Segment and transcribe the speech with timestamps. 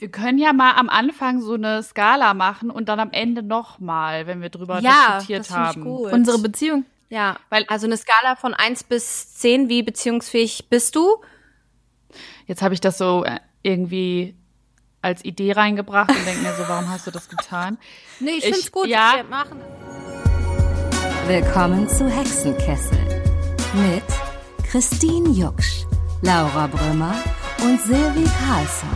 [0.00, 4.28] Wir können ja mal am Anfang so eine Skala machen und dann am Ende nochmal,
[4.28, 5.82] wenn wir drüber Ja, diskutiert das finde ich haben.
[5.82, 6.12] gut.
[6.12, 6.84] Unsere Beziehung.
[7.10, 11.16] Ja, Weil- also eine Skala von 1 bis 10, wie beziehungsfähig bist du?
[12.46, 14.36] Jetzt habe ich das so äh, irgendwie
[15.02, 17.76] als Idee reingebracht und denke mir so, warum hast du das getan?
[18.20, 18.86] Nee, ich, Ich- find's gut.
[18.86, 19.14] ja.
[19.16, 19.60] Wir machen.
[21.26, 22.98] Willkommen zu Hexenkessel
[23.74, 24.04] mit
[24.70, 25.84] Christine Jucksch,
[26.22, 27.14] Laura Brümmer
[27.62, 28.88] und Silvi Carlsson.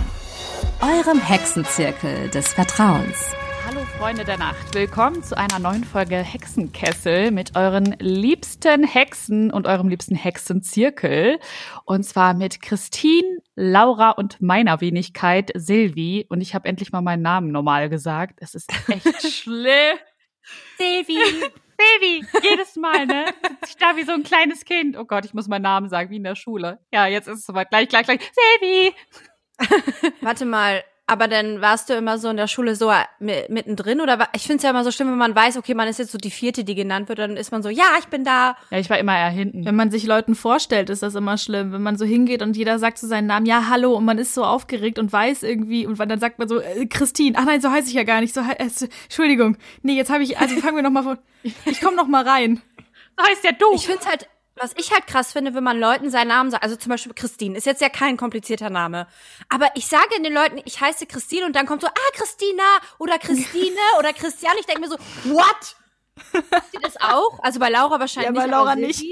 [0.82, 3.36] Eurem Hexenzirkel des Vertrauens.
[3.64, 9.68] Hallo Freunde der Nacht, willkommen zu einer neuen Folge Hexenkessel mit euren liebsten Hexen und
[9.68, 11.38] eurem liebsten Hexenzirkel.
[11.84, 16.26] Und zwar mit Christine, Laura und meiner Wenigkeit Silvi.
[16.28, 18.40] Und ich habe endlich mal meinen Namen normal gesagt.
[18.40, 19.98] Es ist echt schlimm.
[20.78, 21.18] Silvi.
[21.78, 23.26] Silvi, jedes Mal, ne?
[23.66, 24.96] Ich da wie so ein kleines Kind.
[24.96, 26.80] Oh Gott, ich muss meinen Namen sagen, wie in der Schule.
[26.92, 27.70] Ja, jetzt ist es soweit.
[27.70, 28.20] Gleich, gleich, gleich.
[28.20, 28.92] Silvi!
[30.20, 34.00] Warte mal, aber dann warst du immer so in der Schule so äh, mi- mittendrin
[34.00, 35.98] oder wa- ich finde es ja immer so schlimm, wenn man weiß, okay, man ist
[35.98, 38.56] jetzt so die vierte, die genannt wird, dann ist man so, ja, ich bin da.
[38.70, 39.66] Ja, ich war immer eher hinten.
[39.66, 41.72] Wenn man sich Leuten vorstellt, ist das immer schlimm.
[41.72, 44.32] Wenn man so hingeht und jeder sagt zu seinen Namen, ja, hallo, und man ist
[44.32, 47.70] so aufgeregt und weiß irgendwie, und dann sagt man so, äh, Christine, ach nein, so
[47.70, 48.32] heiße ich ja gar nicht.
[48.32, 48.68] So, äh,
[49.04, 49.56] Entschuldigung.
[49.82, 51.18] Nee, jetzt habe ich, also fangen wir noch mal von,
[51.66, 52.62] ich komme noch mal rein.
[53.18, 53.66] So heißt ja du.
[53.74, 54.28] Ich finde es halt,
[54.62, 57.58] was ich halt krass finde, wenn man Leuten seinen Namen sagt, also zum Beispiel Christine,
[57.58, 59.08] ist jetzt ja kein komplizierter Name.
[59.48, 62.62] Aber ich sage den Leuten, ich heiße Christine und dann kommt so, ah, Christina
[62.98, 64.52] oder Christine oder Christian.
[64.60, 64.96] Ich denke mir so,
[65.34, 65.76] what?
[66.72, 67.40] Ihr das auch?
[67.42, 68.52] Also bei Laura wahrscheinlich Ja, bei nicht.
[68.52, 69.04] Laura nicht.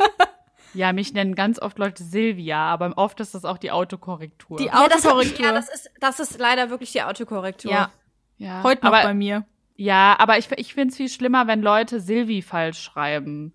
[0.72, 4.58] Ja, mich nennen ganz oft Leute Silvia, aber oft ist das auch die Autokorrektur.
[4.58, 5.46] Die Ja, Autokorrektur.
[5.46, 7.72] ja, das ist, das ist leider wirklich die Autokorrektur.
[7.72, 7.90] Ja,
[8.38, 9.44] ja, heute noch aber, bei mir.
[9.76, 13.52] Ja, aber ich, ich finde es viel schlimmer, wenn Leute Silvi falsch schreiben.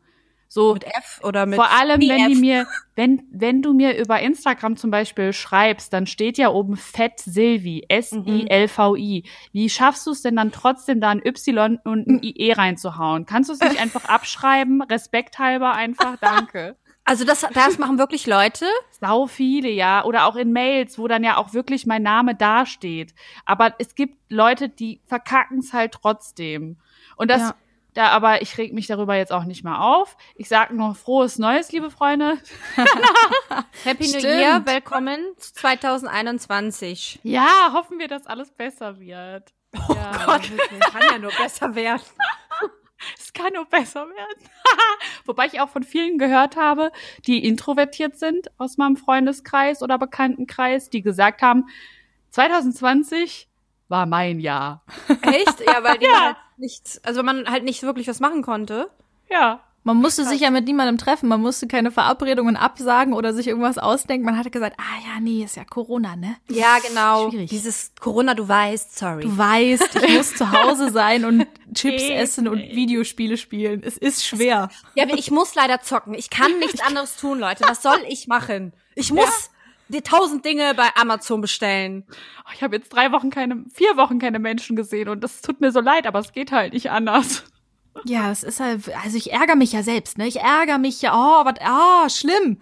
[0.56, 2.40] So, Mit F oder mit vor allem, wenn die BF.
[2.40, 7.20] mir, wenn, wenn du mir über Instagram zum Beispiel schreibst, dann steht ja oben Fett
[7.20, 9.24] Silvi, S-I-L-V-I.
[9.52, 13.26] Wie schaffst du es denn dann trotzdem da ein Y und ein IE reinzuhauen?
[13.26, 14.82] Kannst du es nicht einfach abschreiben?
[14.82, 16.78] Respekthalber einfach, danke.
[17.04, 18.66] Also das, das machen wirklich Leute.
[19.02, 20.06] Sau viele, ja.
[20.06, 23.14] Oder auch in Mails, wo dann ja auch wirklich mein Name dasteht.
[23.46, 26.78] Aber es gibt Leute, die verkacken es halt trotzdem.
[27.18, 27.56] Und das, Ja.
[27.96, 30.18] Da, aber ich reg mich darüber jetzt auch nicht mehr auf.
[30.36, 32.38] Ich sag nur frohes Neues, liebe Freunde.
[33.84, 34.24] Happy New Stimmt.
[34.24, 37.22] Year, willkommen zu 2021.
[37.24, 39.54] Ja, hoffen wir, dass alles besser wird.
[39.74, 40.52] Oh ja, Gott,
[40.92, 42.04] kann ja nur besser werden.
[43.20, 44.50] Es kann nur besser werden.
[45.26, 46.92] Wobei ich auch von vielen gehört habe,
[47.28, 51.66] die introvertiert sind aus meinem Freundeskreis oder Bekanntenkreis, die gesagt haben,
[52.30, 53.50] 2020
[53.90, 54.86] war mein Jahr.
[55.22, 55.60] Echt?
[55.68, 58.90] Ja, weil die halt nichts, also wenn man halt nicht wirklich was machen konnte.
[59.30, 59.62] Ja.
[59.88, 63.78] Man musste sich ja mit niemandem treffen, man musste keine Verabredungen absagen oder sich irgendwas
[63.78, 64.26] ausdenken.
[64.26, 66.38] Man hatte gesagt, ah ja, nee, ist ja Corona, ne?
[66.50, 67.30] Ja, genau.
[67.30, 67.52] Schwierig.
[67.52, 69.22] Dieses Corona, du weißt, sorry.
[69.22, 71.46] Du weißt, ich muss zu Hause sein und
[71.76, 73.84] Chips Nee, essen und Videospiele spielen.
[73.84, 74.70] Es ist schwer.
[74.96, 76.16] Ja, aber ich muss leider zocken.
[76.16, 77.64] Ich kann nichts anderes tun, Leute.
[77.68, 78.74] Was soll ich machen?
[78.96, 79.52] Ich muss
[79.88, 82.04] die tausend Dinge bei Amazon bestellen.
[82.46, 85.62] Oh, Ich habe jetzt drei Wochen keine, vier Wochen keine Menschen gesehen und das tut
[85.62, 87.44] mir so leid, aber es geht halt nicht anders.
[88.04, 90.28] Ja, das ist halt, also ich ärgere mich ja selbst, ne?
[90.28, 92.60] Ich ärgere mich ja, oh, was, ah, schlimm.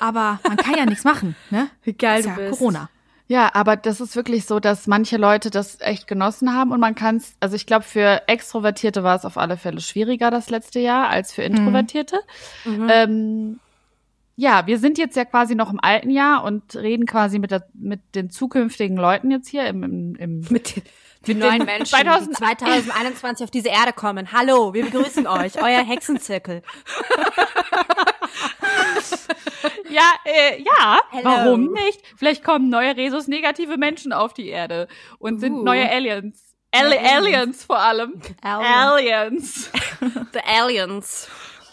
[0.00, 1.70] Aber man kann ja nichts machen, ne?
[1.82, 2.90] Wie geil ist ja Corona.
[3.28, 6.94] Ja, aber das ist wirklich so, dass manche Leute das echt genossen haben und man
[6.94, 10.78] kann es, also ich glaube, für Extrovertierte war es auf alle Fälle schwieriger das letzte
[10.78, 12.20] Jahr als für Introvertierte.
[12.88, 13.58] Ähm,
[14.36, 17.66] ja, wir sind jetzt ja quasi noch im alten Jahr und reden quasi mit, der,
[17.72, 20.82] mit den zukünftigen Leuten jetzt hier im, im, im Mit den,
[21.26, 24.30] den neuen Menschen, 2000 die 2021 auf diese Erde kommen.
[24.32, 26.62] Hallo, wir begrüßen euch, euer Hexenzirkel.
[29.88, 31.24] Ja, äh, ja, Hello.
[31.24, 32.02] warum nicht?
[32.16, 35.62] Vielleicht kommen neue Resus negative Menschen auf die Erde und sind Uh.
[35.62, 36.54] neue Aliens.
[36.72, 38.20] Ali Aliens vor allem.
[38.42, 39.70] Aliens.
[40.32, 41.28] The Aliens.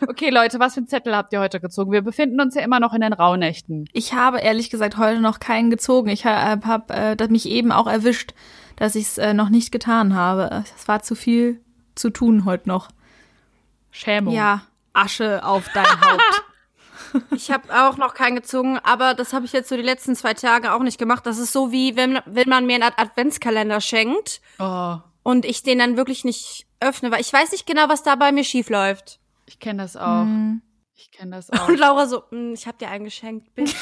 [0.07, 1.91] Okay, Leute, was für einen Zettel habt ihr heute gezogen?
[1.91, 3.87] Wir befinden uns ja immer noch in den Rauhnächten.
[3.93, 6.09] Ich habe ehrlich gesagt heute noch keinen gezogen.
[6.09, 8.33] Ich habe hab, äh, das mich eben auch erwischt,
[8.75, 10.63] dass ich es äh, noch nicht getan habe.
[10.77, 11.61] Es war zu viel
[11.95, 12.89] zu tun heute noch.
[13.91, 14.33] Schämung.
[14.33, 14.63] Ja,
[14.93, 16.21] Asche auf dein Haupt.
[17.29, 20.33] Ich habe auch noch keinen gezogen, aber das habe ich jetzt so die letzten zwei
[20.33, 21.27] Tage auch nicht gemacht.
[21.27, 25.61] Das ist so wie, wenn, wenn man mir einen Ad- Adventskalender schenkt Oh, und ich
[25.61, 28.67] den dann wirklich nicht öffne, weil ich weiß nicht genau, was da bei mir schief
[28.71, 29.19] läuft.
[29.45, 30.23] Ich kenne das auch.
[30.23, 30.61] Hm.
[30.95, 31.67] Ich kenne das auch.
[31.67, 33.73] Und Laura so, "Mm, ich habe dir einen geschenkt, bitch.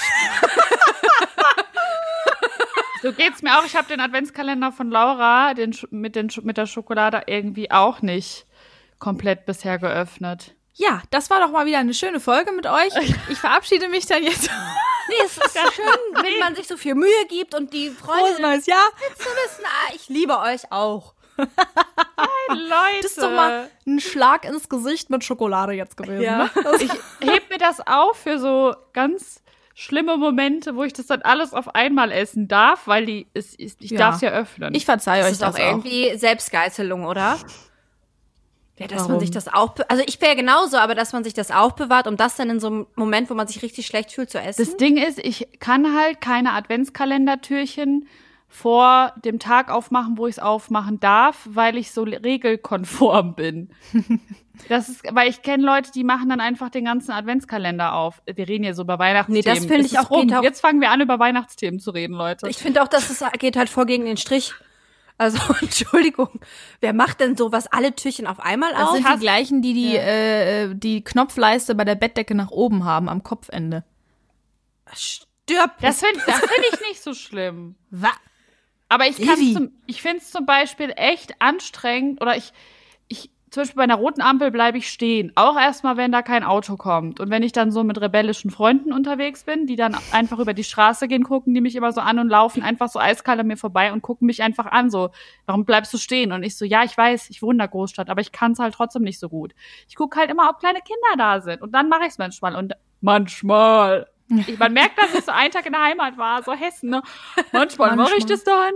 [3.01, 3.65] So geht's mir auch.
[3.65, 8.45] Ich habe den Adventskalender von Laura den, mit, den, mit der Schokolade irgendwie auch nicht
[8.99, 10.55] komplett bisher geöffnet.
[10.75, 12.93] Ja, das war doch mal wieder eine schöne Folge mit euch.
[13.29, 14.49] Ich verabschiede mich dann jetzt.
[15.09, 15.85] Nee, es ist schön,
[16.23, 18.87] wenn man sich so viel Mühe gibt und die Freunde Frohes neues Jahr.
[19.17, 21.15] zu wissen, ah, ich liebe euch auch.
[22.49, 23.01] Leute.
[23.01, 26.23] Das ist doch mal ein Schlag ins Gesicht mit Schokolade jetzt gewesen.
[26.23, 26.43] Ja.
[26.45, 26.49] Ne?
[26.79, 26.91] ich
[27.29, 29.41] heb mir das auf für so ganz
[29.73, 33.81] schlimme Momente, wo ich das dann alles auf einmal essen darf, weil die es ist,
[33.81, 33.99] ich Ja.
[33.99, 34.73] darf es ja öffnen.
[34.75, 35.65] Ich verzeihe euch ist das auch auch.
[35.65, 37.37] irgendwie Selbstgeißelung, oder?
[38.77, 39.19] Ja, dass man Warum?
[39.19, 42.35] sich das auch, also ich wäre genauso, aber dass man sich das aufbewahrt, um das
[42.35, 44.63] dann in so einem Moment, wo man sich richtig schlecht fühlt, zu essen.
[44.65, 48.07] das Ding ist, ich kann halt keine Adventskalendertürchen
[48.53, 53.69] vor dem Tag aufmachen, wo ich es aufmachen darf, weil ich so regelkonform bin.
[54.69, 58.21] Das ist, weil ich kenne Leute, die machen dann einfach den ganzen Adventskalender auf.
[58.27, 59.43] Wir reden ja so über Weihnachtsthemen.
[59.43, 62.47] Nee, das finde ich auch- auch- Jetzt fangen wir an, über Weihnachtsthemen zu reden, Leute.
[62.47, 64.53] Ich finde auch, dass es geht halt voll gegen den Strich.
[65.17, 66.39] Also, Entschuldigung.
[66.79, 68.95] Wer macht denn sowas alle Türchen auf einmal Das auf?
[68.97, 73.23] sind die gleichen, die die, äh, die Knopfleiste bei der Bettdecke nach oben haben, am
[73.23, 73.83] Kopfende.
[74.93, 75.71] Stirb.
[75.81, 77.75] Das finde das find ich nicht so schlimm.
[77.89, 78.11] Was?
[78.91, 82.51] Aber ich kann ich finde es zum Beispiel echt anstrengend oder ich,
[83.07, 85.31] ich, zum Beispiel bei einer roten Ampel bleibe ich stehen.
[85.35, 87.21] Auch erstmal, wenn da kein Auto kommt.
[87.21, 90.65] Und wenn ich dann so mit rebellischen Freunden unterwegs bin, die dann einfach über die
[90.65, 93.55] Straße gehen, gucken die mich immer so an und laufen einfach so eiskalt an mir
[93.55, 95.11] vorbei und gucken mich einfach an, so,
[95.45, 96.33] warum bleibst du stehen?
[96.33, 98.59] Und ich so, ja, ich weiß, ich wohne in der Großstadt, aber ich kann es
[98.59, 99.55] halt trotzdem nicht so gut.
[99.87, 101.61] Ich gucke halt immer, ob kleine Kinder da sind.
[101.61, 102.57] Und dann mache ich es manchmal.
[102.57, 104.10] Und manchmal.
[104.47, 107.01] Ich, man merkt, dass ich so einen Tag in der Heimat war, so Hessen, ne?
[107.51, 108.37] Manchmal, mache ich Manchmal.
[108.37, 108.73] das dann.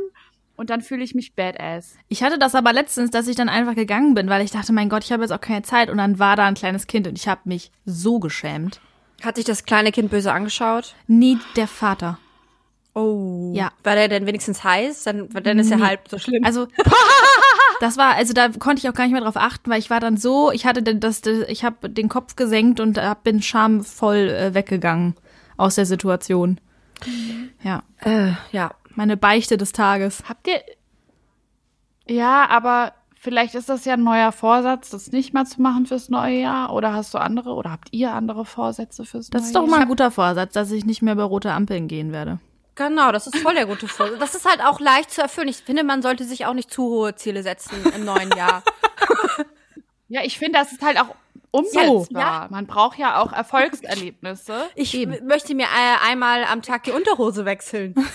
[0.57, 1.95] Und dann fühle ich mich badass.
[2.07, 4.87] Ich hatte das aber letztens, dass ich dann einfach gegangen bin, weil ich dachte, mein
[4.89, 5.89] Gott, ich habe jetzt auch keine Zeit.
[5.89, 8.79] Und dann war da ein kleines Kind und ich habe mich so geschämt.
[9.23, 10.95] Hat sich das kleine Kind böse angeschaut?
[11.07, 12.19] Nie der Vater.
[12.93, 13.51] Oh.
[13.53, 13.71] Ja.
[13.83, 15.03] War der denn wenigstens heiß?
[15.03, 15.83] Dann, dann ist er Nee.
[15.83, 16.45] halb so schlimm.
[16.45, 16.67] Also
[17.81, 19.99] das war, also da konnte ich auch gar nicht mehr drauf achten, weil ich war
[19.99, 24.29] dann so, ich hatte den- das, ich habe den Kopf gesenkt und hab, bin schamvoll
[24.29, 25.15] äh, weggegangen
[25.57, 26.59] aus der Situation.
[27.63, 28.71] Ja, Äh, ja.
[28.95, 30.23] meine Beichte des Tages.
[30.27, 30.61] Habt ihr.
[32.07, 36.09] Ja, aber vielleicht ist das ja ein neuer Vorsatz, das nicht mal zu machen fürs
[36.09, 36.71] neue Jahr.
[36.73, 37.53] Oder hast du andere?
[37.53, 39.69] Oder habt ihr andere Vorsätze fürs Das neue ist doch Jahr?
[39.71, 42.39] mal ein guter Vorsatz, dass ich nicht mehr über rote Ampeln gehen werde.
[42.75, 44.19] Genau, das ist voll der gute Vorsatz.
[44.19, 45.47] Das ist halt auch leicht zu erfüllen.
[45.47, 48.63] Ich finde, man sollte sich auch nicht zu hohe Ziele setzen im neuen Jahr.
[50.07, 51.15] Ja, ich finde, das ist halt auch
[51.55, 52.21] umsetzbar.
[52.43, 52.47] Ja.
[52.49, 54.69] Man braucht ja auch Erfolgserlebnisse.
[54.75, 57.95] Ich m- möchte mir äh, einmal am Tag die Unterhose wechseln.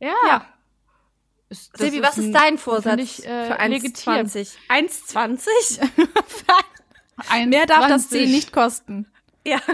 [0.00, 0.14] Ja.
[0.26, 0.44] Ja.
[1.48, 4.12] Ist- das Silvi, was ist dein Vorsatz ich, äh, für legitim.
[4.12, 4.56] 1,20?
[4.68, 5.80] 1,20?
[7.30, 8.10] Ein Mehr darf das 20.
[8.10, 9.06] Ziel nicht kosten.
[9.46, 9.60] ja.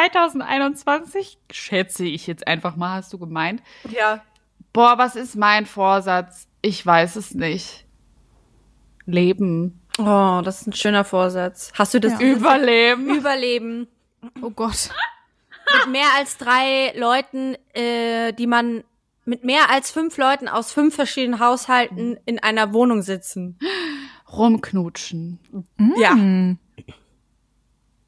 [0.00, 3.62] 2021, schätze ich jetzt einfach mal, hast du gemeint.
[3.88, 4.22] Ja.
[4.72, 6.46] Boah, was ist mein Vorsatz?
[6.62, 7.84] Ich weiß es nicht.
[9.06, 9.80] Leben.
[9.98, 11.72] Oh, das ist ein schöner Vorsatz.
[11.76, 13.10] Hast du das Überleben.
[13.16, 13.88] Überleben
[14.42, 14.90] Oh Gott.
[15.84, 18.84] mit mehr als drei Leuten, äh, die man
[19.24, 23.58] mit mehr als fünf Leuten aus fünf verschiedenen Haushalten in einer Wohnung sitzen.
[24.32, 25.38] Rumknutschen.
[25.96, 26.14] Ja.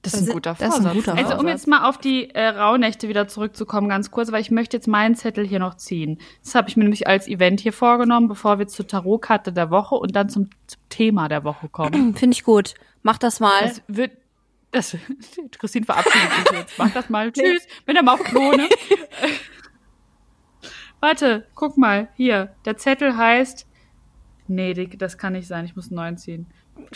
[0.03, 0.87] Das ist ein guter das ist Vorsatz.
[0.87, 4.41] ein guter also um jetzt mal auf die äh, Rauhnächte wieder zurückzukommen, ganz kurz, weil
[4.41, 6.19] ich möchte jetzt meinen Zettel hier noch ziehen.
[6.43, 9.95] Das habe ich mir nämlich als Event hier vorgenommen, bevor wir zur Tarotkarte der Woche
[9.95, 12.15] und dann zum, zum Thema der Woche kommen.
[12.17, 12.75] Finde ich gut.
[13.03, 13.63] Mach das mal.
[13.63, 14.11] Das wird
[14.73, 14.97] das
[15.59, 16.79] Christine verabschiedet sich jetzt.
[16.79, 17.31] Mach das mal.
[17.33, 17.67] Tschüss.
[17.87, 18.69] Bin dann mal auf Klo, ne?
[21.01, 22.09] Warte, guck mal.
[22.17, 22.55] Hier.
[22.65, 23.69] Der Zettel heißt.
[24.49, 25.65] Nee, das kann nicht sein.
[25.65, 26.47] Ich muss einen neuen ziehen.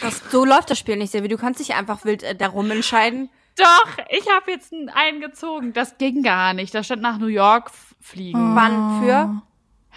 [0.00, 1.28] Das, so läuft das Spiel nicht, Silvi.
[1.28, 3.31] Du kannst dich einfach wild äh, darum entscheiden.
[3.57, 5.73] Doch, ich habe jetzt einen eingezogen.
[5.73, 6.75] Das ging gar nicht.
[6.75, 8.55] Da stand nach New York fliegen.
[8.55, 9.43] Wann für?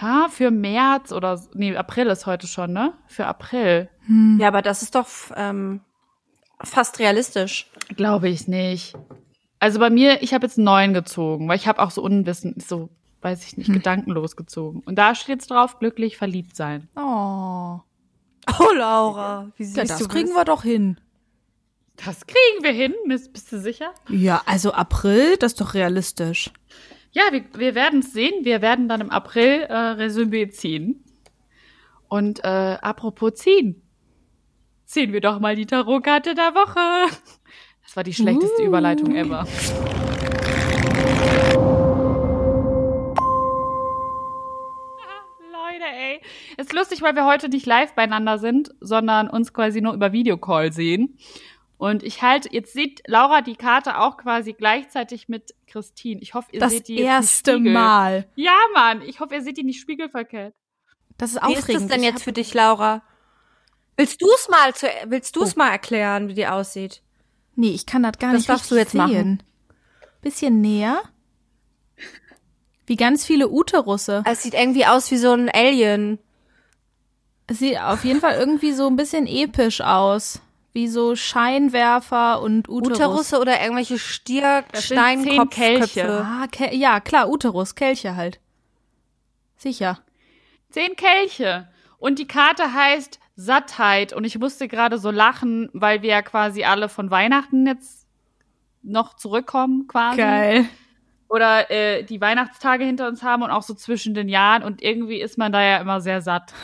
[0.01, 1.49] Ja, für März oder so.
[1.53, 2.93] nee, April ist heute schon, ne?
[3.07, 3.89] Für April.
[4.39, 5.81] Ja, aber das ist doch ähm,
[6.63, 7.69] fast realistisch.
[7.95, 8.95] Glaube ich nicht.
[9.59, 12.63] Also bei mir, ich habe jetzt einen neuen gezogen, weil ich habe auch so unwissend,
[12.63, 12.89] so,
[13.21, 14.81] weiß ich nicht, gedankenlos gezogen.
[14.85, 16.87] Und da steht jetzt drauf, glücklich verliebt sein.
[16.95, 17.81] Oh.
[18.59, 19.51] Oh, Laura.
[19.57, 20.99] Wie süß Ja, das kriegen wir doch hin.
[22.05, 23.93] Das kriegen wir hin, bist, bist du sicher?
[24.07, 26.49] Ja, also April, das ist doch realistisch.
[27.11, 28.45] Ja, wir, wir werden es sehen.
[28.45, 31.03] Wir werden dann im April äh, Resümee ziehen.
[32.07, 32.47] Und äh,
[32.81, 33.81] apropos ziehen.
[34.85, 37.13] Ziehen wir doch mal die Tarotkarte der Woche.
[37.83, 39.45] Das war die schlechteste Überleitung ever.
[46.57, 50.71] Ist lustig, weil wir heute nicht live beieinander sind, sondern uns quasi nur über Videocall
[50.73, 51.17] sehen.
[51.77, 56.19] Und ich halte, jetzt sieht Laura die Karte auch quasi gleichzeitig mit Christine.
[56.21, 57.57] Ich hoffe, ihr Das seht die jetzt erste.
[57.59, 58.27] Mal.
[58.35, 59.01] Ja, Mann.
[59.01, 60.53] Ich hoffe, ihr seht die nicht spiegelverkehrt.
[61.17, 61.83] Das ist Wie ist aufregend.
[61.83, 63.01] das denn jetzt für dich, Laura?
[63.95, 67.01] Willst du es mal, zu, willst du's mal erklären, wie die aussieht?
[67.55, 68.99] Nee, ich kann das gar Das nicht darfst du jetzt sehen.
[69.01, 69.43] machen.
[70.21, 71.01] Bisschen näher.
[72.89, 74.23] Wie ganz viele Uterusse.
[74.25, 76.17] Es sieht irgendwie aus wie so ein Alien.
[77.45, 80.41] Es sieht auf jeden Fall irgendwie so ein bisschen episch aus.
[80.73, 82.97] Wie so Scheinwerfer und Uterus.
[82.97, 85.49] Uterusse oder irgendwelche Stier-Steinkopfköpfe.
[85.49, 86.25] Kelche.
[86.25, 88.39] Ah, Ke ja, klar, Uterus, Kelche halt.
[89.55, 89.99] Sicher.
[90.71, 91.67] Zehn Kelche.
[91.99, 94.13] Und die Karte heißt Sattheit.
[94.13, 98.07] Und ich musste gerade so lachen, weil wir ja quasi alle von Weihnachten jetzt
[98.81, 100.67] noch zurückkommen, quasi.
[101.29, 104.63] Oder äh, die Weihnachtstage hinter uns haben und auch so zwischen den Jahren.
[104.63, 106.53] Und irgendwie ist man da ja immer sehr satt.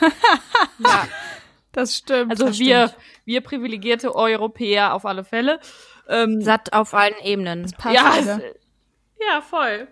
[0.78, 1.08] Ja.
[1.72, 2.30] Das stimmt.
[2.30, 3.02] Also das wir, stimmt.
[3.24, 5.58] wir privilegierte Europäer auf alle Fälle.
[6.08, 7.70] Ähm, Satt auf allen Ebenen.
[7.78, 9.88] Passt ja, es, ja, voll.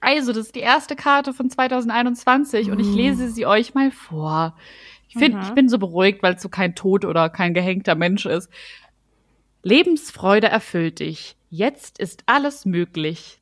[0.00, 4.56] Also, das ist die erste Karte von 2021 und ich lese sie euch mal vor.
[5.08, 8.26] Ich finde, ich bin so beruhigt, weil es so kein tot oder kein gehängter Mensch
[8.26, 8.50] ist.
[9.62, 11.36] Lebensfreude erfüllt dich.
[11.50, 13.37] Jetzt ist alles möglich.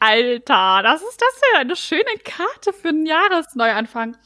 [0.00, 4.16] Alter, das ist das für eine schöne Karte für einen Jahresneuanfang.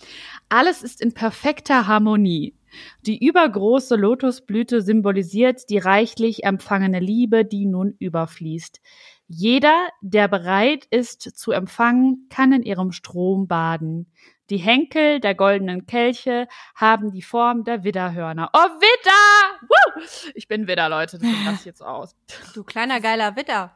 [0.49, 2.55] Alles ist in perfekter Harmonie.
[3.03, 8.81] Die übergroße Lotusblüte symbolisiert die reichlich empfangene Liebe, die nun überfließt.
[9.29, 14.13] Jeder, der bereit ist zu empfangen, kann in ihrem Strom baden.
[14.51, 18.51] Die Henkel der goldenen Kelche haben die Form der Widderhörner.
[18.53, 19.69] Oh, Widder!
[19.69, 20.03] Woo!
[20.35, 22.15] Ich bin Widder, Leute, lasse ich jetzt aus.
[22.55, 23.73] Du kleiner geiler Witter.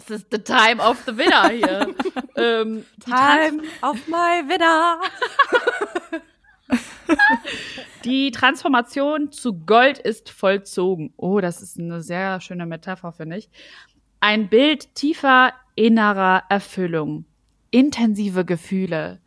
[0.00, 1.94] Es ist the time of the Widder hier.
[2.36, 4.98] ähm, Time auf my Witter.
[8.04, 11.12] die Transformation zu Gold ist vollzogen.
[11.18, 13.50] Oh, das ist eine sehr schöne Metapher, finde ich.
[14.20, 17.26] Ein Bild tiefer innerer Erfüllung.
[17.70, 19.20] Intensive Gefühle,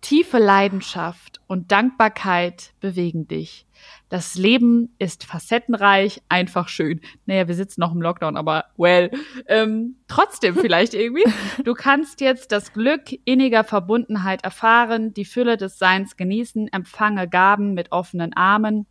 [0.00, 3.66] tiefe Leidenschaft und Dankbarkeit bewegen dich.
[4.08, 7.00] Das Leben ist facettenreich, einfach schön.
[7.26, 9.10] Naja, wir sitzen noch im Lockdown, aber well.
[9.48, 11.24] Ähm, trotzdem vielleicht irgendwie.
[11.64, 17.74] Du kannst jetzt das Glück inniger Verbundenheit erfahren, die Fülle des Seins genießen, empfange Gaben
[17.74, 18.86] mit offenen Armen.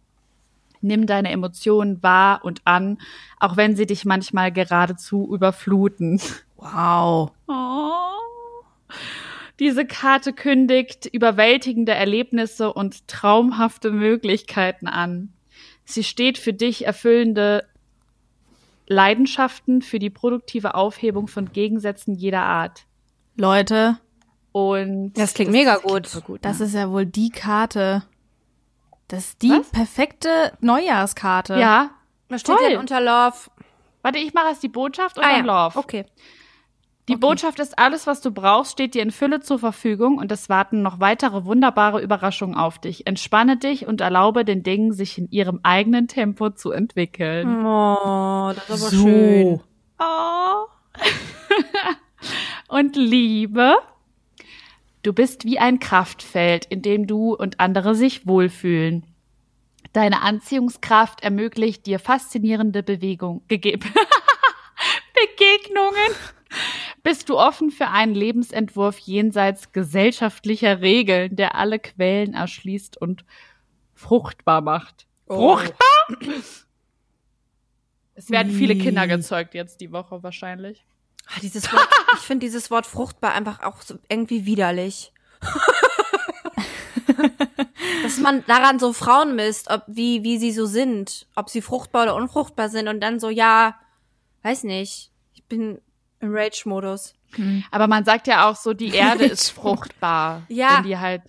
[0.82, 2.98] Nimm deine Emotionen wahr und an,
[3.40, 6.20] auch wenn sie dich manchmal geradezu überfluten.
[6.58, 7.32] Wow.
[7.48, 7.92] Oh.
[9.60, 15.34] Diese Karte kündigt überwältigende Erlebnisse und traumhafte Möglichkeiten an.
[15.86, 17.66] Sie steht für dich erfüllende
[18.88, 22.86] Leidenschaften für die produktive Aufhebung von Gegensätzen jeder Art.
[23.36, 23.98] Leute,
[24.52, 26.08] Und Das klingt mega gut.
[26.08, 26.40] super gut.
[26.46, 28.04] das ist ja wohl die Karte.
[29.08, 29.70] Das ist die Was?
[29.70, 31.56] perfekte Neujahrskarte.
[31.60, 31.92] ja.
[32.28, 32.70] Da steht Toll.
[32.72, 33.36] dann unter Love.
[34.02, 35.66] Warte, ich mache erst die Botschaft und Ah, dann ja.
[35.68, 35.78] Love.
[35.78, 36.06] Okay.
[37.08, 40.50] Die Botschaft ist, alles, was du brauchst, steht dir in Fülle zur Verfügung und es
[40.50, 43.06] warten noch weitere wunderbare Überraschungen auf dich.
[43.06, 47.64] Entspanne dich und erlaube den Dingen, sich in ihrem eigenen Tempo zu entwickeln.
[47.64, 49.04] Oh, das ist aber So.
[49.04, 49.62] schön.
[50.00, 50.66] Oh.
[52.76, 53.76] und Liebe,
[55.04, 59.06] du bist wie ein Kraftfeld, in dem du und andere sich wohlfühlen.
[59.94, 63.94] Deine Anziehungskraft ermöglicht dir faszinierende Bewegung, gegeben.
[65.14, 66.16] Begegnungen.
[67.06, 73.24] Bist du offen für einen Lebensentwurf jenseits gesellschaftlicher Regeln, der alle Quellen erschließt und
[73.94, 75.06] fruchtbar macht?
[75.28, 75.78] Fruchtbar?
[78.16, 80.84] Es werden viele Kinder gezeugt jetzt die Woche wahrscheinlich.
[81.28, 85.14] Ah, Dieses Wort, ich finde dieses Wort fruchtbar einfach auch so irgendwie widerlich.
[88.02, 92.02] Dass man daran so Frauen misst, ob wie wie sie so sind, ob sie fruchtbar
[92.06, 93.76] oder unfruchtbar sind und dann so ja,
[94.42, 95.12] weiß nicht.
[95.34, 95.80] Ich bin
[96.26, 97.14] im Rage-Modus.
[97.72, 100.44] Aber man sagt ja auch so, die Erde ist fruchtbar.
[100.48, 100.78] Ja.
[100.78, 101.22] Wenn die halt,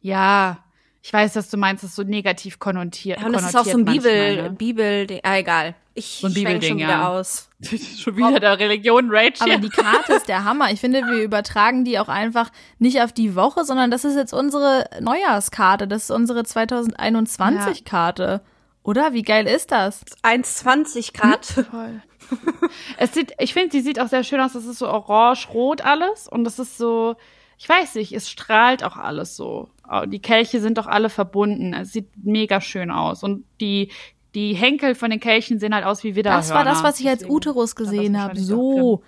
[0.00, 0.58] ja,
[1.02, 3.20] ich weiß, dass du meinst, das ist so negativ konnotiert.
[3.20, 4.56] Ja, und das ist auch so ein Bibel, manchmal, ne?
[4.56, 5.74] Bibel, ah, egal.
[5.94, 7.08] Ich So schwenk schon wieder ja.
[7.08, 7.50] aus.
[7.98, 10.72] Schon wieder der Religion Rage Aber die Karte ist der Hammer.
[10.72, 14.32] Ich finde, wir übertragen die auch einfach nicht auf die Woche, sondern das ist jetzt
[14.32, 15.86] unsere Neujahrskarte.
[15.86, 18.40] Das ist unsere 2021-Karte.
[18.82, 19.12] Oder?
[19.12, 20.02] Wie geil ist das?
[20.22, 21.44] 1,20 Grad.
[21.44, 22.02] Voll.
[22.98, 24.52] es sieht, ich finde, die sieht auch sehr schön aus.
[24.52, 27.16] Das ist so orange-rot alles und das ist so,
[27.58, 29.68] ich weiß nicht, es strahlt auch alles so.
[30.06, 31.74] Die Kelche sind doch alle verbunden.
[31.74, 33.90] Es sieht mega schön aus und die
[34.34, 36.40] die Henkel von den Kelchen sehen halt aus wie Widderhörner.
[36.42, 38.38] Das war das, was ich als Uterus gesehen habe.
[38.40, 39.02] So.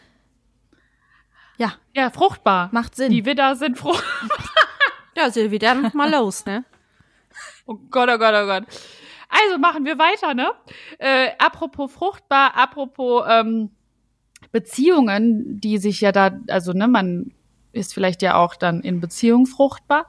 [1.56, 2.68] Ja, Ja, fruchtbar.
[2.72, 3.10] macht Sinn.
[3.10, 4.38] Die Widder sind fruchtbar.
[5.16, 6.64] Ja, Silvi, dann mal los, ne?
[7.66, 8.64] Oh Gott, oh Gott, oh Gott.
[9.42, 10.50] Also machen wir weiter, ne?
[10.98, 13.70] Äh, apropos fruchtbar, apropos ähm,
[14.52, 17.32] Beziehungen, die sich ja da, also ne, man
[17.72, 20.06] ist vielleicht ja auch dann in Beziehung fruchtbar.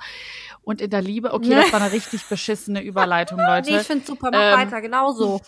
[0.61, 3.71] Und in der Liebe, okay, das war eine richtig beschissene Überleitung, Leute.
[3.71, 5.41] Nee, ich finde super, mach Ähm, weiter, genauso.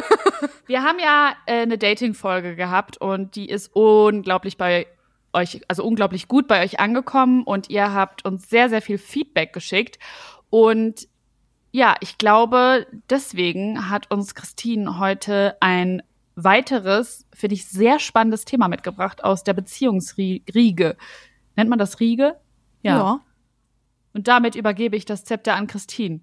[0.66, 4.86] Wir haben ja äh, eine Dating-Folge gehabt und die ist unglaublich bei
[5.32, 9.52] euch, also unglaublich gut bei euch angekommen und ihr habt uns sehr, sehr viel Feedback
[9.52, 9.98] geschickt.
[10.50, 11.08] Und
[11.70, 16.02] ja, ich glaube, deswegen hat uns Christine heute ein
[16.34, 20.96] weiteres, finde ich, sehr spannendes Thema mitgebracht aus der Beziehungsriege.
[21.56, 22.36] Nennt man das Riege?
[24.14, 26.20] Und damit übergebe ich das Zepter an Christine.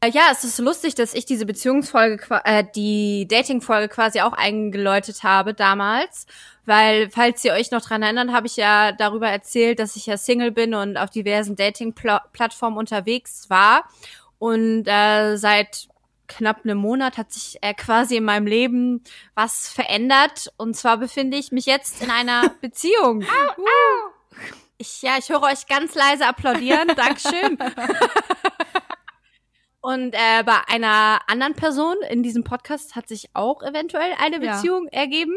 [0.00, 5.22] Äh, Ja, es ist lustig, dass ich diese Beziehungsfolge, äh, die Datingfolge quasi auch eingeläutet
[5.22, 6.26] habe damals,
[6.64, 10.16] weil, falls ihr euch noch dran erinnert, habe ich ja darüber erzählt, dass ich ja
[10.16, 13.84] Single bin und auf diversen Dating-Plattformen unterwegs war
[14.38, 15.88] und äh, seit
[16.28, 19.02] knapp einem Monat hat sich äh, quasi in meinem Leben
[19.34, 23.22] was verändert und zwar befinde ich mich jetzt in einer Beziehung.
[23.22, 24.10] Uh.
[24.78, 26.88] Ich, ja, ich höre euch ganz leise applaudieren.
[26.96, 27.56] Dankeschön.
[29.80, 34.56] Und äh, bei einer anderen Person in diesem Podcast hat sich auch eventuell eine Ja.
[34.56, 35.36] Beziehung ergeben.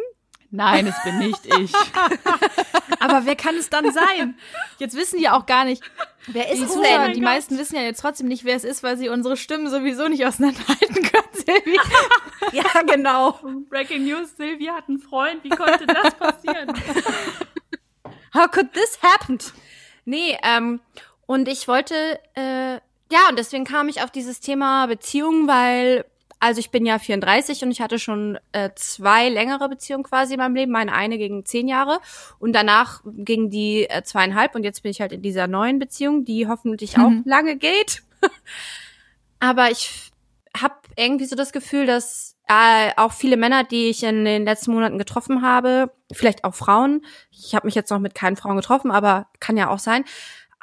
[0.51, 1.71] Nein, es bin nicht ich.
[2.99, 4.37] Aber wer kann es dann sein?
[4.79, 5.83] Jetzt wissen die auch gar nicht.
[6.27, 7.13] Wer ist es Zuhörer, denn?
[7.13, 10.07] die meisten wissen ja jetzt trotzdem nicht, wer es ist, weil sie unsere Stimmen sowieso
[10.07, 11.79] nicht auseinanderhalten können, Silvi.
[12.51, 13.39] Ja, genau.
[13.69, 15.43] Breaking News, Silvia hat einen Freund.
[15.43, 16.73] Wie konnte das passieren?
[18.33, 19.37] How could this happen?
[20.05, 20.79] Nee, ähm,
[21.27, 22.75] und ich wollte, äh,
[23.11, 26.05] ja, und deswegen kam ich auf dieses Thema Beziehung, weil,
[26.39, 30.39] also ich bin ja 34 und ich hatte schon äh, zwei längere Beziehungen quasi in
[30.39, 30.71] meinem Leben.
[30.71, 31.99] Meine eine gegen zehn Jahre
[32.39, 36.25] und danach gegen die äh, zweieinhalb und jetzt bin ich halt in dieser neuen Beziehung,
[36.25, 38.03] die hoffentlich auch lange geht.
[39.39, 40.11] Aber ich
[40.57, 44.71] habe irgendwie so das Gefühl, dass äh, auch viele Männer, die ich in den letzten
[44.71, 48.91] Monaten getroffen habe, vielleicht auch Frauen, ich habe mich jetzt noch mit keinen Frauen getroffen,
[48.91, 50.03] aber kann ja auch sein,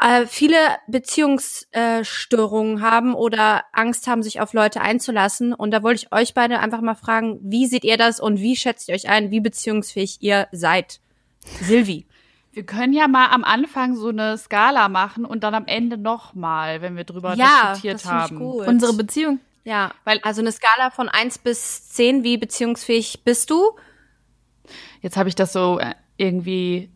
[0.01, 0.57] äh, viele
[0.89, 5.53] Beziehungsstörungen haben oder Angst haben, sich auf Leute einzulassen.
[5.53, 8.57] Und da wollte ich euch beide einfach mal fragen, wie seht ihr das und wie
[8.57, 11.01] schätzt ihr euch ein, wie beziehungsfähig ihr seid?
[11.63, 12.07] Silvi.
[12.53, 16.81] Wir können ja mal am Anfang so eine Skala machen und dann am Ende nochmal,
[16.81, 18.39] wenn wir drüber Ja, diskutiert das finde ich haben.
[18.39, 18.67] gut.
[18.67, 19.41] Unsere Beziehung.
[19.65, 23.73] Ja, Weil- also eine Skala von eins bis zehn, wie beziehungsfähig bist du?
[25.03, 26.91] Jetzt habe ich das so äh, irgendwie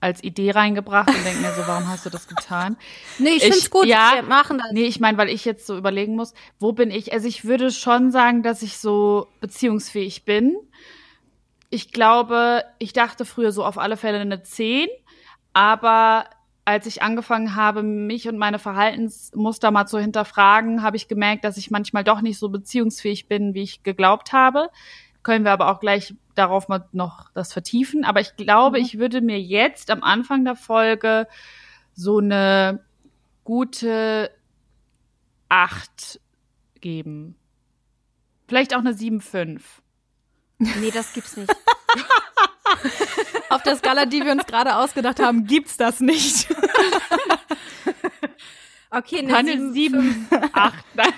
[0.00, 2.76] als Idee reingebracht und denke mir so, warum hast du das getan?
[3.18, 3.86] Nee, ich, Ich- find's gut.
[3.86, 4.12] ja.
[4.14, 4.68] Wir machen das.
[4.72, 7.12] Nee, ich meine, weil ich jetzt so überlegen muss, wo bin ich?
[7.12, 10.56] Also ich würde schon sagen, dass ich so beziehungsfähig bin.
[11.68, 14.88] Ich glaube, ich dachte früher so auf alle Fälle eine 10,
[15.52, 16.24] aber
[16.64, 21.56] als ich angefangen habe, mich und meine Verhaltensmuster mal zu hinterfragen, habe ich gemerkt, dass
[21.56, 24.68] ich manchmal doch nicht so beziehungsfähig bin, wie ich geglaubt habe.
[25.22, 28.04] Können wir aber auch gleich darauf mal noch das vertiefen.
[28.04, 31.26] Aber ich glaube, ich würde mir jetzt am Anfang der Folge
[31.94, 32.84] so eine
[33.44, 34.30] gute
[35.48, 36.20] 8
[36.80, 37.36] geben.
[38.48, 39.60] Vielleicht auch eine 7,5.
[40.58, 41.52] Nee, das gibt's nicht.
[43.50, 46.48] Auf der Skala, die wir uns gerade ausgedacht haben, gibt's das nicht.
[48.90, 50.26] Okay, Dann eine eine sieben.
[50.30, 50.84] 7, 8.
[50.96, 51.12] Dann,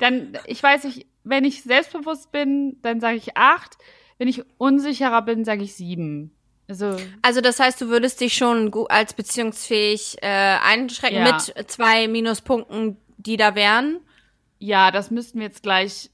[0.00, 3.76] dann, ich weiß nicht, wenn ich selbstbewusst bin, dann sage ich 8.
[4.18, 6.30] Wenn ich unsicherer bin, sage ich 7.
[6.68, 11.34] Also, Also das heißt, du würdest dich schon als beziehungsfähig äh, einschränken Ja.
[11.56, 14.00] mit zwei Minuspunkten, die da wären.
[14.58, 16.10] ja, das müssten wir jetzt gleich.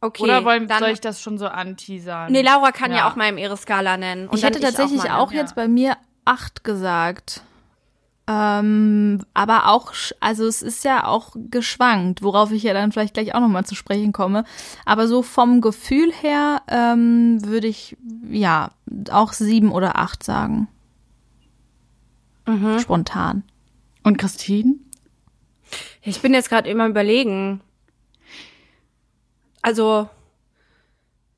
[0.00, 2.30] Okay, oder wollen, dann, soll ich das schon so anteasern?
[2.30, 3.08] Nee, Laura kann ja, Ja.
[3.10, 4.28] auch mal im ihre Skala nennen.
[4.28, 5.38] Und ich hätte tatsächlich mal, auch, ne?
[5.38, 7.42] jetzt bei mir acht gesagt.
[8.26, 13.12] Ähm, aber auch, sch- also es ist ja auch geschwankt, worauf ich ja dann vielleicht
[13.14, 14.44] gleich auch nochmal zu sprechen komme.
[14.86, 17.96] Aber so vom Gefühl her ähm, würde ich
[18.30, 18.70] ja
[19.10, 20.68] auch sieben oder acht sagen.
[22.46, 22.78] Mhm.
[22.78, 23.42] Spontan.
[24.02, 24.74] Und Christine?
[26.02, 27.60] Ich bin jetzt gerade immer überlegen.
[29.62, 30.08] Also,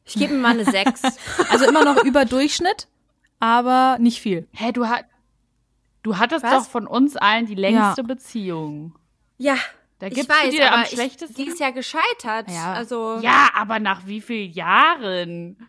[0.04, 1.02] ich gebe mir mal eine sechs.
[1.50, 2.88] Also immer noch über Durchschnitt,
[3.40, 4.46] aber nicht viel.
[4.52, 5.04] Hä, du, hat,
[6.06, 6.64] du hattest Was?
[6.64, 8.06] doch von uns allen die längste Ja.
[8.06, 8.94] Beziehung.
[9.38, 9.56] Ja,
[9.98, 11.34] Da ich gibt's weiß, die dir am ich, schlechtesten?
[11.36, 12.48] die ist ja gescheitert.
[12.50, 12.74] Ja.
[12.74, 15.68] Also, Ja, aber nach wie vielen Jahren?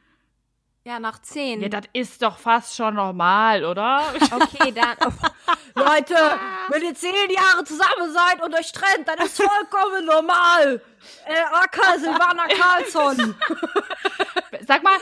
[0.84, 1.60] ja, nach zehn.
[1.62, 4.04] Ja, das ist doch fast schon normal, oder?
[4.32, 4.96] Okay, dann.
[5.76, 6.16] Leute,
[6.70, 10.82] wenn ihr zehn Jahre zusammen seid und euch trennt, dann ist vollkommen normal.
[11.26, 13.36] Äh, AK Silvana Carlsson.
[14.68, 14.98] Sag mal,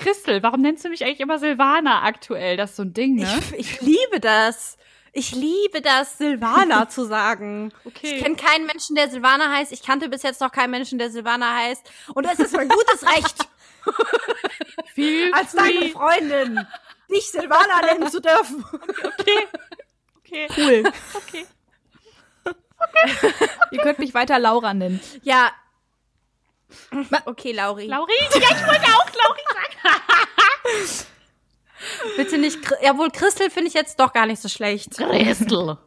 [0.00, 2.56] Christel, warum nennst du mich eigentlich immer Silvana aktuell?
[2.56, 3.40] Das ist so ein Ding, ne?
[3.56, 4.76] Ich, ich liebe das.
[5.12, 7.72] Ich liebe das, Silvana zu sagen.
[7.84, 8.16] Okay.
[8.16, 9.72] Ich kenne keinen Menschen, der Silvana heißt.
[9.72, 11.90] Ich kannte bis jetzt noch keinen Menschen, der Silvana heißt.
[12.14, 13.36] Und das ist mein gutes Recht
[14.94, 15.88] Feel als deine.
[15.88, 16.66] Freundin.
[17.08, 18.64] nicht Silvana nennen zu dürfen.
[18.72, 19.46] Okay.
[20.18, 20.48] Okay.
[20.56, 20.92] Cool.
[21.14, 21.46] Okay.
[23.72, 25.00] Ihr könnt mich weiter Laura nennen.
[25.22, 25.50] Ja.
[27.26, 27.86] Okay, Lauri.
[27.86, 28.12] Lauri?
[28.34, 31.06] Ja, ich wollte auch Lauri sagen.
[32.16, 32.58] Bitte nicht.
[32.82, 34.96] Jawohl, Christel finde ich jetzt doch gar nicht so schlecht.
[34.96, 35.78] Christel.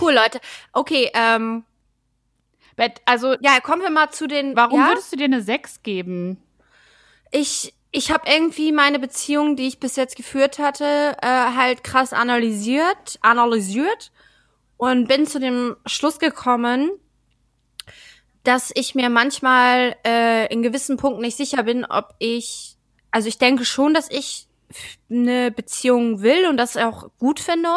[0.00, 0.40] Cool, Leute.
[0.72, 1.64] Okay, ähm,
[2.76, 4.54] Bet- Also, ja, kommen wir mal zu den.
[4.56, 4.88] warum ja?
[4.88, 6.42] würdest du dir eine 6 geben?
[7.30, 12.12] ich ich habe irgendwie meine Beziehung, die ich bis jetzt geführt hatte, äh, halt krass
[12.12, 14.12] analysiert, analysiert
[14.76, 16.90] und bin zu dem Schluss gekommen,
[18.44, 22.76] dass ich mir manchmal äh, in gewissen Punkten nicht sicher bin, ob ich,
[23.10, 24.48] also ich denke schon, dass ich
[25.10, 27.68] eine Beziehung will und das auch gut finde,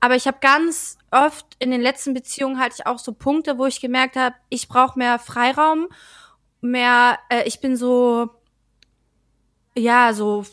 [0.00, 3.66] aber ich habe ganz oft in den letzten Beziehungen hatte ich auch so Punkte, wo
[3.66, 5.88] ich gemerkt habe, ich brauche mehr Freiraum,
[6.60, 8.30] mehr, äh, ich bin so
[9.76, 10.44] ja, so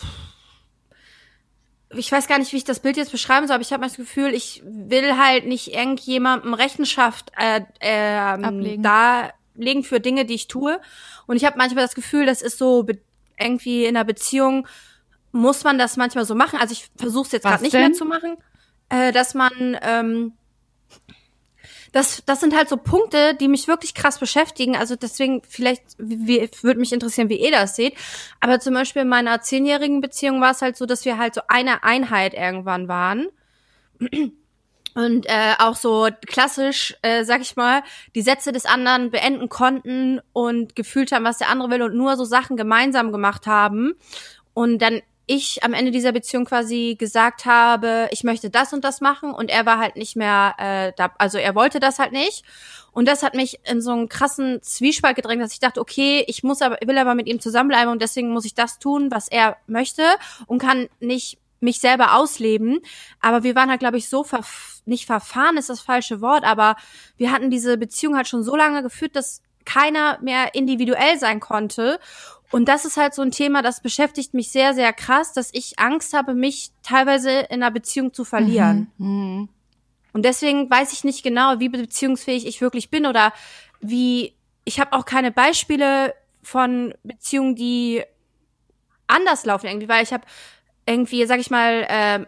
[1.94, 3.96] ich weiß gar nicht, wie ich das Bild jetzt beschreiben soll, aber ich habe das
[3.96, 8.84] Gefühl, ich will halt nicht irgendjemandem Rechenschaft äh, ähm, Ablegen.
[9.62, 10.80] Darlegen für Dinge, die ich tue.
[11.28, 12.86] Und ich habe manchmal das Gefühl, das ist so
[13.40, 14.68] irgendwie in einer Beziehung
[15.32, 16.60] muss man das manchmal so machen.
[16.60, 17.82] Also ich versuche es jetzt gerade nicht denn?
[17.82, 18.36] mehr zu machen,
[18.90, 20.34] äh, dass man ähm,
[21.94, 24.76] das, das sind halt so Punkte, die mich wirklich krass beschäftigen.
[24.76, 27.96] Also deswegen, vielleicht wie, würde mich interessieren, wie ihr das seht.
[28.42, 31.42] Aber zum Beispiel in meiner zehnjährigen Beziehung war es halt so, dass wir halt so
[31.48, 33.28] eine Einheit irgendwann waren.
[34.94, 37.82] Und äh, auch so klassisch, äh, sag ich mal,
[38.14, 42.18] die Sätze des anderen beenden konnten und gefühlt haben, was der andere will und nur
[42.18, 43.94] so Sachen gemeinsam gemacht haben.
[44.54, 49.00] Und dann ich am Ende dieser Beziehung quasi gesagt habe, ich möchte das und das
[49.00, 52.44] machen und er war halt nicht mehr äh, da, also er wollte das halt nicht
[52.92, 56.44] und das hat mich in so einen krassen Zwiespalt gedrängt, dass ich dachte, okay, ich
[56.44, 59.56] muss aber will aber mit ihm zusammenbleiben und deswegen muss ich das tun, was er
[59.68, 60.04] möchte
[60.48, 62.80] und kann nicht mich selber ausleben,
[63.20, 66.76] aber wir waren halt glaube ich so verf nicht verfahren ist das falsche Wort, aber
[67.18, 72.00] wir hatten diese Beziehung halt schon so lange geführt, dass keiner mehr individuell sein konnte
[72.52, 75.80] und das ist halt so ein Thema, das beschäftigt mich sehr, sehr krass, dass ich
[75.80, 78.92] Angst habe, mich teilweise in einer Beziehung zu verlieren.
[78.98, 79.50] Mhm.
[80.14, 83.32] Und deswegen weiß ich nicht genau, wie beziehungsfähig ich wirklich bin oder
[83.80, 84.36] wie.
[84.64, 88.04] Ich habe auch keine Beispiele von Beziehungen, die
[89.08, 90.24] anders laufen irgendwie, weil ich habe
[90.86, 92.26] irgendwie, sag ich mal, äh,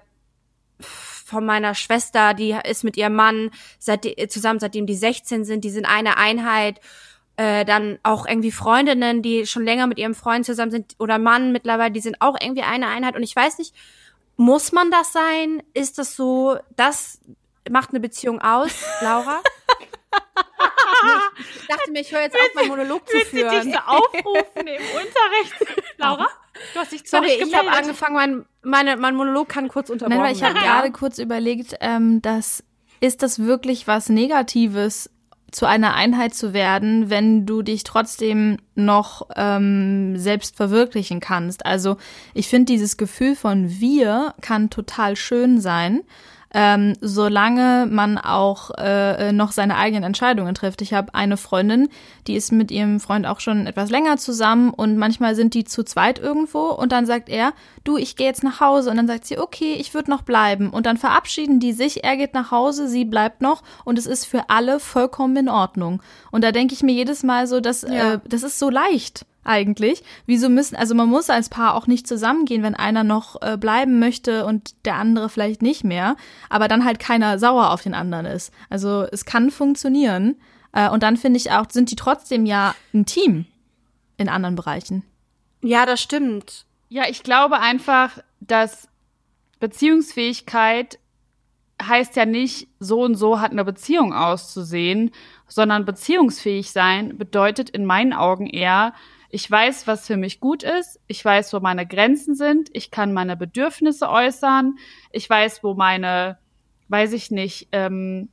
[0.79, 5.69] von meiner Schwester, die ist mit ihrem Mann seit, zusammen, seitdem die 16 sind, die
[5.71, 6.79] sind eine Einheit
[7.37, 11.51] äh, dann auch irgendwie Freundinnen, die schon länger mit ihrem Freund zusammen sind oder Mann
[11.51, 13.15] mittlerweile, die sind auch irgendwie eine Einheit.
[13.15, 13.73] Und ich weiß nicht,
[14.37, 15.63] muss man das sein?
[15.73, 16.57] Ist das so?
[16.75, 17.19] Das
[17.69, 19.41] macht eine Beziehung aus, Laura?
[21.59, 23.71] ich dachte mir, ich höre jetzt auf, meinen Monolog zu Willst du dich führen.
[23.71, 25.83] so aufrufen im Unterricht?
[25.97, 26.27] Laura?
[26.73, 30.27] Du hast dich Sorry, ich habe angefangen, mein, meine, mein Monolog kann kurz unterbrochen Nein,
[30.27, 30.65] weil ich habe werden.
[30.65, 32.63] gerade kurz überlegt, ähm, dass
[32.99, 35.09] ist das wirklich was Negatives,
[35.53, 41.65] zu einer Einheit zu werden, wenn du dich trotzdem noch ähm, selbst verwirklichen kannst.
[41.65, 41.97] Also
[42.33, 46.01] ich finde dieses Gefühl von wir kann total schön sein,
[46.53, 50.81] ähm, solange man auch äh, noch seine eigenen Entscheidungen trifft.
[50.81, 51.89] Ich habe eine Freundin,
[52.27, 55.83] die ist mit ihrem Freund auch schon etwas länger zusammen und manchmal sind die zu
[55.83, 59.25] zweit irgendwo und dann sagt er, du, ich gehe jetzt nach Hause und dann sagt
[59.25, 62.87] sie, okay, ich würde noch bleiben und dann verabschieden die sich, er geht nach Hause,
[62.87, 66.01] sie bleibt noch und es ist für alle vollkommen in Ordnung.
[66.31, 68.13] Und da denke ich mir jedes Mal so, dass Ja.
[68.13, 70.03] äh, das ist so leicht eigentlich.
[70.25, 73.99] Wieso müssen, also man muss als Paar auch nicht zusammengehen, wenn einer noch äh, bleiben
[73.99, 76.15] möchte und der andere vielleicht nicht mehr,
[76.49, 78.51] aber dann halt keiner sauer auf den anderen ist.
[78.69, 80.35] Also es kann funktionieren.
[80.71, 83.45] Äh, und dann finde ich auch, sind die trotzdem ja ein Team
[84.17, 85.03] in anderen Bereichen.
[85.61, 86.65] Ja, das stimmt.
[86.89, 88.87] Ja, ich glaube einfach, dass
[89.59, 90.99] Beziehungsfähigkeit
[91.81, 95.11] heißt ja nicht, so und so hat eine Beziehung auszusehen,
[95.47, 98.93] sondern beziehungsfähig sein bedeutet in meinen Augen eher,
[99.33, 103.13] ich weiß, was für mich gut ist, ich weiß, wo meine Grenzen sind, ich kann
[103.13, 104.75] meine Bedürfnisse äußern,
[105.11, 106.37] ich weiß, wo meine,
[106.89, 108.29] weiß ich nicht, ähm,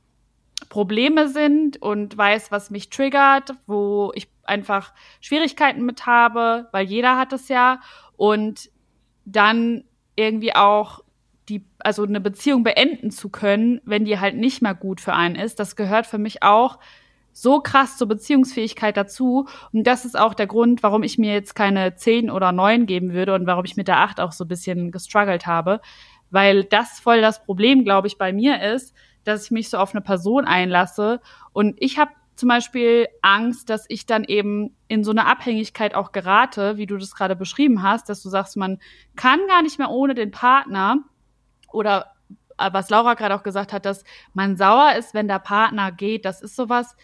[0.69, 7.17] Probleme sind und weiß, was mich triggert, wo ich einfach Schwierigkeiten mit habe, weil jeder
[7.17, 7.79] hat es ja.
[8.15, 8.69] Und
[9.25, 9.85] dann
[10.15, 10.99] irgendwie auch
[11.49, 15.35] die, also eine Beziehung beenden zu können, wenn die halt nicht mehr gut für einen
[15.35, 16.77] ist, das gehört für mich auch
[17.33, 19.47] so krass zur Beziehungsfähigkeit dazu.
[19.71, 23.13] Und das ist auch der Grund, warum ich mir jetzt keine 10 oder 9 geben
[23.13, 25.81] würde und warum ich mit der 8 auch so ein bisschen gestruggelt habe.
[26.29, 29.93] Weil das voll das Problem, glaube ich, bei mir ist, dass ich mich so auf
[29.93, 31.19] eine Person einlasse.
[31.53, 36.11] Und ich habe zum Beispiel Angst, dass ich dann eben in so eine Abhängigkeit auch
[36.11, 38.79] gerate, wie du das gerade beschrieben hast, dass du sagst, man
[39.15, 40.97] kann gar nicht mehr ohne den Partner
[41.71, 42.13] oder
[42.57, 46.25] äh, was Laura gerade auch gesagt hat, dass man sauer ist, wenn der Partner geht.
[46.25, 46.95] Das ist sowas,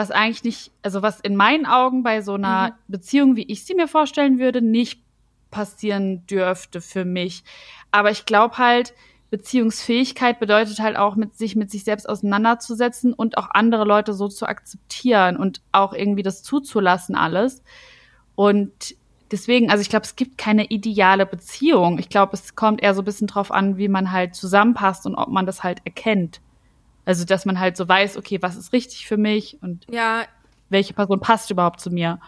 [0.00, 2.72] was eigentlich nicht, also was in meinen Augen bei so einer mhm.
[2.88, 5.02] Beziehung, wie ich sie mir vorstellen würde, nicht
[5.50, 7.44] passieren dürfte für mich.
[7.90, 8.94] Aber ich glaube halt,
[9.28, 14.28] Beziehungsfähigkeit bedeutet halt auch, mit sich mit sich selbst auseinanderzusetzen und auch andere Leute so
[14.28, 17.62] zu akzeptieren und auch irgendwie das zuzulassen alles.
[18.34, 18.96] Und
[19.30, 21.98] deswegen, also ich glaube, es gibt keine ideale Beziehung.
[21.98, 25.14] Ich glaube, es kommt eher so ein bisschen drauf an, wie man halt zusammenpasst und
[25.14, 26.40] ob man das halt erkennt.
[27.10, 30.22] Also, dass man halt so weiß, okay, was ist richtig für mich und ja.
[30.68, 32.20] welche Person passt überhaupt zu mir.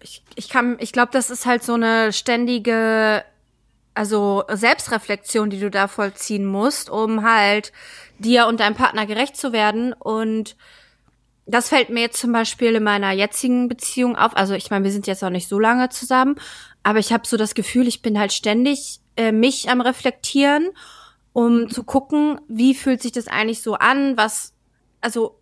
[0.00, 3.22] Ich, ich kann, ich glaube, das ist halt so eine ständige
[3.92, 7.70] also Selbstreflexion, die du da vollziehen musst, um halt
[8.18, 9.92] dir und deinem Partner gerecht zu werden.
[9.92, 10.56] Und
[11.44, 14.34] das fällt mir jetzt zum Beispiel in meiner jetzigen Beziehung auf.
[14.34, 16.36] Also ich meine, wir sind jetzt auch nicht so lange zusammen,
[16.82, 20.70] aber ich habe so das Gefühl, ich bin halt ständig äh, mich am Reflektieren,
[21.38, 24.54] um zu gucken, wie fühlt sich das eigentlich so an, was,
[25.00, 25.38] also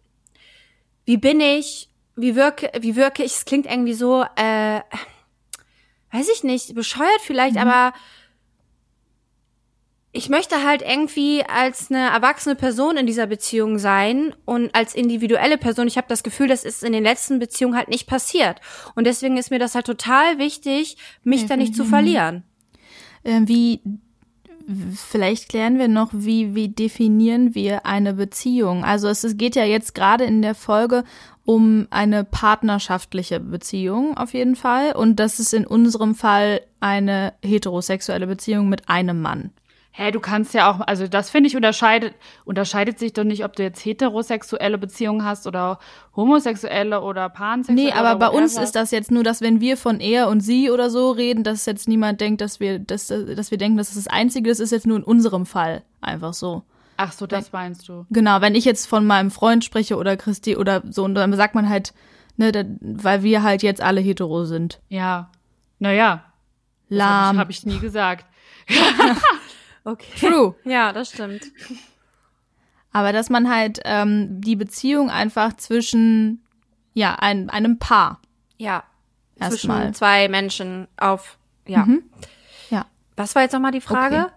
[1.06, 4.80] wie bin ich, wie wirke, wie wirke ich, es klingt irgendwie so, äh,
[6.12, 7.62] weiß ich nicht, bescheuert vielleicht, mhm.
[7.62, 7.94] aber
[10.12, 15.56] ich möchte halt irgendwie als eine erwachsene Person in dieser Beziehung sein und als individuelle
[15.56, 15.88] Person.
[15.88, 18.60] Ich habe das Gefühl, das ist in den letzten Beziehungen halt nicht passiert.
[18.96, 21.48] Und deswegen ist mir das halt total wichtig, mich mhm.
[21.48, 22.42] da nicht zu verlieren.
[23.22, 23.80] Äh, wie
[24.94, 28.84] vielleicht klären wir noch, wie, wie definieren wir eine Beziehung?
[28.84, 31.04] Also es, es geht ja jetzt gerade in der Folge
[31.44, 34.92] um eine partnerschaftliche Beziehung auf jeden Fall.
[34.92, 39.50] Und das ist in unserem Fall eine heterosexuelle Beziehung mit einem Mann.
[39.98, 42.12] Hä, du kannst ja auch, also das finde ich unterscheidet,
[42.44, 45.78] unterscheidet sich doch nicht, ob du jetzt heterosexuelle Beziehungen hast oder
[46.14, 47.94] homosexuelle oder pansexuelle.
[47.94, 50.70] Nee, aber bei uns ist das jetzt nur, dass wenn wir von er und sie
[50.70, 54.04] oder so reden, dass jetzt niemand denkt, dass wir, dass, dass wir denken, dass das
[54.04, 56.62] das Einzige ist, ist jetzt nur in unserem Fall einfach so.
[56.98, 58.04] Ach so, das meinst du.
[58.10, 61.54] Genau, wenn ich jetzt von meinem Freund spreche oder Christi oder so, und dann sagt
[61.54, 61.94] man halt,
[62.36, 64.78] ne, da, weil wir halt jetzt alle hetero sind.
[64.90, 65.30] Ja.
[65.78, 66.22] Naja.
[66.90, 67.38] Lahm.
[67.38, 68.26] Habe ich, hab ich nie gesagt.
[69.86, 70.12] Okay.
[70.18, 70.54] True.
[70.64, 71.44] Ja, das stimmt.
[72.92, 76.44] Aber dass man halt ähm, die Beziehung einfach zwischen
[76.92, 78.20] ja ein, einem Paar.
[78.58, 78.84] Ja.
[79.38, 79.78] Erstmal.
[79.78, 81.38] Zwischen zwei Menschen auf.
[81.66, 81.84] Ja.
[81.84, 82.02] Mhm.
[82.70, 82.86] Ja.
[83.16, 84.22] Was war jetzt nochmal die Frage?
[84.22, 84.32] Okay.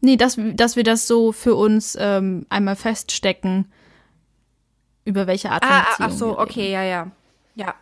[0.00, 3.72] Nee, dass, dass wir das so für uns ähm, einmal feststecken,
[5.04, 6.10] über welche Art von ah, Beziehung.
[6.10, 7.10] Ach so, okay, ja, ja.
[7.56, 7.74] Ja.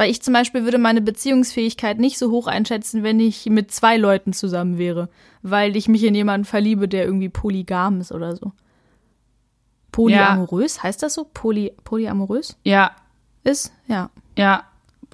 [0.00, 3.98] Weil ich zum Beispiel würde meine Beziehungsfähigkeit nicht so hoch einschätzen, wenn ich mit zwei
[3.98, 5.10] Leuten zusammen wäre,
[5.42, 8.52] weil ich mich in jemanden verliebe, der irgendwie polygam ist oder so.
[9.92, 10.84] Polyamorös, ja.
[10.84, 11.26] heißt das so?
[11.34, 12.56] Poly, polyamorös?
[12.64, 12.92] Ja.
[13.44, 13.74] Ist?
[13.88, 14.08] Ja.
[14.38, 14.64] Ja.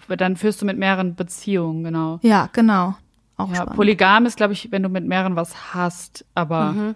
[0.07, 2.21] Dann führst du mit mehreren Beziehungen, genau.
[2.23, 2.95] Ja, genau.
[3.37, 6.95] Auch ja, polygam ist, glaube ich, wenn du mit mehreren was hast, aber mhm.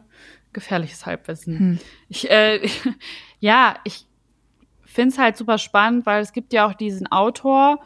[0.53, 1.59] gefährliches Halbwissen.
[1.59, 1.79] Hm.
[2.09, 2.61] Ich, äh,
[3.41, 4.07] ja, ich
[4.93, 7.81] finde es halt super spannend, weil es gibt ja auch diesen Autor,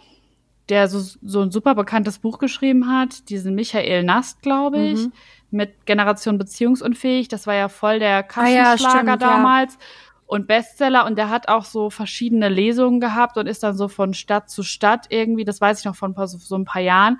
[0.69, 5.13] der so, so ein super bekanntes Buch geschrieben hat, diesen Michael Nast, glaube ich, mhm.
[5.51, 7.29] mit Generation Beziehungsunfähig.
[7.29, 9.75] Das war ja voll der Kassenschlager ah, ja, damals.
[9.75, 9.81] Ja.
[10.27, 14.15] Und Bestseller und der hat auch so verschiedene Lesungen gehabt und ist dann so von
[14.15, 17.19] Stadt zu Stadt irgendwie, das weiß ich noch von so, so ein paar Jahren.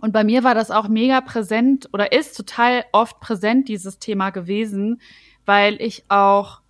[0.00, 4.30] Und bei mir war das auch mega präsent oder ist total oft präsent, dieses Thema
[4.30, 5.00] gewesen,
[5.46, 6.60] weil ich auch,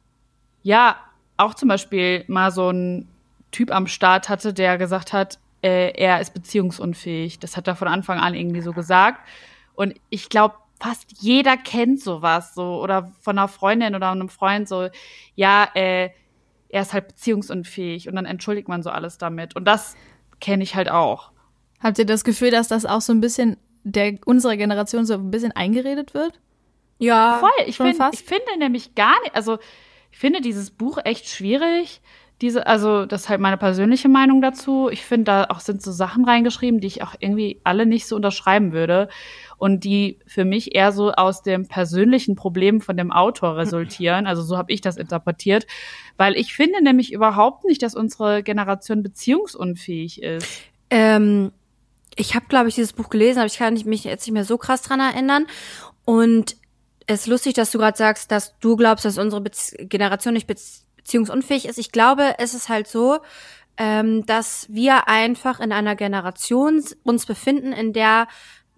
[0.63, 0.97] ja,
[1.37, 3.09] auch zum Beispiel mal so ein
[3.51, 7.39] Typ am Start hatte, der gesagt hat, äh, er ist beziehungsunfähig.
[7.39, 9.21] Das hat er von Anfang an irgendwie so gesagt.
[9.75, 14.69] Und ich glaube, fast jeder kennt sowas so oder von einer Freundin oder einem Freund
[14.69, 14.89] so,
[15.35, 16.11] ja, äh,
[16.69, 19.57] er ist halt beziehungsunfähig und dann entschuldigt man so alles damit.
[19.57, 19.97] Und das
[20.41, 21.31] kenne ich halt auch.
[21.81, 25.31] Habt ihr das Gefühl, dass das auch so ein bisschen der unserer Generation so ein
[25.31, 26.41] bisschen eingeredet wird?
[26.99, 27.51] Ja, voll.
[27.67, 29.59] Ich, find, ich finde nämlich gar nicht, also
[30.17, 32.01] ich finde dieses Buch echt schwierig.
[32.41, 34.89] Diese, also, das ist halt meine persönliche Meinung dazu.
[34.91, 38.17] Ich finde, da auch sind so Sachen reingeschrieben, die ich auch irgendwie alle nicht so
[38.17, 39.11] unterschreiben würde.
[39.59, 44.27] Und die für mich eher so aus dem persönlichen Problem von dem Autor resultieren.
[44.27, 45.67] Also so habe ich das interpretiert.
[46.17, 50.63] Weil ich finde nämlich überhaupt nicht, dass unsere Generation beziehungsunfähig ist.
[50.89, 51.53] Ähm,
[52.15, 54.57] ich habe, glaube ich, dieses Buch gelesen, aber ich kann mich jetzt nicht mehr so
[54.57, 55.47] krass dran erinnern.
[56.07, 56.57] Und
[57.07, 60.47] es ist lustig, dass du gerade sagst, dass du glaubst, dass unsere Bezie Generation nicht
[60.47, 61.79] beziehungsunfähig ist.
[61.79, 63.19] Ich glaube, es ist halt so,
[63.77, 68.27] ähm, dass wir einfach in einer Generation uns befinden, in der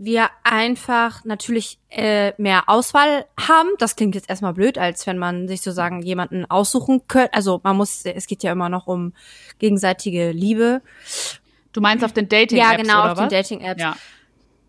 [0.01, 3.69] wir einfach natürlich äh, mehr Auswahl haben.
[3.79, 7.35] Das klingt jetzt erstmal blöd, als wenn man sich sozusagen jemanden aussuchen könnte.
[7.35, 9.13] Also man muss, es geht ja immer noch um
[9.59, 10.83] gegenseitige Liebe.
[11.73, 13.29] Du meinst auf den Dating-Apps Ja, genau, auf was?
[13.29, 13.83] den Dating-Apps.
[13.83, 13.97] Ja.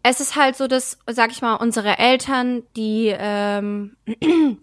[0.10, 3.96] Es ist halt so, dass, sag ich mal, unsere Eltern, die ähm,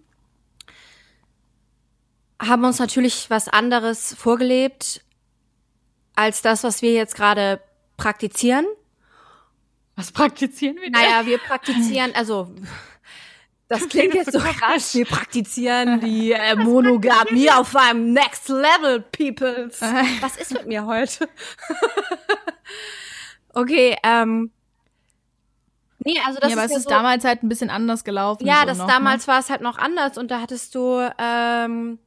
[2.42, 5.04] haben uns natürlich was anderes vorgelebt
[6.16, 7.61] als das, was wir jetzt gerade
[7.96, 8.66] praktizieren.
[9.94, 10.90] Was praktizieren wir denn?
[10.90, 12.52] Naja, wir praktizieren, also
[13.68, 14.96] das klingt jetzt so krass.
[14.96, 19.80] Wir praktizieren die äh, Monogamie auf einem Next Level, Peoples.
[20.20, 21.28] Was ist mit mir heute?
[23.54, 24.50] okay, ähm.
[26.06, 28.04] Nee, also das ja, aber ist es ja ist so, damals halt ein bisschen anders
[28.04, 28.46] gelaufen.
[28.46, 31.98] Ja, so das noch, damals war es halt noch anders und da hattest du, ähm,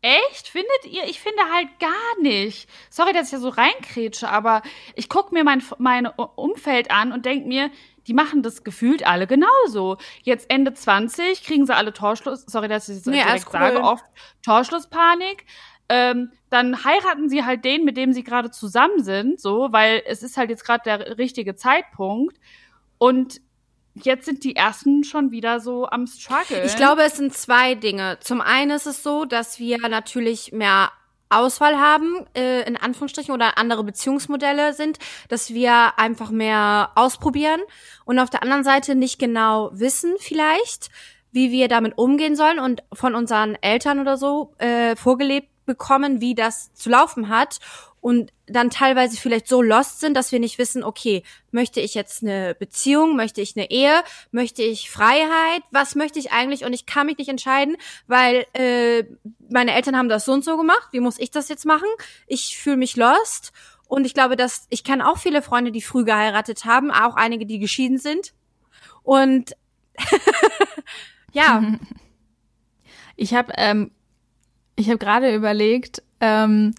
[0.00, 0.46] Echt?
[0.46, 1.04] Findet ihr?
[1.08, 2.68] Ich finde halt gar nicht.
[2.88, 4.62] Sorry, dass ich ja so reinkretsche, aber
[4.94, 7.70] ich gucke mir mein, mein Umfeld an und denk mir,
[8.06, 9.96] die machen das gefühlt alle genauso.
[10.22, 13.52] Jetzt Ende 20 kriegen sie alle Torschluss, sorry, dass ich es Nee, direkt cool.
[13.58, 14.04] sage, oft
[14.44, 15.44] Torschlusspanik.
[15.88, 20.22] Ähm, dann heiraten sie halt den, mit dem sie gerade zusammen sind, so, weil es
[20.22, 22.38] ist halt jetzt gerade der richtige Zeitpunkt.
[22.98, 23.40] Und
[24.04, 26.64] jetzt sind die ersten schon wieder so am Struggle.
[26.64, 28.18] Ich glaube, es sind zwei Dinge.
[28.20, 30.90] Zum einen ist es so, dass wir natürlich mehr
[31.30, 37.60] Auswahl haben, äh, in Anführungsstrichen, oder andere Beziehungsmodelle sind, dass wir einfach mehr ausprobieren
[38.04, 40.90] und auf der anderen Seite nicht genau wissen vielleicht,
[41.30, 46.34] wie wir damit umgehen sollen und von unseren Eltern oder so äh, vorgelebt bekommen, wie
[46.34, 47.58] das zu laufen hat
[48.00, 52.22] und dann teilweise vielleicht so lost sind, dass wir nicht wissen, okay, möchte ich jetzt
[52.22, 56.86] eine Beziehung, möchte ich eine Ehe, möchte ich Freiheit, was möchte ich eigentlich und ich
[56.86, 59.04] kann mich nicht entscheiden, weil äh,
[59.50, 61.88] meine Eltern haben das so und so gemacht, wie muss ich das jetzt machen?
[62.26, 63.52] Ich fühle mich lost
[63.86, 67.46] und ich glaube, dass ich kenne auch viele Freunde, die früh geheiratet haben, auch einige,
[67.46, 68.32] die geschieden sind
[69.02, 69.56] und
[71.32, 71.62] ja,
[73.20, 73.90] Ich habe ähm,
[74.76, 76.72] ich habe gerade überlegt, ähm,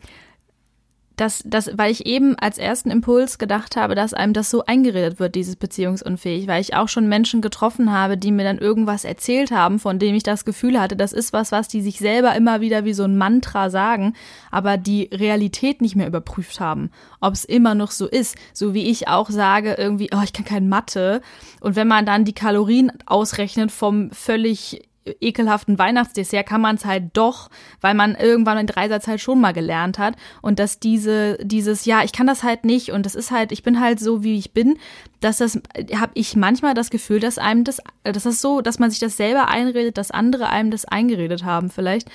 [1.19, 5.19] dass, dass, weil ich eben als ersten Impuls gedacht habe, dass einem das so eingeredet
[5.19, 9.51] wird, dieses beziehungsunfähig, weil ich auch schon Menschen getroffen habe, die mir dann irgendwas erzählt
[9.51, 12.62] haben, von dem ich das Gefühl hatte, das ist was, was die sich selber immer
[12.62, 14.13] wieder wie so ein Mantra sagen,
[14.49, 18.89] aber die Realität nicht mehr überprüft haben, ob es immer noch so ist, so wie
[18.89, 21.21] ich auch sage irgendwie, oh, ich kann kein Mathe.
[21.60, 24.88] Und wenn man dann die Kalorien ausrechnet vom völlig
[25.19, 27.50] ekelhaften Weihnachtsdessert kann man es halt doch,
[27.82, 32.04] weil man irgendwann in Dreisatz halt schon mal gelernt hat und dass diese dieses ja,
[32.04, 34.54] ich kann das halt nicht und das ist halt, ich bin halt so wie ich
[34.54, 34.78] bin,
[35.19, 35.60] dass das
[35.95, 39.17] habe ich manchmal das Gefühl, dass einem das das ist so, dass man sich das
[39.17, 42.10] selber einredet, dass andere einem das eingeredet haben vielleicht.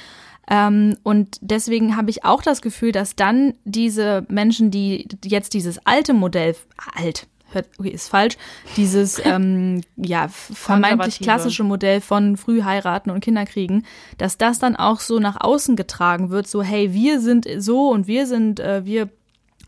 [0.48, 5.84] Ähm, und deswegen habe ich auch das Gefühl, dass dann diese Menschen, die jetzt dieses
[5.86, 6.54] alte Modell,
[6.94, 7.26] alt,
[7.78, 8.36] okay, ist falsch,
[8.76, 13.84] dieses ähm, ja vermeintlich klassische Modell von früh heiraten und Kinder kriegen,
[14.18, 18.06] dass das dann auch so nach außen getragen wird, so hey, wir sind so und
[18.06, 19.10] wir sind wir wir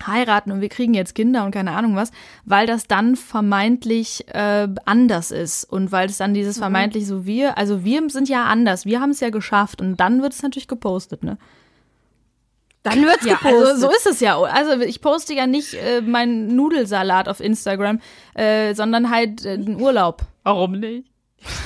[0.07, 2.13] heiraten und wir kriegen jetzt Kinder und keine Ahnung was,
[2.45, 7.57] weil das dann vermeintlich äh, anders ist und weil es dann dieses vermeintlich so wir,
[7.57, 10.69] also wir sind ja anders, wir haben es ja geschafft und dann wird es natürlich
[10.69, 11.39] gepostet, ne?
[12.87, 13.63] Dann wird's Ja, gepostet.
[13.69, 14.41] also so ist es ja.
[14.41, 18.01] Also ich poste ja nicht äh, meinen Nudelsalat auf Instagram,
[18.35, 20.23] äh, sondern halt äh, einen Urlaub.
[20.45, 21.09] Warum nicht?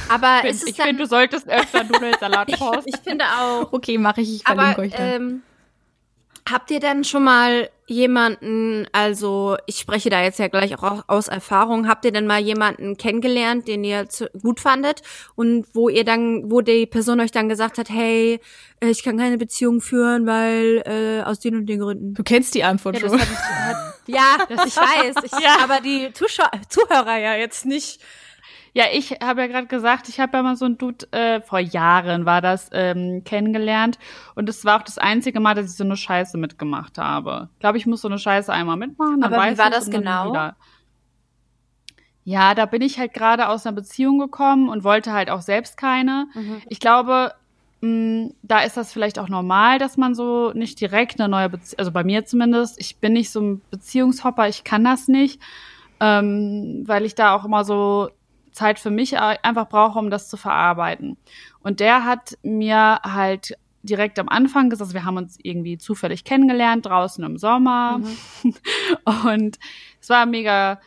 [0.08, 2.82] aber Ich, ich finde, du solltest öfter Nudelsalat posten.
[2.86, 5.22] ich finde auch, Okay, mache ich, ich Aber verlinke euch dann.
[5.22, 5.42] ähm,
[6.50, 11.28] habt ihr denn schon mal jemanden, also ich spreche da jetzt ja gleich auch aus
[11.28, 14.06] Erfahrung, habt ihr denn mal jemanden kennengelernt, den ihr
[14.42, 15.02] gut fandet
[15.34, 18.40] und wo ihr dann, wo die Person euch dann gesagt hat, hey,
[18.80, 22.14] äh, ich kann keine Beziehung führen, weil äh, aus den und den Gründen.
[22.14, 23.20] du kennst die Antwort Ja, das schon.
[23.20, 28.00] hatte ich, hat, Ja, ich weiß, ich, aber die Zuschauer, Zuhörer ja jetzt nicht.
[28.72, 31.58] Ja, ich habe ja gerade gesagt, ich habe ja mal so einen Dude, äh, vor
[31.58, 33.98] Jahren war das, ähm, kennengelernt.
[34.34, 37.48] Und es war auch das einzige Mal, dass ich so eine Scheiße mitgemacht habe.
[37.54, 39.20] Ich glaube, ich muss so eine Scheiße einmal mitmachen.
[39.20, 40.52] Dann Aber wie war das genau?
[42.24, 45.76] Ja, da bin ich halt gerade aus einer Beziehung gekommen und wollte halt auch selbst
[45.76, 46.28] keine.
[46.34, 46.62] Mhm.
[46.68, 47.32] Ich glaube,
[47.80, 51.78] mh, da ist das vielleicht auch normal, dass man so nicht direkt eine neue Beziehung,
[51.78, 55.40] also bei mir zumindest, ich bin nicht so ein Beziehungshopper, ich kann das nicht,
[55.98, 58.10] ähm, weil ich da auch immer so
[58.60, 61.16] Zeit für mich einfach brauche, um das zu verarbeiten.
[61.62, 66.24] Und der hat mir halt direkt am Anfang gesagt, also wir haben uns irgendwie zufällig
[66.24, 68.00] kennengelernt draußen im Sommer
[69.24, 69.58] und
[70.00, 70.78] es war mega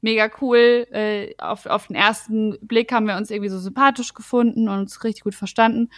[0.00, 0.86] mega cool.
[0.90, 5.04] Äh, auf, auf den ersten Blick haben wir uns irgendwie so sympathisch gefunden und uns
[5.04, 5.90] richtig gut verstanden.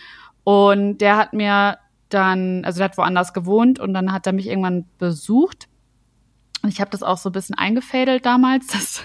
[0.44, 1.78] Und der hat mir
[2.10, 5.68] dann, also der hat woanders gewohnt und dann hat er mich irgendwann besucht.
[6.64, 8.66] Und ich habe das auch so ein bisschen eingefädelt damals.
[8.72, 9.04] Das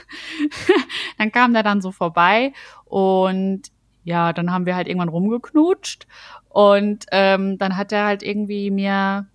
[1.17, 2.53] dann kam der dann so vorbei
[2.85, 3.63] und
[4.05, 6.07] ja, dann haben wir halt irgendwann rumgeknutscht
[6.47, 9.27] und ähm, dann hat er halt irgendwie mir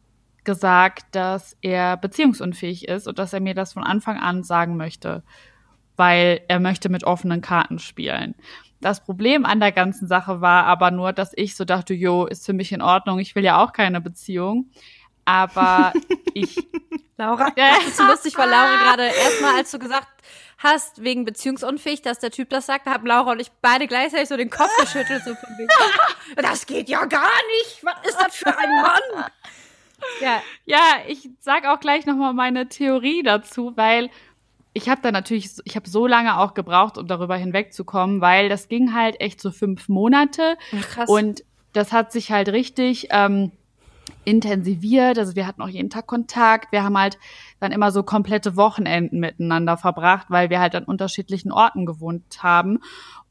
[0.44, 5.22] gesagt, dass er beziehungsunfähig ist und dass er mir das von Anfang an sagen möchte,
[5.96, 8.34] weil er möchte mit offenen Karten spielen.
[8.80, 12.46] Das Problem an der ganzen Sache war aber nur, dass ich so dachte, jo, ist
[12.46, 14.70] für mich in Ordnung, ich will ja auch keine Beziehung.
[15.24, 15.92] Aber
[16.34, 16.56] ich.
[17.16, 20.08] Laura, das ist so lustig, weil Laura gerade erstmal, als du gesagt
[20.58, 24.28] hast, wegen beziehungsunfähig, dass der Typ das sagt, da haben Laura und ich beide gleichzeitig
[24.28, 25.68] so den Kopf geschüttelt, so von wegen,
[26.36, 27.30] das geht ja gar
[27.62, 29.30] nicht, was ist das für ein Mann?
[30.20, 34.10] Ja, ja ich sag auch gleich nochmal meine Theorie dazu, weil
[34.72, 38.68] ich habe da natürlich, ich habe so lange auch gebraucht, um darüber hinwegzukommen, weil das
[38.68, 40.56] ging halt echt so fünf Monate.
[40.76, 41.08] Ach, krass.
[41.08, 43.52] Und das hat sich halt richtig ähm,
[44.24, 45.18] intensiviert.
[45.18, 46.72] Also wir hatten auch jeden Tag Kontakt.
[46.72, 47.18] Wir haben halt
[47.60, 52.80] dann immer so komplette Wochenenden miteinander verbracht, weil wir halt an unterschiedlichen Orten gewohnt haben.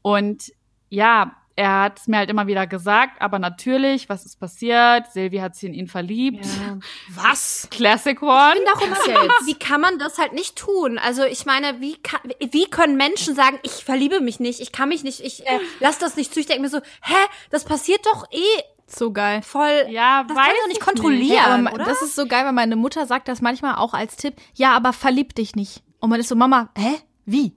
[0.02, 0.52] Und
[0.88, 5.06] ja, er hat es mir halt immer wieder gesagt, aber natürlich, was ist passiert?
[5.12, 6.44] Silvi hat sich in ihn verliebt.
[6.44, 6.78] Ja.
[7.14, 7.68] Was?
[7.70, 8.54] Classic One.
[8.54, 10.98] Ich finde auch immer, wie kann man das halt nicht tun?
[10.98, 12.20] Also ich meine, wie, kann,
[12.50, 15.98] wie können Menschen sagen, ich verliebe mich nicht, ich kann mich nicht, ich äh, lass
[15.98, 16.40] das nicht zu.
[16.40, 17.14] Ich denke mir so, hä,
[17.50, 19.42] das passiert doch eh so geil.
[19.42, 19.86] Voll.
[19.88, 21.36] Ja, das weiß kann ich doch nicht kontrollieren.
[21.36, 21.84] Ja, aber oder?
[21.84, 24.34] das ist so geil, weil meine Mutter sagt das manchmal auch als Tipp.
[24.54, 25.82] Ja, aber verlieb dich nicht.
[26.00, 26.96] Und man ist so, Mama, hä?
[27.24, 27.56] Wie?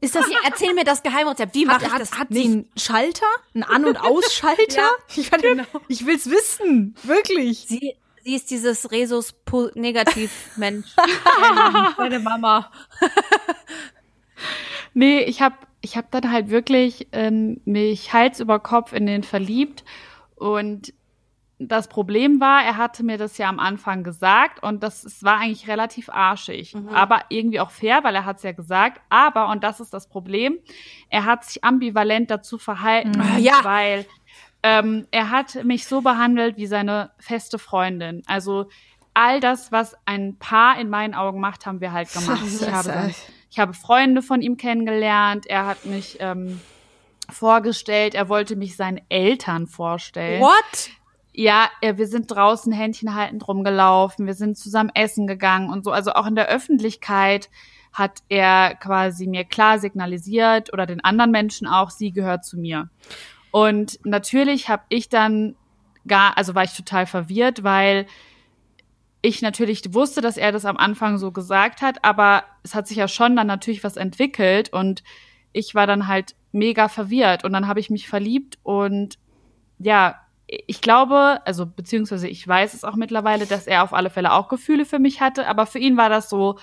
[0.00, 1.54] Ist das, erzähl mir das Geheimrezept.
[1.54, 2.18] Wie mache ich hat, das?
[2.18, 3.26] Hat sie einen Schalter?
[3.54, 4.76] Einen An- und Ausschalter?
[4.76, 5.64] Ja, ich, kann, genau.
[5.88, 6.94] ich will's wissen.
[7.02, 7.66] Wirklich.
[7.68, 10.86] Sie, sie ist dieses Resus-Negativ-Mensch.
[11.98, 12.70] Meine Mama.
[14.94, 15.56] nee, ich habe
[15.86, 19.84] ich hab dann halt wirklich ähm, mich Hals über Kopf in den verliebt
[20.34, 20.92] und
[21.58, 25.38] das Problem war, er hatte mir das ja am Anfang gesagt und das es war
[25.38, 26.88] eigentlich relativ arschig, mhm.
[26.88, 29.00] aber irgendwie auch fair, weil er hat es ja gesagt.
[29.08, 30.58] Aber und das ist das Problem,
[31.08, 33.38] er hat sich ambivalent dazu verhalten, mhm.
[33.38, 33.60] ja.
[33.62, 34.06] weil
[34.64, 38.22] ähm, er hat mich so behandelt wie seine feste Freundin.
[38.26, 38.68] Also
[39.14, 42.42] all das, was ein Paar in meinen Augen macht, haben wir halt gemacht.
[42.60, 43.14] Ich habe,
[43.50, 45.46] ich habe Freunde von ihm kennengelernt.
[45.46, 46.60] Er hat mich ähm,
[47.30, 48.14] vorgestellt.
[48.14, 50.42] Er wollte mich seinen Eltern vorstellen.
[50.42, 50.90] What?
[51.36, 55.92] ja, wir sind draußen Händchen haltend rumgelaufen, wir sind zusammen essen gegangen und so.
[55.92, 57.50] Also auch in der Öffentlichkeit
[57.92, 62.88] hat er quasi mir klar signalisiert oder den anderen Menschen auch, sie gehört zu mir.
[63.50, 65.56] Und natürlich habe ich dann
[66.06, 68.06] gar, also war ich total verwirrt, weil
[69.22, 72.96] ich natürlich wusste, dass er das am Anfang so gesagt hat, aber es hat sich
[72.96, 75.02] ja schon dann natürlich was entwickelt und
[75.52, 79.18] ich war dann halt mega verwirrt und dann habe ich mich verliebt und
[79.78, 84.32] ja, ich glaube, also beziehungsweise ich weiß es auch mittlerweile, dass er auf alle Fälle
[84.32, 86.58] auch Gefühle für mich hatte, aber für ihn war das so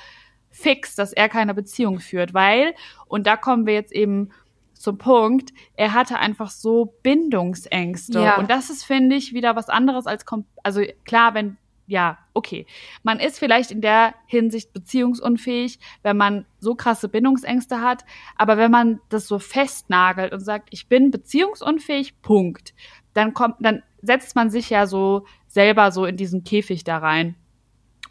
[0.49, 2.76] fix, dass er keine Beziehung führt, weil,
[3.08, 4.30] und da kommen wir jetzt eben
[4.74, 8.22] zum Punkt, er hatte einfach so Bindungsängste.
[8.22, 8.38] Ja.
[8.38, 10.26] Und das ist, finde ich, wieder was anderes als,
[10.62, 12.65] also klar, wenn, ja, okay,
[13.03, 18.05] man ist vielleicht in der Hinsicht beziehungsunfähig, wenn man so krasse Bindungsängste hat,
[18.38, 22.73] aber wenn man das so festnagelt und sagt, ich bin beziehungsunfähig, Punkt,
[23.13, 27.36] dann kommt, dann setzt man sich ja so selber so in diesen Käfig da rein.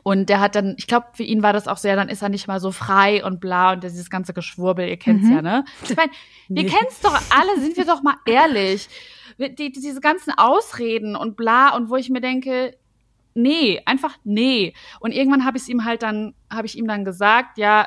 [0.05, 2.29] Und der hat dann, ich glaube, für ihn war das auch sehr, dann ist er
[2.29, 5.33] nicht mal so frei und bla und dieses ganze Geschwurbel, ihr kennt's mhm.
[5.33, 5.65] ja, ne?
[5.85, 6.11] Ich meine,
[6.49, 6.69] wir nee.
[6.69, 8.89] kennen's doch alle, sind wir doch mal ehrlich.
[9.39, 12.77] Die, diese ganzen Ausreden und bla und wo ich mir denke,
[13.35, 14.75] nee, einfach nee.
[15.01, 17.87] Und irgendwann habe ich ihm halt dann, habe ich ihm dann gesagt, ja,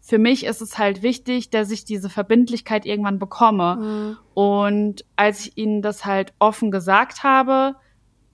[0.00, 3.76] für mich ist es halt wichtig, dass ich diese Verbindlichkeit irgendwann bekomme.
[3.76, 4.16] Mhm.
[4.34, 7.76] Und als ich ihnen das halt offen gesagt habe,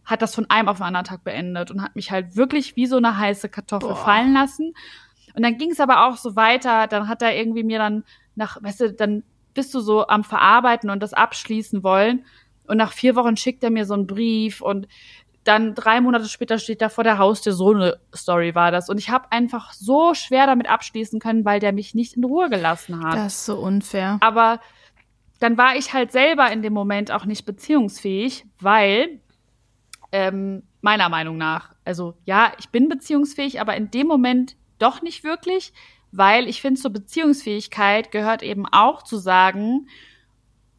[0.05, 2.87] hat das von einem auf den anderen Tag beendet und hat mich halt wirklich wie
[2.87, 3.97] so eine heiße Kartoffel Boah.
[3.97, 4.75] fallen lassen.
[5.35, 6.87] Und dann ging es aber auch so weiter.
[6.87, 8.05] Dann hat er irgendwie mir dann
[8.37, 9.25] nach, weißt du, dann
[9.55, 12.25] bist du so am Verarbeiten und das abschließen wollen.
[12.67, 14.87] Und nach vier Wochen schickt er mir so einen Brief und
[15.45, 18.89] dann drei Monate später steht da vor der Haustür, so eine Story war das.
[18.89, 22.49] Und ich habe einfach so schwer damit abschließen können, weil der mich nicht in Ruhe
[22.49, 23.15] gelassen hat.
[23.15, 24.19] Das ist so unfair.
[24.21, 24.61] Aber
[25.41, 29.21] dann war ich halt selber in dem Moment auch nicht beziehungsfähig, weil
[30.13, 35.25] ähm, meiner Meinung nach, also ja, ich bin beziehungsfähig, aber in dem Moment doch nicht
[35.25, 35.73] wirklich,
[36.13, 39.89] weil ich finde, zur Beziehungsfähigkeit gehört eben auch zu sagen,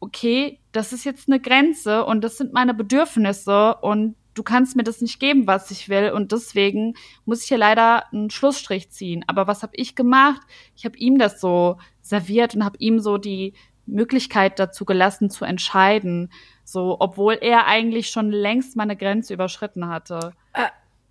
[0.00, 4.84] okay, das ist jetzt eine Grenze und das sind meine Bedürfnisse und du kannst mir
[4.84, 6.10] das nicht geben, was ich will.
[6.10, 9.24] Und deswegen muss ich hier leider einen Schlussstrich ziehen.
[9.26, 10.42] Aber was habe ich gemacht?
[10.76, 13.54] Ich habe ihm das so serviert und habe ihm so die
[13.86, 16.30] Möglichkeit dazu gelassen, zu entscheiden.
[16.64, 20.32] So, obwohl er eigentlich schon längst meine Grenze überschritten hatte.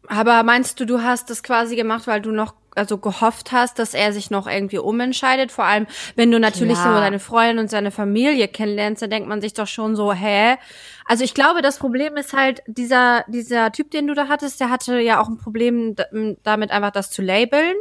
[0.07, 3.93] Aber meinst du, du hast das quasi gemacht, weil du noch also gehofft hast, dass
[3.93, 5.51] er sich noch irgendwie umentscheidet?
[5.51, 6.95] Vor allem, wenn du natürlich Klar.
[6.95, 10.57] so deine Freundin und seine Familie kennenlernst, dann denkt man sich doch schon so, hä?
[11.05, 14.69] Also ich glaube, das Problem ist halt, dieser, dieser Typ, den du da hattest, der
[14.69, 15.95] hatte ja auch ein Problem
[16.43, 17.75] damit einfach das zu labeln.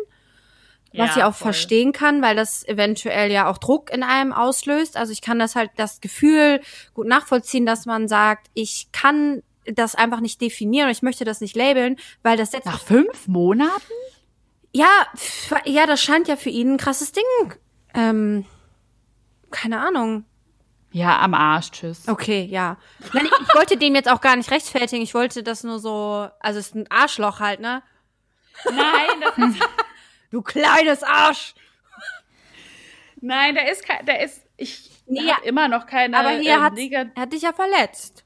[0.96, 1.46] Was ich Ja, auch voll.
[1.46, 4.96] verstehen kann, weil das eventuell ja auch Druck in einem auslöst.
[4.96, 6.60] Also ich kann das halt das Gefühl
[6.94, 11.40] gut nachvollziehen, dass man sagt, ich kann das einfach nicht definieren und ich möchte das
[11.40, 13.92] nicht labeln, weil das setzt Nach fünf Monaten?
[14.72, 14.88] ja,
[15.64, 17.54] ja, das scheint ja für ihn ein krasses Ding.
[17.94, 18.44] Ähm,
[19.50, 20.24] keine Ahnung.
[20.90, 22.06] Ja, am Arsch, tschüss.
[22.08, 22.76] Okay, ja.
[23.12, 25.02] Nein, ich, ich wollte dem jetzt auch gar nicht rechtfertigen.
[25.02, 27.82] Ich wollte das nur so, also es ist ein Arschloch halt, ne?
[28.64, 29.68] Nein, das ist,
[30.30, 31.54] Du kleines Arsch.
[33.20, 36.62] nein, der ist kein, der ist, ich Nee, hab immer noch keine, Aber hier ähm,
[36.62, 38.23] hat, er hat dich ja verletzt.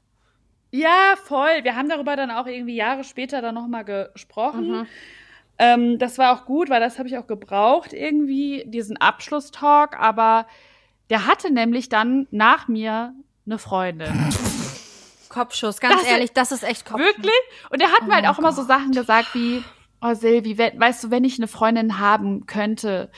[0.71, 1.63] Ja, voll.
[1.63, 4.69] Wir haben darüber dann auch irgendwie Jahre später dann nochmal gesprochen.
[4.81, 4.85] Mhm.
[5.57, 9.99] Ähm, das war auch gut, weil das habe ich auch gebraucht, irgendwie, diesen Abschlusstalk.
[9.99, 10.45] Aber
[11.09, 13.13] der hatte nämlich dann nach mir
[13.45, 14.29] eine Freundin.
[15.29, 17.07] Kopfschuss, ganz Das- ehrlich, das ist echt Kopfschuss.
[17.15, 17.33] Wirklich?
[17.69, 19.63] Und er hat mir halt auch immer so Sachen gesagt wie,
[20.01, 23.11] oh Silvi, we weißt du, wenn ich eine Freundin haben könnte,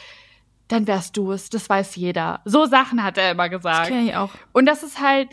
[0.68, 1.50] dann wärst du es.
[1.50, 2.42] Das weiß jeder.
[2.46, 3.88] So Sachen hat er immer Das gesagt.
[3.90, 4.32] kenne ich auch.
[4.52, 5.30] Und das ist halt,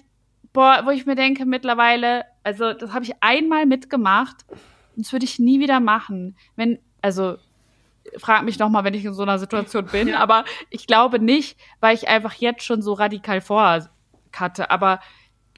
[0.53, 4.45] boah, wo ich mir denke, mittlerweile, also das habe ich einmal mitgemacht
[4.97, 6.37] und das würde ich nie wieder machen.
[6.57, 7.37] Wenn, also
[8.17, 11.59] frag mich noch mal, wenn ich in so einer Situation bin, aber ich glaube nicht,
[11.81, 14.71] weil ich einfach jetzt schon so radikal vorhatte.
[14.71, 15.01] Aber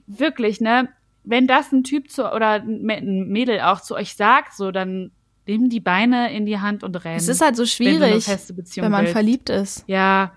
[0.06, 0.88] wirklich, ne,
[1.22, 4.70] wenn das ein Typ zu oder ein Mä- ein Mädel auch zu euch sagt, so
[4.72, 5.12] dann
[5.46, 7.16] nimm die Beine in die Hand und renn.
[7.16, 9.12] Es ist halt so wenn schwierig, feste Beziehung wenn man willst.
[9.12, 9.84] verliebt ist.
[9.86, 10.32] Ja.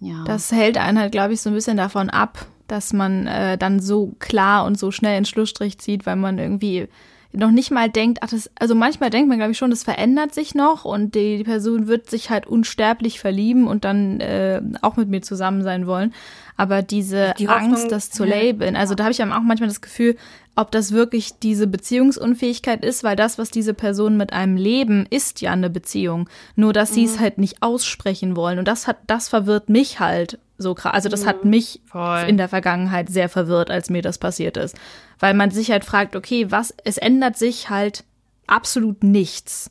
[0.00, 0.24] Ja.
[0.24, 3.80] Das hält einen halt, glaube ich, so ein bisschen davon ab, dass man äh, dann
[3.80, 6.88] so klar und so schnell einen Schlussstrich zieht, weil man irgendwie
[7.32, 10.32] noch nicht mal denkt, ach das, also manchmal denkt man, glaube ich, schon, das verändert
[10.32, 14.96] sich noch und die, die Person wird sich halt unsterblich verlieben und dann äh, auch
[14.96, 16.14] mit mir zusammen sein wollen.
[16.56, 19.82] Aber diese Die Hoffnung- Angst, das zu labeln, also da habe ich auch manchmal das
[19.82, 20.16] Gefühl,
[20.54, 25.42] ob das wirklich diese Beziehungsunfähigkeit ist, weil das, was diese Personen mit einem leben, ist
[25.42, 26.30] ja eine Beziehung.
[26.54, 27.06] Nur, dass sie Mhm.
[27.08, 28.58] es halt nicht aussprechen wollen.
[28.58, 30.94] Und das hat, das verwirrt mich halt so krass.
[30.94, 32.24] Also das hat mich Voll.
[32.28, 34.76] in der Vergangenheit sehr verwirrt, als mir das passiert ist.
[35.18, 38.04] Weil man sich halt fragt, okay, was, es ändert sich halt
[38.46, 39.70] absolut nichts.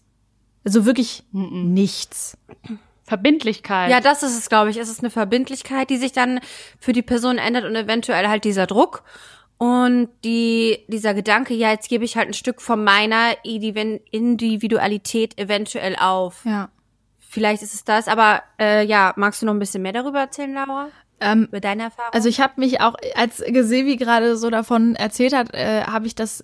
[0.63, 2.37] Also wirklich nichts.
[3.03, 3.91] Verbindlichkeit.
[3.91, 4.77] Ja, das ist es, glaube ich.
[4.77, 6.39] Es ist eine Verbindlichkeit, die sich dann
[6.79, 9.03] für die Person ändert und eventuell halt dieser Druck
[9.57, 15.37] und die, dieser Gedanke, ja, jetzt gebe ich halt ein Stück von meiner Indivi- Individualität
[15.37, 16.43] eventuell auf.
[16.45, 16.69] Ja.
[17.35, 20.53] Vielleicht ist es das, aber äh, ja, magst du noch ein bisschen mehr darüber erzählen,
[20.53, 20.87] Laura?
[21.19, 22.13] Ähm, Über deine Erfahrung?
[22.13, 26.15] Also ich habe mich auch, als Gesevi gerade so davon erzählt hat, äh, habe ich
[26.15, 26.43] das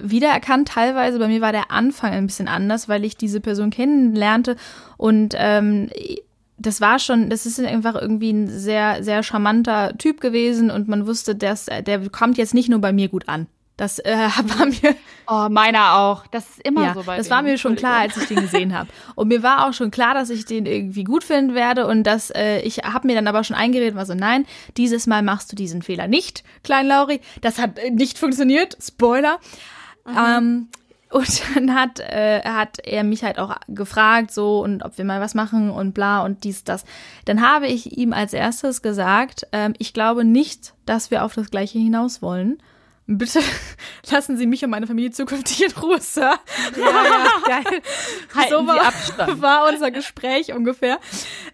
[0.00, 1.18] wiedererkannt teilweise.
[1.18, 4.56] Bei mir war der Anfang ein bisschen anders, weil ich diese Person kennenlernte
[4.96, 5.90] und ähm,
[6.56, 11.06] das war schon, das ist einfach irgendwie ein sehr, sehr charmanter Typ gewesen und man
[11.06, 13.46] wusste, dass der kommt jetzt nicht nur bei mir gut an.
[13.80, 14.12] Das äh,
[14.44, 14.94] war mir
[15.32, 16.26] Oh, meiner auch.
[16.26, 18.76] Das ist immer ja, so bei das war mir schon klar, als ich den gesehen
[18.76, 18.90] habe.
[19.14, 22.30] Und mir war auch schon klar, dass ich den irgendwie gut finden werde und dass
[22.30, 24.44] äh, ich habe mir dann aber schon eingeredet, war so nein,
[24.76, 27.20] dieses Mal machst du diesen Fehler nicht, Klein Lauri.
[27.42, 28.76] Das hat äh, nicht funktioniert.
[28.82, 29.38] Spoiler.
[30.08, 30.66] Ähm,
[31.10, 35.20] und dann hat, äh, hat er mich halt auch gefragt, so und ob wir mal
[35.20, 36.84] was machen und bla und dies, das.
[37.24, 41.52] Dann habe ich ihm als erstes gesagt, ähm, ich glaube nicht, dass wir auf das
[41.52, 42.60] Gleiche hinaus wollen.
[43.12, 43.40] Bitte
[44.12, 46.34] lassen Sie mich und meine Familie zukünftig in Ruhe, Sir.
[47.44, 47.64] geil.
[48.32, 51.00] Halten so Sie war, war unser Gespräch ungefähr,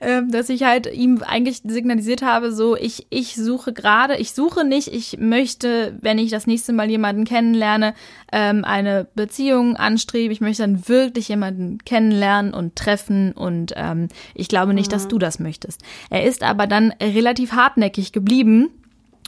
[0.02, 4.66] ähm, dass ich halt ihm eigentlich signalisiert habe, so ich ich suche gerade, ich suche
[4.66, 7.94] nicht, ich möchte, wenn ich das nächste Mal jemanden kennenlerne,
[8.32, 14.48] ähm, eine Beziehung anstrebe, ich möchte dann wirklich jemanden kennenlernen und treffen und ähm, ich
[14.48, 15.80] glaube nicht, dass du das möchtest.
[16.10, 18.68] Er ist aber dann relativ hartnäckig geblieben.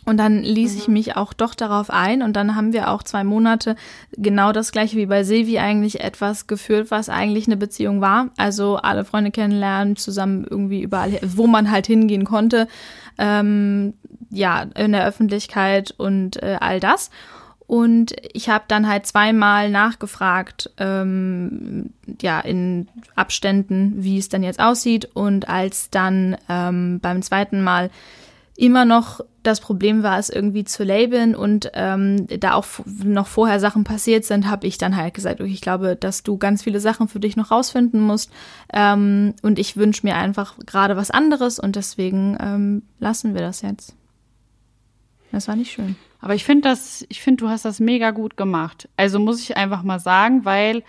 [0.08, 3.24] Und dann ließ ich mich auch doch darauf ein und dann haben wir auch zwei
[3.24, 3.76] Monate
[4.16, 8.30] genau das gleiche wie bei Silvi eigentlich etwas geführt, was eigentlich eine Beziehung war.
[8.38, 12.68] Also alle Freunde kennenlernen, zusammen irgendwie überall, wo man halt hingehen konnte,
[13.18, 13.92] ähm,
[14.30, 17.10] ja, in der Öffentlichkeit und äh, all das.
[17.66, 21.90] Und ich habe dann halt zweimal nachgefragt, ähm,
[22.22, 25.10] ja, in Abständen, wie es dann jetzt aussieht.
[25.12, 27.90] Und als dann ähm, beim zweiten Mal
[28.58, 32.66] immer noch das Problem war, es irgendwie zu labeln und ähm, da auch
[33.04, 36.38] noch vorher Sachen passiert sind, habe ich dann halt gesagt, okay, ich glaube, dass du
[36.38, 38.32] ganz viele Sachen für dich noch rausfinden musst
[38.72, 43.62] ähm, und ich wünsche mir einfach gerade was anderes und deswegen ähm, lassen wir das
[43.62, 43.94] jetzt.
[45.30, 45.94] Das war nicht schön.
[46.20, 48.88] Aber ich finde das, ich finde, du hast das mega gut gemacht.
[48.96, 50.82] Also muss ich einfach mal sagen, weil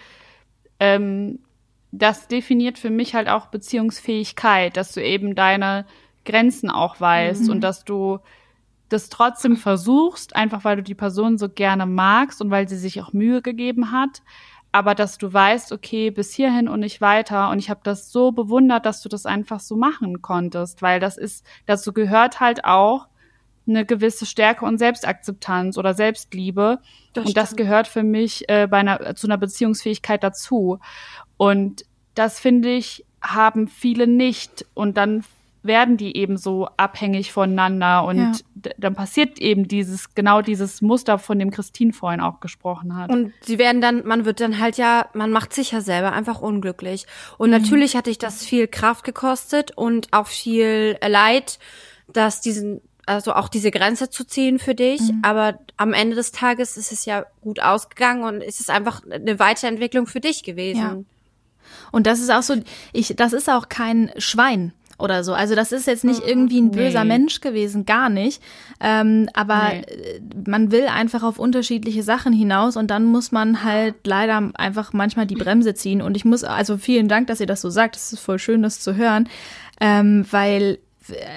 [0.79, 1.37] ähm,
[1.91, 5.85] das definiert für mich halt auch Beziehungsfähigkeit, dass du eben deine
[6.29, 7.51] Grenzen auch weißt mhm.
[7.51, 8.19] und dass du
[8.89, 13.01] das trotzdem versuchst, einfach weil du die Person so gerne magst und weil sie sich
[13.01, 14.21] auch Mühe gegeben hat,
[14.71, 17.49] aber dass du weißt, okay, bis hierhin und nicht weiter.
[17.49, 21.17] Und ich habe das so bewundert, dass du das einfach so machen konntest, weil das
[21.17, 23.07] ist, dazu gehört halt auch
[23.67, 26.79] eine gewisse Stärke und Selbstakzeptanz oder Selbstliebe.
[27.13, 30.79] Das und das gehört für mich äh, bei einer, zu einer Beziehungsfähigkeit dazu.
[31.37, 34.65] Und das finde ich, haben viele nicht.
[34.73, 35.23] Und dann
[35.61, 38.71] werden die eben so abhängig voneinander und ja.
[38.77, 43.09] dann passiert eben dieses, genau dieses Muster, von dem Christine vorhin auch gesprochen hat.
[43.09, 46.41] Und sie werden dann, man wird dann halt ja, man macht sich ja selber einfach
[46.41, 47.07] unglücklich.
[47.37, 47.57] Und mhm.
[47.57, 51.59] natürlich hatte ich das viel Kraft gekostet und auch viel Leid,
[52.07, 55.01] dass diesen, also auch diese Grenze zu ziehen für dich.
[55.01, 55.21] Mhm.
[55.23, 59.39] Aber am Ende des Tages ist es ja gut ausgegangen und es ist einfach eine
[59.39, 60.81] Weiterentwicklung für dich gewesen.
[60.81, 60.97] Ja.
[61.91, 62.55] Und das ist auch so,
[62.93, 65.33] ich, das ist auch kein Schwein oder so.
[65.33, 67.17] Also das ist jetzt nicht irgendwie ein böser nee.
[67.17, 68.41] Mensch gewesen, gar nicht.
[68.79, 69.79] Ähm, aber nee.
[69.81, 74.93] Äh, man will einfach auf unterschiedliche Sachen hinaus und dann muss man halt leider einfach
[74.93, 76.01] manchmal die Bremse ziehen.
[76.01, 77.95] Und ich muss, also vielen Dank, dass ihr das so sagt.
[77.95, 79.29] Es ist voll schön, das zu hören,
[79.79, 80.79] ähm, weil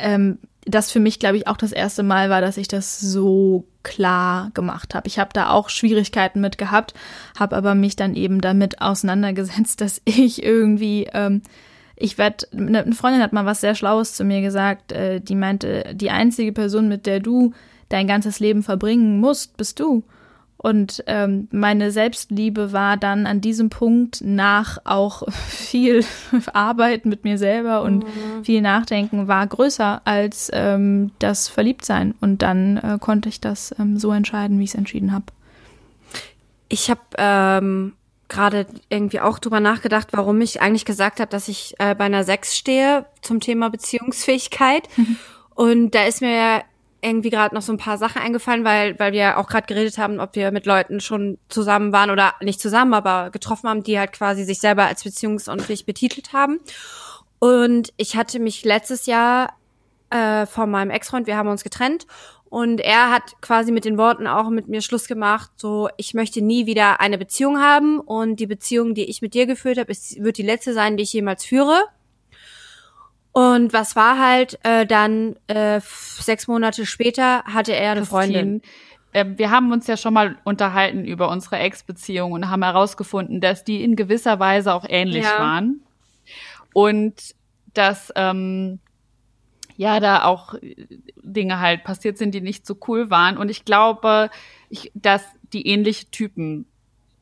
[0.03, 3.65] ähm, das für mich, glaube ich, auch das erste Mal war, dass ich das so
[3.83, 5.09] klar gemacht habe.
[5.09, 6.95] Ich habe da auch Schwierigkeiten mit gehabt,
[7.39, 11.43] habe aber mich dann eben damit auseinandergesetzt, dass ich irgendwie ähm,
[12.03, 15.37] ich werde, ne, eine Freundin hat mal was sehr Schlaues zu mir gesagt, äh, die
[15.37, 17.53] meinte, die einzige Person, mit der du
[17.89, 20.03] dein ganzes Leben verbringen musst, bist du.
[20.57, 26.05] Und ähm, meine Selbstliebe war dann an diesem Punkt nach auch viel
[26.53, 28.45] Arbeit mit mir selber und mhm.
[28.45, 32.15] viel Nachdenken war größer als ähm, das Verliebtsein.
[32.21, 35.27] Und dann äh, konnte ich das ähm, so entscheiden, wie ich es entschieden habe.
[36.69, 37.93] Ich habe ähm,
[38.33, 42.25] gerade irgendwie auch drüber nachgedacht, warum ich eigentlich gesagt habe, dass ich äh, bei einer
[42.25, 44.89] Sechs stehe zum Thema Beziehungsfähigkeit.
[44.97, 45.17] Mhm.
[45.55, 46.63] Und da ist mir
[47.03, 50.21] irgendwie gerade noch so ein paar Sachen eingefallen, weil weil wir auch gerade geredet haben,
[50.21, 54.13] ob wir mit Leuten schon zusammen waren oder nicht zusammen, aber getroffen haben, die halt
[54.13, 56.61] quasi sich selber als beziehungsunfähig betitelt haben.
[57.39, 59.55] Und ich hatte mich letztes Jahr
[60.11, 62.07] äh, von meinem Ex-Freund, wir haben uns getrennt
[62.53, 66.43] und er hat quasi mit den Worten auch mit mir Schluss gemacht, so ich möchte
[66.43, 70.23] nie wieder eine Beziehung haben und die Beziehung, die ich mit dir geführt habe, ist,
[70.23, 71.83] wird die letzte sein, die ich jemals führe.
[73.33, 78.61] Und was war halt äh, dann äh, sechs Monate später hatte er eine Freundin.
[79.15, 83.65] Äh, wir haben uns ja schon mal unterhalten über unsere Ex-Beziehung und haben herausgefunden, dass
[83.65, 85.39] die in gewisser Weise auch ähnlich ja.
[85.39, 85.81] waren
[86.75, 87.35] und
[87.73, 88.79] dass ähm,
[89.83, 93.37] ja, da auch äh, Dinge halt passiert sind, die nicht so cool waren.
[93.37, 94.31] Und ich glaube,
[94.69, 95.23] ich, dass
[95.53, 96.67] die ähnliche Typen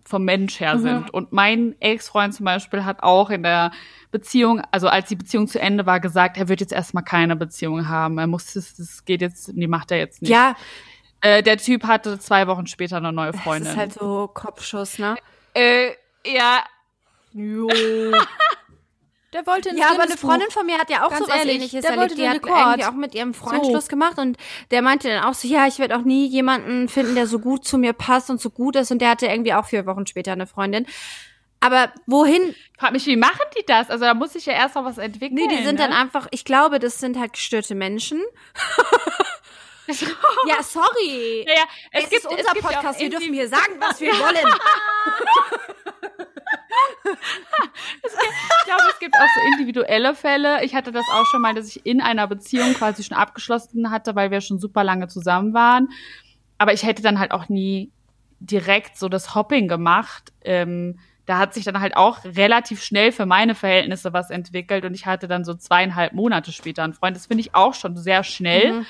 [0.05, 0.83] vom Mensch her mhm.
[0.83, 1.15] sind.
[1.15, 3.71] Und mein Ex-Freund zum Beispiel hat auch in der
[4.11, 7.89] Beziehung, also als die Beziehung zu Ende war, gesagt, er wird jetzt erstmal keine Beziehung
[7.89, 8.19] haben.
[8.19, 10.31] Er muss, das, das geht jetzt, die macht er jetzt nicht.
[10.31, 10.55] Ja.
[11.23, 13.65] Äh, der Typ hatte zwei Wochen später eine neue Freundin.
[13.65, 15.17] Das ist halt so Kopfschuss, ne?
[15.55, 15.93] Äh,
[16.27, 16.65] ja.
[17.33, 17.69] Jo.
[19.33, 21.45] Der wollte ein Ja, aber eine Freundin von mir hat ja auch Ganz so was
[21.45, 22.18] ähnliches der erlebt.
[22.18, 23.70] Die hat irgendwie auch mit ihrem Freund so.
[23.70, 24.37] Schluss gemacht und
[24.72, 27.64] der meinte dann auch so, ja, ich werde auch nie jemanden finden, der so gut
[27.64, 30.33] zu mir passt und so gut ist und der hatte irgendwie auch vier Wochen später
[30.33, 30.87] eine Freundin.
[31.61, 32.55] Aber wohin?
[32.78, 33.91] Frag mich, wie machen die das?
[33.91, 35.35] Also da muss sich ja erst noch was entwickeln.
[35.35, 35.89] Nee, die sind ne?
[35.89, 38.22] dann einfach, ich glaube, das sind halt gestörte Menschen.
[39.87, 41.45] ja, sorry.
[41.47, 44.55] Ja, ja, es, es gibt, ist unser Podcast, wir dürfen hier sagen, was wir wollen.
[47.05, 50.65] ich glaube, es gibt auch so individuelle Fälle.
[50.65, 54.15] Ich hatte das auch schon mal, dass ich in einer Beziehung quasi schon abgeschlossen hatte,
[54.15, 55.89] weil wir schon super lange zusammen waren.
[56.59, 57.91] Aber ich hätte dann halt auch nie
[58.41, 60.33] direkt so das Hopping gemacht.
[60.43, 64.95] Ähm, da hat sich dann halt auch relativ schnell für meine Verhältnisse was entwickelt und
[64.95, 67.17] ich hatte dann so zweieinhalb Monate später einen Freund.
[67.17, 68.87] Das finde ich auch schon sehr schnell mhm.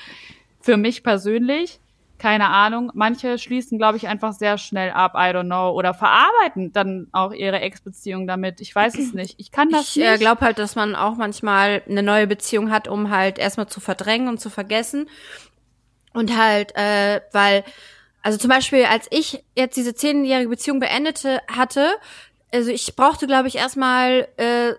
[0.59, 1.79] für mich persönlich
[2.21, 2.91] keine Ahnung.
[2.93, 7.33] Manche schließen, glaube ich, einfach sehr schnell ab, I don't know, oder verarbeiten dann auch
[7.33, 8.61] ihre Ex-Beziehung damit.
[8.61, 9.39] Ich weiß es nicht.
[9.39, 10.05] Ich kann das ich, nicht.
[10.05, 13.65] Ich äh, glaube halt, dass man auch manchmal eine neue Beziehung hat, um halt erstmal
[13.65, 15.09] zu verdrängen und zu vergessen.
[16.13, 17.63] Und halt, äh, weil,
[18.21, 21.89] also zum Beispiel, als ich jetzt diese zehnjährige Beziehung beendete hatte,
[22.53, 24.73] also ich brauchte, glaube ich, erstmal äh,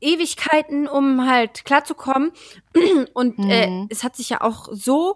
[0.00, 2.32] Ewigkeiten, um halt klarzukommen.
[3.14, 3.82] Und äh, mhm.
[3.82, 5.14] äh, es hat sich ja auch so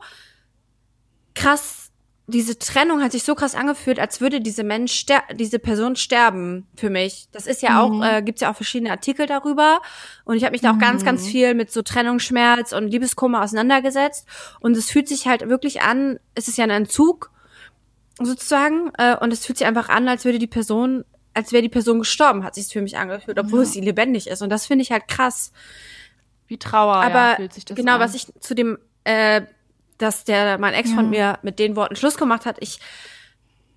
[1.39, 1.85] krass
[2.31, 6.91] diese Trennung hat sich so krass angefühlt, als würde diese Mensch diese Person sterben für
[6.91, 7.27] mich.
[7.33, 7.77] Das ist ja Mhm.
[7.79, 9.81] auch, äh, gibt's ja auch verschiedene Artikel darüber.
[10.27, 11.27] Und ich habe mich da auch ganz, ganz Mhm.
[11.31, 14.27] viel mit so Trennungsschmerz und Liebeskummer auseinandergesetzt.
[14.61, 17.31] Und es fühlt sich halt wirklich an, es ist ja ein Entzug
[18.21, 21.71] sozusagen, äh, und es fühlt sich einfach an, als würde die Person, als wäre die
[21.71, 24.43] Person gestorben, hat sich für mich angefühlt, obwohl sie lebendig ist.
[24.43, 25.51] Und das finde ich halt krass.
[26.47, 28.01] Wie Trauer, Aber ja, fühlt sich das genau, an.
[28.01, 29.43] was ich zu dem, äh,
[29.99, 32.79] dass der mein Ex von mir mit den Worten Schluss gemacht hat, ich,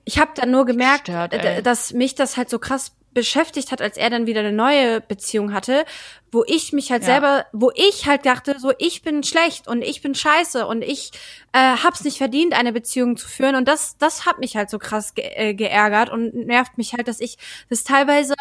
[0.05, 3.81] ich habe dann nur gemerkt, Gestört, äh, dass mich das halt so krass beschäftigt hat,
[3.81, 5.83] als er dann wieder eine neue Beziehung hatte,
[6.31, 7.07] wo ich mich halt Ja.
[7.07, 11.11] selber, wo ich halt dachte, so ich bin schlecht und ich bin scheiße und ich
[11.51, 13.55] äh, hab's nicht verdient, eine Beziehung zu führen.
[13.55, 17.09] Und das, das hat mich halt so krass ge äh, geärgert und nervt mich halt,
[17.09, 17.37] dass ich
[17.69, 18.33] das teilweise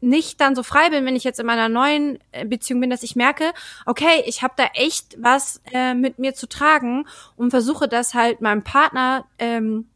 [0.00, 3.02] nicht dann so frei bin, wenn ich jetzt in meiner neuen äh, Beziehung bin, dass
[3.02, 3.52] ich merke,
[3.86, 8.40] okay, ich habe da echt was äh, mit mir zu tragen und versuche das halt
[8.40, 9.88] meinem Partner ähm,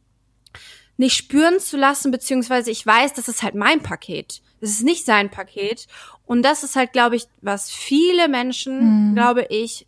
[0.97, 4.41] nicht spüren zu lassen, beziehungsweise ich weiß, das ist halt mein Paket.
[4.61, 5.87] Das ist nicht sein Paket.
[6.25, 9.87] Und das ist halt, glaube ich, was viele Menschen, glaube ich,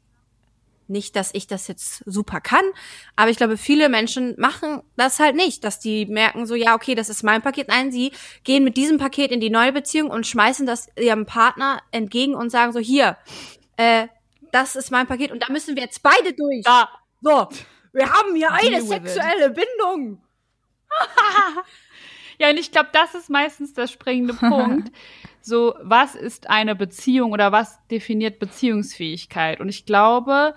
[0.90, 2.64] nicht, dass ich das jetzt super kann,
[3.16, 6.96] aber ich glaube, viele Menschen machen das halt nicht, dass die merken so, ja, okay,
[6.96, 7.68] das ist mein Paket.
[7.68, 8.12] Nein, sie
[8.44, 12.50] gehen mit diesem Paket in die neue Beziehung und schmeißen das ihrem Partner entgegen und
[12.50, 13.18] sagen so, hier,
[13.78, 14.08] äh,
[14.52, 16.64] das ist mein Paket und da müssen wir jetzt beide durch.
[16.64, 16.90] Da.
[17.22, 17.48] So,
[17.94, 18.88] wir haben hier eine it.
[18.88, 20.22] sexuelle Bindung.
[22.38, 24.92] Ja, und ich glaube, das ist meistens der springende Punkt.
[25.46, 29.60] So, was ist eine Beziehung oder was definiert Beziehungsfähigkeit?
[29.60, 30.56] Und ich glaube,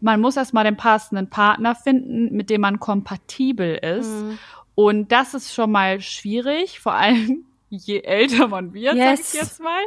[0.00, 4.08] man muss erstmal den passenden Partner finden, mit dem man kompatibel ist.
[4.08, 4.38] Mhm.
[4.74, 9.32] Und das ist schon mal schwierig, vor allem je älter man wird, Yes.
[9.32, 9.82] sag ich jetzt mal,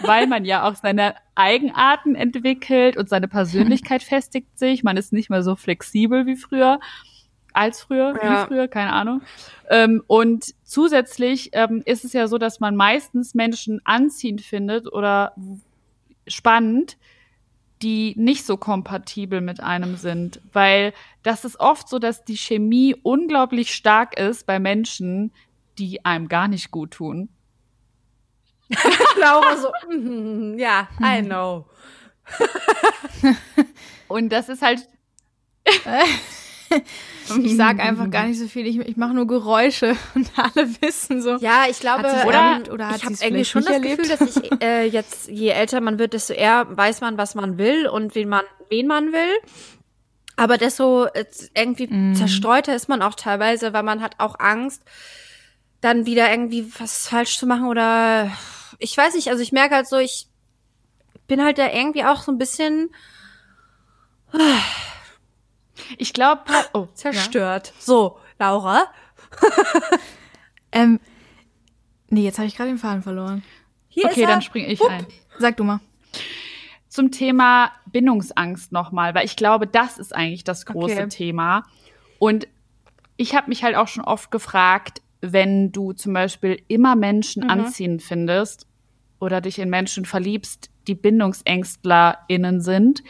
[0.00, 4.82] weil man ja auch seine Eigenarten entwickelt und seine Persönlichkeit festigt sich.
[4.82, 6.80] Man ist nicht mehr so flexibel wie früher,
[7.56, 8.42] als früher, Ja.
[8.42, 9.22] wie früher, keine Ahnung.
[9.68, 15.34] Ähm, und zusätzlich ähm, ist es ja so, dass man meistens Menschen anziehend findet oder
[16.26, 16.96] spannend,
[17.82, 20.40] die nicht so kompatibel mit einem sind.
[20.52, 20.92] Weil
[21.22, 25.32] das ist oft so, dass die Chemie unglaublich stark ist bei Menschen,
[25.78, 27.28] die einem gar nicht gut tun.
[29.20, 31.66] Laura so, mhm, ja, I know.
[34.08, 34.88] Und das ist halt.
[37.42, 38.66] Ich sag einfach gar nicht so viel.
[38.66, 41.36] Ich, ich mache nur Geräusche und alle wissen so.
[41.36, 44.08] Ja, ich glaube, Hat ähm, erlebt oder hat ich habe vielleicht schon das nicht Gefühl,
[44.08, 47.88] dass ich äh, jetzt, je älter man wird, desto eher weiß man, was man will
[47.88, 49.36] und wen man, wen man will.
[50.36, 52.14] Aber desto äh, irgendwie Mhm.
[52.14, 54.82] zerstreuter ist man auch teilweise, weil man hat auch Angst,
[55.80, 58.30] dann wieder irgendwie was falsch zu machen oder
[58.78, 60.28] ich weiß nicht, also ich merke halt so, ich
[61.26, 62.90] bin halt da irgendwie auch so ein bisschen
[65.98, 67.72] Ich glaube, oh, zerstört.
[67.78, 68.86] So, Laura.
[70.72, 71.00] Ähm,
[72.08, 73.42] nee, jetzt habe ich gerade den Faden verloren.
[73.88, 74.26] Hier Okay, ist er.
[74.28, 74.90] dann springe ich Hup.
[74.90, 75.06] ein.
[75.38, 75.80] Sag du mal.
[76.88, 81.08] Zum Thema Bindungsangst nochmal, weil ich glaube, das ist eigentlich das große Okay.
[81.08, 81.64] Thema.
[82.18, 82.48] Und
[83.16, 87.50] ich habe mich halt auch schon oft gefragt, wenn du zum Beispiel immer Menschen Mhm.
[87.50, 88.66] anziehend findest
[89.18, 93.02] oder dich in Menschen verliebst, die BindungsängstlerInnen sind,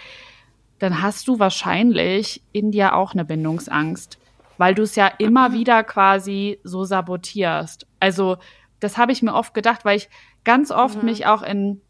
[0.79, 4.19] dann hast du wahrscheinlich in dir auch eine Bindungsangst,
[4.59, 7.87] weil du es ja immer wieder quasi so sabotierst.
[8.01, 8.37] Also
[8.81, 10.09] das habe ich mir oft gedacht, weil ich
[10.45, 11.81] ganz oft mich auch in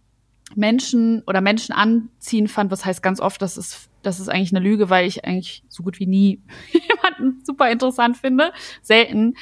[0.55, 4.64] Menschen oder Menschen anziehen fand, was heißt ganz oft, das ist, das ist eigentlich eine
[4.64, 8.53] Lüge, weil ich eigentlich so gut wie nie jemanden super interessant finde.
[8.82, 9.34] Selten.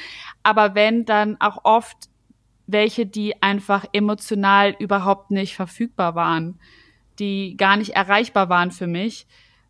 [0.43, 2.09] Aber wenn, dann auch oft
[2.67, 6.59] welche, die einfach emotional überhaupt nicht verfügbar waren,
[7.19, 9.27] die gar nicht erreichbar waren für mich,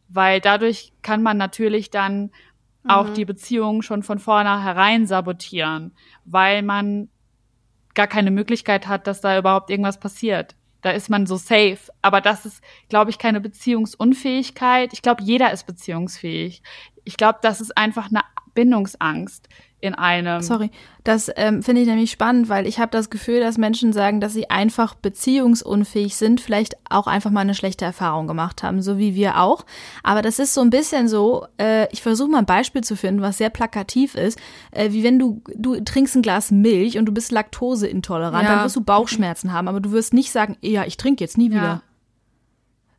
[0.08, 2.30] weil dadurch kann man natürlich dann
[2.86, 5.92] auch die Beziehung schon von vornherein sabotieren,
[6.26, 7.08] weil man
[7.94, 10.54] gar keine Möglichkeit hat, dass da überhaupt irgendwas passiert.
[10.82, 11.78] Da ist man so safe.
[12.02, 14.92] Aber das ist, glaube ich, keine Beziehungsunfähigkeit.
[14.92, 16.62] Ich glaube, jeder ist beziehungsfähig.
[17.04, 18.20] Ich glaube, das ist einfach eine
[18.54, 19.48] Bindungsangst
[19.80, 20.40] in einem.
[20.40, 20.70] Sorry,
[21.04, 24.32] das ähm, finde ich nämlich spannend, weil ich habe das Gefühl, dass Menschen sagen, dass
[24.32, 29.14] sie einfach beziehungsunfähig sind, vielleicht auch einfach mal eine schlechte Erfahrung gemacht haben, so wie
[29.14, 29.66] wir auch.
[30.02, 33.20] Aber das ist so ein bisschen so, äh, ich versuche mal ein Beispiel zu finden,
[33.20, 34.38] was sehr plakativ ist,
[34.70, 38.54] äh, wie wenn du, du trinkst ein Glas Milch und du bist laktoseintolerant, Ja.
[38.54, 41.50] dann wirst du Bauchschmerzen haben, aber du wirst nicht sagen, ja, ich trinke jetzt nie
[41.50, 41.82] wieder.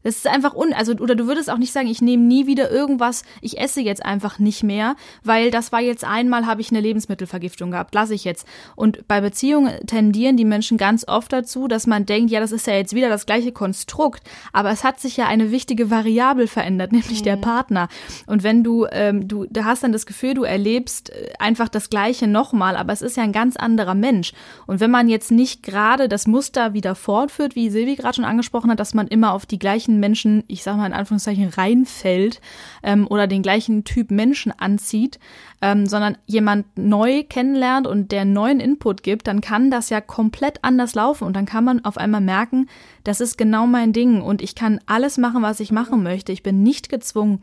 [0.06, 2.70] Das ist einfach un, also, oder du würdest auch nicht sagen, ich nehme nie wieder
[2.70, 6.80] irgendwas, ich esse jetzt einfach nicht mehr, weil das war jetzt einmal, habe ich eine
[6.80, 8.48] Lebensmittelvergiftung gehabt, lasse ich jetzt.
[8.76, 12.68] Und bei Beziehungen tendieren die Menschen ganz oft dazu, dass man denkt, ja, das ist
[12.68, 14.22] ja jetzt wieder das gleiche Konstrukt,
[14.54, 17.26] aber es hat sich ja eine wichtige Variable verändert, nämlich mhm.
[17.26, 17.88] der Partner.
[18.28, 21.90] Und wenn du, ähm, du, du hast dann das Gefühl, du erlebst äh, einfach das
[21.90, 24.34] Gleiche nochmal, aber es ist ja ein ganz anderer Mensch.
[24.68, 28.70] Und wenn man jetzt nicht gerade das Muster wieder fortführt, wie Silvi gerade schon angesprochen
[28.70, 32.42] hat, dass man immer auf die gleichen Menschen, ich sag mal in Anführungszeichen, reinfällt
[32.84, 35.20] ähm, oder den gleichen Typ Menschen anzieht,
[35.62, 40.64] ähm, sondern jemand neu kennenlernt und der neuen Input gibt, dann kann das ja komplett
[40.64, 42.68] anders laufen und dann kann man auf einmal merken,
[43.04, 46.32] das ist genau mein Ding und ich kann alles machen, was ich machen möchte.
[46.32, 47.42] Ich bin nicht gezwungen,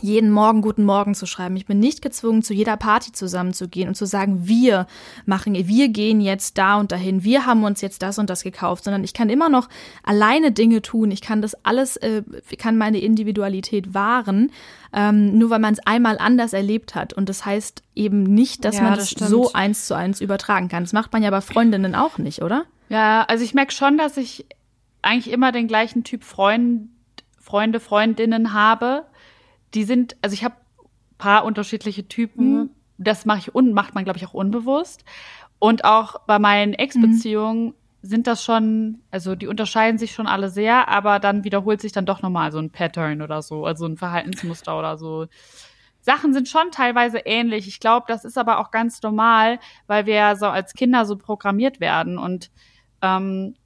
[0.00, 1.56] jeden Morgen guten Morgen zu schreiben.
[1.56, 4.86] Ich bin nicht gezwungen, zu jeder Party zusammenzugehen und zu sagen, wir
[5.24, 8.84] machen, wir gehen jetzt da und dahin, wir haben uns jetzt das und das gekauft,
[8.84, 9.68] sondern ich kann immer noch
[10.02, 11.10] alleine Dinge tun.
[11.10, 12.22] Ich kann das alles, äh,
[12.58, 14.50] kann meine Individualität wahren,
[14.92, 17.12] ähm, nur weil man es einmal anders erlebt hat.
[17.12, 20.84] Und das heißt eben nicht, dass ja, man es so eins zu eins übertragen kann.
[20.84, 22.64] Das macht man ja bei Freundinnen auch nicht, oder?
[22.88, 24.46] Ja, also ich merke schon, dass ich
[25.02, 26.88] eigentlich immer den gleichen Typ Freund,
[27.40, 29.04] Freunde, Freundinnen habe
[29.74, 30.54] die sind, also ich habe
[31.18, 32.54] paar unterschiedliche Typen.
[32.54, 32.70] Mhm.
[32.98, 35.04] Das mache ich un macht man, glaube ich, auch unbewusst.
[35.58, 37.74] Und auch bei meinen Ex-Beziehungen mhm.
[38.02, 42.06] sind das schon, also die unterscheiden sich schon alle sehr, aber dann wiederholt sich dann
[42.06, 45.26] doch nochmal so ein Pattern oder so, also ein Verhaltensmuster oder so.
[46.00, 47.66] Sachen sind schon teilweise ähnlich.
[47.66, 49.58] Ich glaube, das ist aber auch ganz normal,
[49.88, 52.16] weil wir ja so als Kinder so programmiert werden.
[52.16, 52.50] Und
[53.02, 53.56] ähm,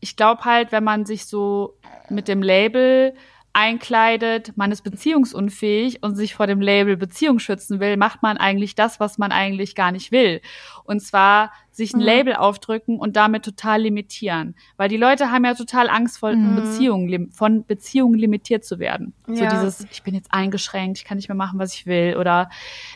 [0.00, 1.74] ich glaube halt, wenn man sich so
[2.08, 3.14] mit dem Label
[3.54, 8.74] einkleidet, man ist beziehungsunfähig und sich vor dem Label Beziehung schützen will, macht man eigentlich
[8.74, 10.40] das, was man eigentlich gar nicht will.
[10.84, 12.06] Und zwar sich ein mhm.
[12.06, 14.54] Label aufdrücken und damit total limitieren.
[14.76, 16.56] Weil die Leute haben ja total Angst vor mhm.
[16.56, 19.12] Beziehungen, von Beziehungen limitiert zu werden.
[19.26, 19.34] Ja.
[19.34, 22.50] So dieses, ich bin jetzt eingeschränkt, ich kann nicht mehr machen, was ich will oder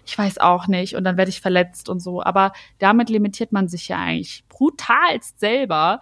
[0.04, 2.22] ich weiß auch nicht und dann werde ich verletzt und so.
[2.22, 6.00] Aber damit limitiert man sich ja eigentlich brutalst selber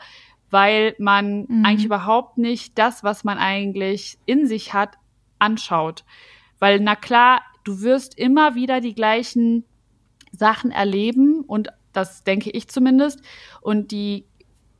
[0.54, 1.64] weil man mhm.
[1.64, 4.98] eigentlich überhaupt nicht das, was man eigentlich in sich hat,
[5.40, 6.04] anschaut.
[6.60, 9.64] Weil, na klar, du wirst immer wieder die gleichen
[10.30, 13.20] Sachen erleben und das denke ich zumindest
[13.62, 14.26] und die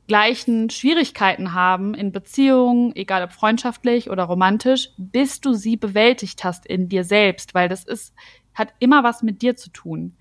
[0.07, 6.65] gleichen Schwierigkeiten haben in Beziehungen, egal ob freundschaftlich oder romantisch, bis du sie bewältigt hast
[6.65, 8.13] in dir selbst, weil das ist,
[8.53, 10.15] hat immer was mit dir zu tun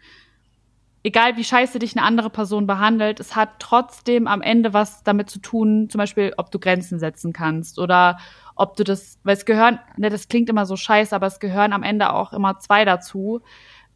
[1.04, 5.30] egal wie scheiße dich eine andere Person behandelt, es hat trotzdem am Ende was damit
[5.30, 8.18] zu tun, zum Beispiel, ob du Grenzen setzen kannst oder
[8.56, 11.72] ob du das, weil es gehören, ne, das klingt immer so scheiße, aber es gehören
[11.72, 13.42] am Ende auch immer zwei dazu.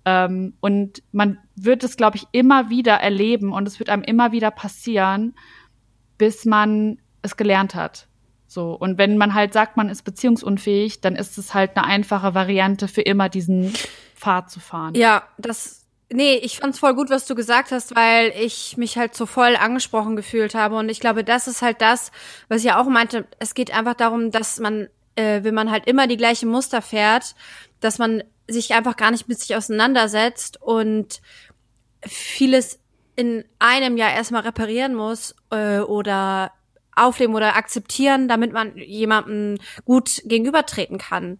[0.04, 4.32] Ähm, und man wird es, glaube ich, immer wieder erleben und es wird einem immer
[4.32, 5.34] wieder passieren,
[6.18, 8.06] bis man es gelernt hat.
[8.46, 8.72] So.
[8.72, 12.88] Und wenn man halt sagt, man ist beziehungsunfähig, dann ist es halt eine einfache Variante,
[12.88, 13.72] für immer diesen
[14.14, 14.94] Pfad zu fahren.
[14.94, 15.77] Ja, das
[16.10, 19.56] Nee, ich fand's voll gut, was du gesagt hast, weil ich mich halt so voll
[19.56, 20.76] angesprochen gefühlt habe.
[20.76, 22.12] Und ich glaube, das ist halt das,
[22.48, 23.26] was ich ja auch meinte.
[23.38, 27.34] Es geht einfach darum, dass man, äh, wenn man halt immer die gleiche Muster fährt,
[27.80, 31.20] dass man sich einfach gar nicht mit sich auseinandersetzt und
[32.06, 32.80] vieles
[33.14, 36.52] in einem Jahr erstmal reparieren muss äh, oder
[36.94, 41.38] aufleben oder akzeptieren, damit man jemandem gut gegenübertreten kann.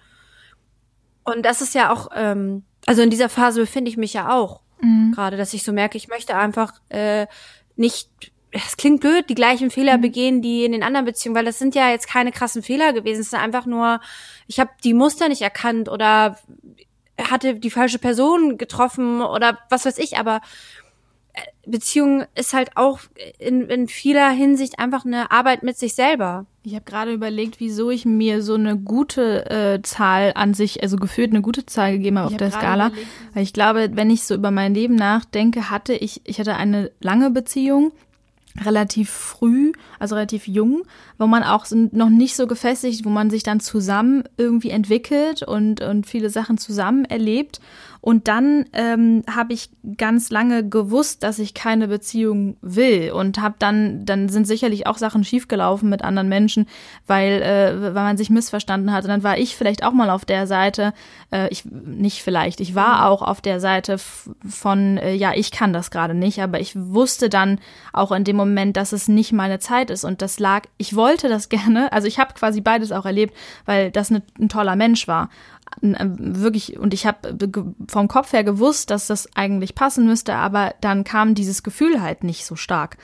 [1.24, 4.62] Und das ist ja auch ähm, also in dieser Phase befinde ich mich ja auch
[4.80, 5.12] mhm.
[5.14, 7.26] gerade, dass ich so merke, ich möchte einfach äh,
[7.76, 8.08] nicht
[8.50, 10.00] es klingt blöd, die gleichen Fehler mhm.
[10.00, 13.20] begehen, die in den anderen Beziehungen, weil das sind ja jetzt keine krassen Fehler gewesen.
[13.20, 14.00] Es ist einfach nur,
[14.46, 16.38] ich habe die Muster nicht erkannt oder
[17.18, 20.40] hatte die falsche Person getroffen oder was weiß ich, aber
[21.66, 23.00] Beziehung ist halt auch
[23.38, 26.46] in, in vieler Hinsicht einfach eine Arbeit mit sich selber.
[26.62, 30.96] Ich habe gerade überlegt, wieso ich mir so eine gute äh, Zahl an sich, also
[30.96, 32.88] gefühlt eine gute Zahl gegeben habe auf der Skala.
[32.88, 33.08] Überlegt.
[33.34, 36.90] Weil ich glaube, wenn ich so über mein Leben nachdenke, hatte ich, ich hatte eine
[37.00, 37.92] lange Beziehung,
[38.64, 40.82] relativ früh, also relativ jung,
[41.18, 45.80] wo man auch noch nicht so gefestigt, wo man sich dann zusammen irgendwie entwickelt und,
[45.80, 47.60] und viele Sachen zusammen erlebt.
[48.00, 53.56] Und dann ähm, habe ich ganz lange gewusst, dass ich keine Beziehung will und habe
[53.58, 56.68] dann, dann sind sicherlich auch Sachen schiefgelaufen mit anderen Menschen,
[57.06, 59.04] weil, äh, weil man sich missverstanden hat.
[59.04, 60.94] Und dann war ich vielleicht auch mal auf der Seite,
[61.32, 65.72] äh, ich nicht vielleicht, ich war auch auf der Seite von, äh, ja, ich kann
[65.72, 67.58] das gerade nicht, aber ich wusste dann
[67.92, 71.28] auch in dem Moment, dass es nicht meine Zeit ist und das lag, ich wollte
[71.28, 73.34] das gerne, also ich habe quasi beides auch erlebt,
[73.64, 75.28] weil das ne, ein toller Mensch war
[75.80, 77.36] wirklich, und ich habe
[77.88, 82.24] vom Kopf her gewusst, dass das eigentlich passen müsste, aber dann kam dieses Gefühl halt
[82.24, 82.96] nicht so stark.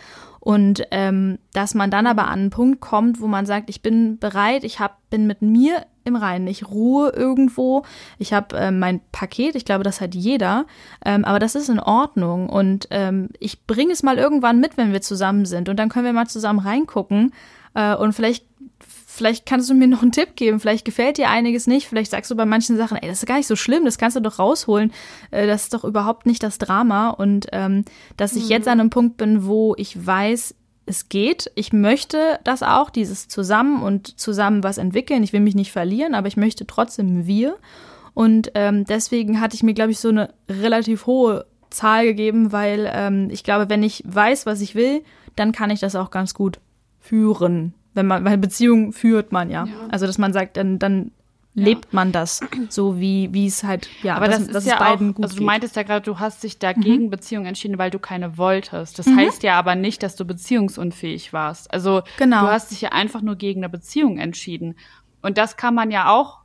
[0.45, 4.19] Und ähm, dass man dann aber an einen Punkt kommt, wo man sagt, ich bin
[4.19, 7.83] bereit, ich hab, bin mit mir im Reinen, ich ruhe irgendwo,
[8.19, 10.67] ich habe äh, mein Paket, ich glaube, das hat jeder,
[11.03, 12.51] ähm, aber das ist in Ordnung.
[12.51, 15.71] Und ähm, ich bringe es mal irgendwann mit, wenn wir zusammen sind.
[15.71, 17.33] Und dann können wir mal zusammen reingucken
[17.73, 18.45] äh, und vielleicht
[19.15, 22.31] vielleicht kannst du mir noch einen Tipp geben, vielleicht gefällt dir einiges nicht, vielleicht sagst
[22.31, 24.39] du bei manchen Sachen, ey, das ist gar nicht so schlimm, das kannst du doch
[24.39, 24.93] rausholen,
[25.31, 27.11] äh, das ist doch überhaupt nicht das Drama.
[27.11, 27.85] Und ähm,
[28.17, 30.55] dass ich jetzt an einem Punkt bin, wo ich weiß,
[30.87, 35.55] es geht, ich möchte das auch, dieses zusammen und zusammen was entwickeln, ich will mich
[35.55, 37.57] nicht verlieren, aber ich möchte trotzdem wir.
[38.13, 42.91] Und ähm, deswegen hatte ich mir, glaube ich, so eine relativ hohe Zahl gegeben, weil
[42.93, 45.03] ähm, ich glaube, wenn ich weiß, was ich will,
[45.37, 46.61] dann kann ich das auch ganz gut
[47.01, 49.65] führen wenn man, weil Beziehung führt man ja.
[49.65, 49.73] ja.
[49.91, 51.13] Also dass man sagt, dann, dann
[51.55, 51.65] ja.
[51.65, 55.11] lebt man das so wie wie es halt ja aber das, das ist ja beiden
[55.11, 57.11] auch, gut also du meintest ja gerade du hast dich dagegen mhm.
[57.11, 59.19] Beziehung entschieden weil du keine wolltest das mhm.
[59.19, 62.43] heißt ja aber nicht dass du beziehungsunfähig warst also genau.
[62.43, 64.75] du hast dich ja einfach nur gegen eine Beziehung entschieden
[65.23, 66.44] und das kann man ja auch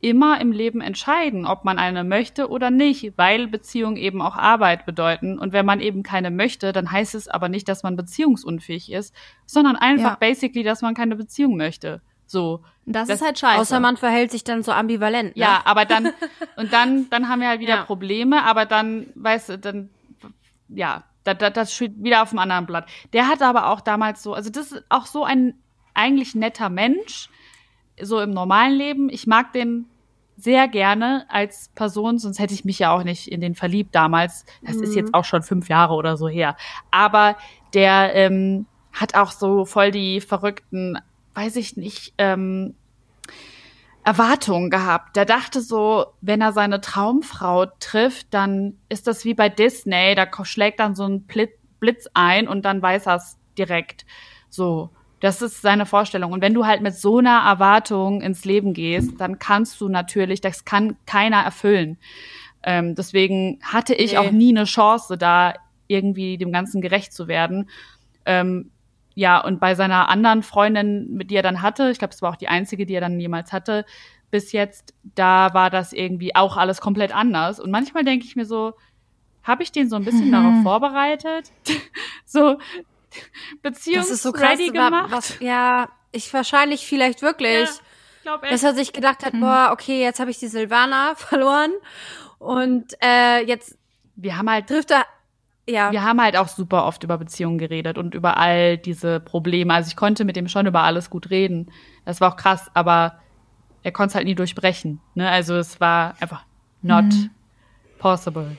[0.00, 4.86] immer im Leben entscheiden, ob man eine möchte oder nicht, weil Beziehungen eben auch Arbeit
[4.86, 5.38] bedeuten.
[5.38, 9.14] Und wenn man eben keine möchte, dann heißt es aber nicht, dass man beziehungsunfähig ist,
[9.46, 10.16] sondern einfach ja.
[10.18, 12.00] basically, dass man keine Beziehung möchte.
[12.26, 12.62] So.
[12.86, 13.60] Das, das, ist halt scheiße.
[13.60, 15.36] Außer man verhält sich dann so ambivalent.
[15.36, 15.42] Ne?
[15.42, 16.08] Ja, aber dann,
[16.56, 17.84] und dann, dann haben wir halt wieder ja.
[17.84, 19.90] Probleme, aber dann, weißt du, dann,
[20.68, 22.88] ja, das, das, das steht wieder auf dem anderen Blatt.
[23.12, 25.54] Der hat aber auch damals so, also das ist auch so ein
[25.92, 27.28] eigentlich netter Mensch,
[28.02, 29.08] so im normalen Leben.
[29.10, 29.86] Ich mag den
[30.36, 34.44] sehr gerne als Person, sonst hätte ich mich ja auch nicht in den verliebt damals.
[34.62, 34.82] Das mhm.
[34.84, 36.56] ist jetzt auch schon fünf Jahre oder so her.
[36.90, 37.36] Aber
[37.74, 40.98] der ähm, hat auch so voll die verrückten,
[41.34, 42.74] weiß ich nicht, ähm,
[44.02, 45.16] Erwartungen gehabt.
[45.16, 50.26] Der dachte so, wenn er seine Traumfrau trifft, dann ist das wie bei Disney, da
[50.44, 54.06] schlägt dann so ein Blitz ein und dann weiß er es direkt.
[54.48, 54.90] So.
[55.20, 56.32] Das ist seine Vorstellung.
[56.32, 60.40] Und wenn du halt mit so einer Erwartung ins Leben gehst, dann kannst du natürlich,
[60.40, 61.98] das kann keiner erfüllen.
[62.62, 64.18] Ähm, deswegen hatte ich nee.
[64.18, 65.54] auch nie eine Chance, da
[65.86, 67.68] irgendwie dem Ganzen gerecht zu werden.
[68.24, 68.70] Ähm,
[69.14, 72.30] ja, und bei seiner anderen Freundin, mit die er dann hatte, ich glaube, es war
[72.30, 73.84] auch die einzige, die er dann jemals hatte,
[74.30, 77.60] bis jetzt, da war das irgendwie auch alles komplett anders.
[77.60, 78.74] Und manchmal denke ich mir so,
[79.42, 80.32] habe ich den so ein bisschen mhm.
[80.62, 81.50] darauf vorbereitet?
[82.24, 82.58] so,
[83.62, 85.10] Beziehungsready so gemacht.
[85.10, 87.68] Was, ja, ich wahrscheinlich vielleicht wirklich.
[88.24, 91.72] Ja, dass er sich gedacht hat, boah, okay, jetzt habe ich die Silvana verloren
[92.38, 93.78] und äh, jetzt
[94.14, 95.06] wir haben halt trifft er
[95.70, 95.92] ja.
[95.92, 99.72] Wir haben halt auch super oft über Beziehungen geredet und über all diese Probleme.
[99.72, 101.70] Also ich konnte mit dem schon über alles gut reden.
[102.04, 103.20] Das war auch krass, aber
[103.82, 105.00] er konnte es halt nie durchbrechen.
[105.14, 105.28] Ne?
[105.28, 106.44] Also es war einfach
[106.82, 107.30] not mhm.
[107.98, 108.56] possible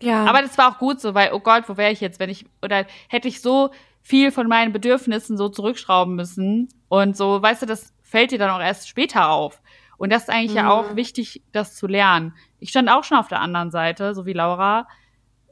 [0.00, 0.24] ja.
[0.24, 2.46] Aber das war auch gut so, weil, oh Gott, wo wäre ich jetzt, wenn ich,
[2.62, 3.70] oder hätte ich so
[4.02, 8.50] viel von meinen Bedürfnissen so zurückschrauben müssen und so, weißt du, das fällt dir dann
[8.50, 9.60] auch erst später auf.
[9.98, 10.56] Und das ist eigentlich mhm.
[10.56, 12.34] ja auch wichtig, das zu lernen.
[12.60, 14.86] Ich stand auch schon auf der anderen Seite, so wie Laura.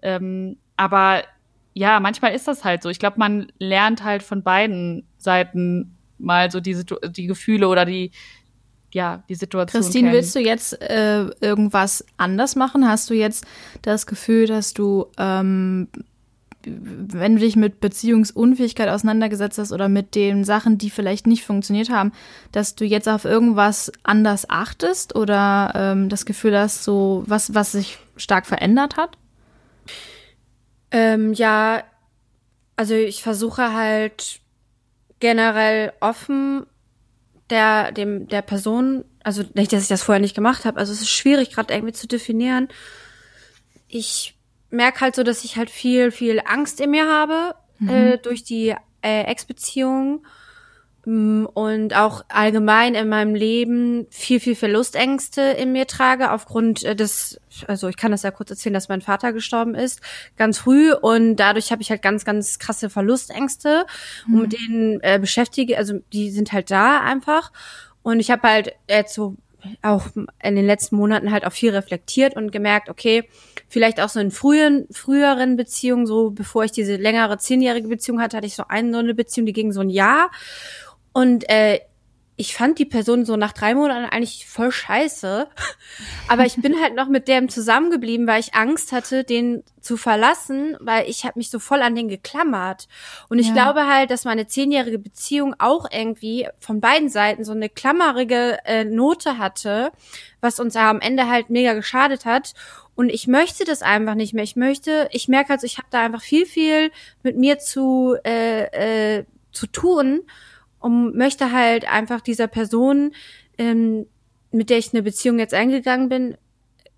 [0.02, 1.22] Ähm, aber
[1.72, 2.90] ja, manchmal ist das halt so.
[2.90, 8.12] Ich glaube, man lernt halt von beiden Seiten mal so die, die Gefühle oder die,
[8.94, 10.14] ja, die Situation Christine, kennen.
[10.14, 12.88] willst du jetzt äh, irgendwas anders machen?
[12.88, 13.44] Hast du jetzt
[13.82, 15.88] das Gefühl, dass du, ähm,
[16.64, 21.90] wenn du dich mit Beziehungsunfähigkeit auseinandergesetzt hast oder mit den Sachen, die vielleicht nicht funktioniert
[21.90, 22.12] haben,
[22.52, 27.72] dass du jetzt auf irgendwas anders achtest oder ähm, das Gefühl hast, so was, was
[27.72, 29.18] sich stark verändert hat?
[30.92, 31.82] Ähm, ja,
[32.76, 34.40] also ich versuche halt
[35.18, 36.66] generell offen
[37.50, 41.00] der, dem, der Person, also nicht, dass ich das vorher nicht gemacht habe, also es
[41.00, 42.68] ist schwierig, gerade irgendwie zu definieren.
[43.88, 44.36] Ich
[44.70, 47.88] merke halt so, dass ich halt viel, viel Angst in mir habe mhm.
[47.88, 50.26] äh, durch die äh, Ex-Beziehung
[51.06, 57.40] und auch allgemein in meinem Leben viel, viel Verlustängste in mir trage aufgrund äh, des,
[57.66, 60.00] also ich kann das ja kurz erzählen, dass mein Vater gestorben ist,
[60.36, 60.94] ganz früh.
[60.94, 63.84] Und dadurch habe ich halt ganz, ganz krasse Verlustängste
[64.26, 64.34] mhm.
[64.34, 67.52] und mit denen äh, beschäftige, also die sind halt da einfach.
[68.02, 69.36] Und ich habe halt jetzt so
[69.82, 70.08] auch
[70.42, 73.28] in den letzten Monaten halt auch viel reflektiert und gemerkt, okay,
[73.68, 78.36] vielleicht auch so in frühen, früheren Beziehungen, so bevor ich diese längere zehnjährige Beziehung hatte,
[78.36, 80.30] hatte ich so eine so eine Beziehung, die ging so ein Jahr
[81.14, 81.80] und äh,
[82.36, 85.46] ich fand die Person so nach drei Monaten eigentlich voll scheiße.
[86.28, 90.76] Aber ich bin halt noch mit dem zusammengeblieben, weil ich Angst hatte, den zu verlassen,
[90.80, 92.88] weil ich habe mich so voll an den geklammert.
[93.28, 93.52] Und ich ja.
[93.52, 98.84] glaube halt, dass meine zehnjährige Beziehung auch irgendwie von beiden Seiten so eine klammerige äh,
[98.84, 99.92] Note hatte,
[100.40, 102.54] was uns am Ende halt mega geschadet hat.
[102.96, 104.44] Und ich möchte das einfach nicht mehr.
[104.44, 106.90] Ich möchte, ich merke also, ich habe da einfach viel, viel
[107.22, 110.22] mit mir zu, äh, äh, zu tun
[110.84, 113.12] und möchte halt einfach dieser Person,
[113.56, 114.04] ähm,
[114.50, 116.36] mit der ich eine Beziehung jetzt eingegangen bin,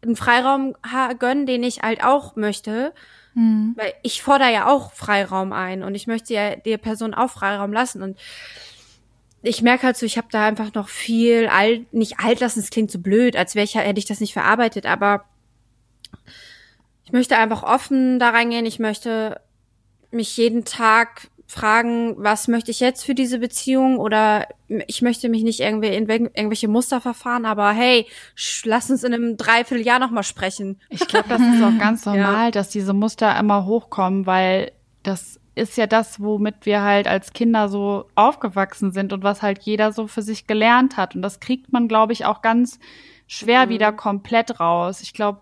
[0.03, 0.75] einen Freiraum
[1.21, 2.93] gönnen, den ich halt auch möchte.
[3.35, 3.75] Mhm.
[3.77, 7.73] Weil ich fordere ja auch Freiraum ein und ich möchte ja der Person auch Freiraum
[7.73, 8.03] lassen.
[8.03, 8.19] Und
[9.43, 12.71] ich merke halt so, ich habe da einfach noch viel alt, nicht alt lassen, es
[12.71, 15.27] klingt so blöd, als wäre ich hätte ich das nicht verarbeitet, aber
[17.05, 18.67] ich möchte einfach offen da reingehen.
[18.67, 19.41] Ich möchte
[20.11, 25.45] mich jeden Tag fragen, was möchte ich jetzt für diese Beziehung oder ich möchte mich
[25.45, 28.07] nicht irgendwie in irgendwelche Muster verfahren, aber hey,
[28.65, 30.81] lass uns in einem Dreivierteljahr nochmal sprechen.
[30.91, 32.51] Ich glaube, das ist auch ganz normal, ja.
[32.51, 34.73] dass diese Muster immer hochkommen, weil
[35.05, 39.63] das ist ja das, womit wir halt als Kinder so aufgewachsen sind und was halt
[39.63, 41.15] jeder so für sich gelernt hat.
[41.15, 42.79] Und das kriegt man, glaube ich, auch ganz
[43.27, 43.71] schwer mhm.
[43.71, 45.01] wieder komplett raus.
[45.01, 45.41] Ich glaube,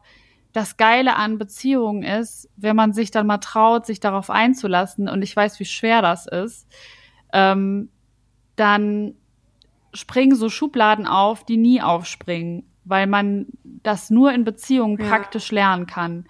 [0.55, 5.21] das Geile an Beziehungen ist, wenn man sich dann mal traut, sich darauf einzulassen, und
[5.21, 6.69] ich weiß, wie schwer das ist,
[7.33, 7.91] ähm,
[8.55, 9.17] dann
[9.93, 13.47] springen so Schubladen auf, die nie aufspringen, weil man
[13.83, 15.09] das nur in Beziehungen ja.
[15.09, 16.25] praktisch lernen kann.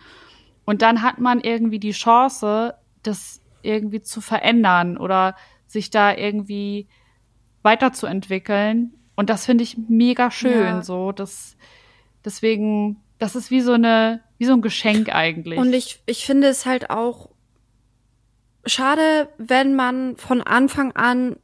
[0.65, 6.89] Und dann hat man irgendwie die Chance, das irgendwie zu verändern oder sich da irgendwie
[7.63, 8.95] weiterzuentwickeln.
[9.17, 10.83] Und das finde ich mega schön, ja.
[10.83, 11.59] so, das,
[12.25, 15.59] deswegen das ist wie so eine, wie so ein Geschenk eigentlich.
[15.59, 17.31] Und ich, ich finde es halt auch
[18.67, 21.37] schade, wenn man von Anfang an,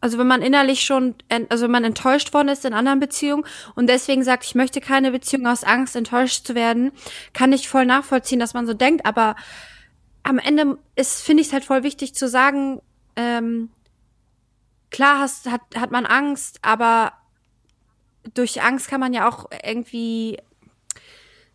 [0.00, 1.14] also wenn man innerlich schon,
[1.48, 3.44] also wenn man enttäuscht worden ist in anderen Beziehungen
[3.74, 6.92] und deswegen sagt, ich möchte keine Beziehung aus Angst, enttäuscht zu werden,
[7.32, 9.36] kann ich voll nachvollziehen, dass man so denkt, aber
[10.22, 12.80] am Ende ist, finde ich es halt voll wichtig zu sagen,
[13.16, 13.70] ähm,
[14.90, 17.12] klar hast, hat, hat man Angst, aber
[18.32, 20.38] durch Angst kann man ja auch irgendwie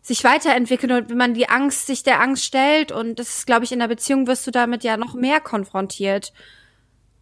[0.02, 3.64] sich weiterentwickeln und wenn man die Angst, sich der Angst stellt und das ist, glaube
[3.64, 6.32] ich, in der Beziehung wirst du damit ja noch mehr konfrontiert.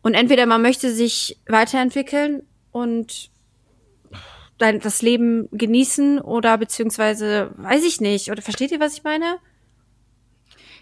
[0.02, 3.30] Und entweder man möchte sich weiterentwickeln und
[4.58, 9.38] dein, das Leben genießen oder beziehungsweise, weiß ich nicht, oder versteht ihr, was ich meine?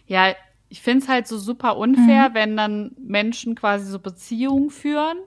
[0.07, 0.35] Ja,
[0.69, 2.35] ich finde es halt so super unfair, mhm.
[2.35, 5.19] wenn dann Menschen quasi so Beziehungen führen,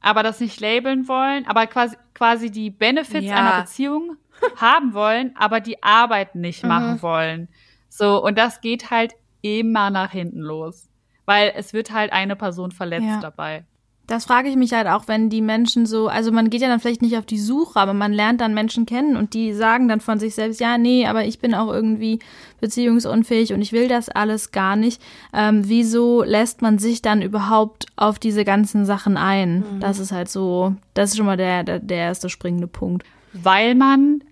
[0.00, 3.36] aber das nicht labeln wollen, aber quasi, quasi die Benefits ja.
[3.36, 4.16] einer Beziehung
[4.56, 6.68] haben wollen, aber die Arbeit nicht mhm.
[6.68, 7.48] machen wollen.
[7.88, 10.88] So, und das geht halt immer nach hinten los.
[11.24, 13.20] Weil es wird halt eine Person verletzt ja.
[13.20, 13.64] dabei.
[14.08, 16.80] Das frage ich mich halt auch, wenn die Menschen so, also man geht ja dann
[16.80, 20.00] vielleicht nicht auf die Suche, aber man lernt dann Menschen kennen und die sagen dann
[20.00, 22.18] von sich selbst, ja, nee, aber ich bin auch irgendwie
[22.60, 25.00] beziehungsunfähig und ich will das alles gar nicht.
[25.32, 29.60] Ähm, wieso lässt man sich dann überhaupt auf diese ganzen Sachen ein?
[29.60, 29.80] Mhm.
[29.80, 33.06] Das ist halt so, das ist schon mal der, der, der erste springende Punkt.
[33.32, 34.22] Weil man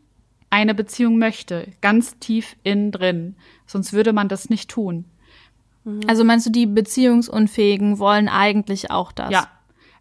[0.50, 3.36] eine Beziehung möchte, ganz tief innen drin.
[3.66, 5.04] Sonst würde man das nicht tun.
[5.84, 6.00] Mhm.
[6.08, 9.30] Also meinst du, die Beziehungsunfähigen wollen eigentlich auch das?
[9.30, 9.48] Ja.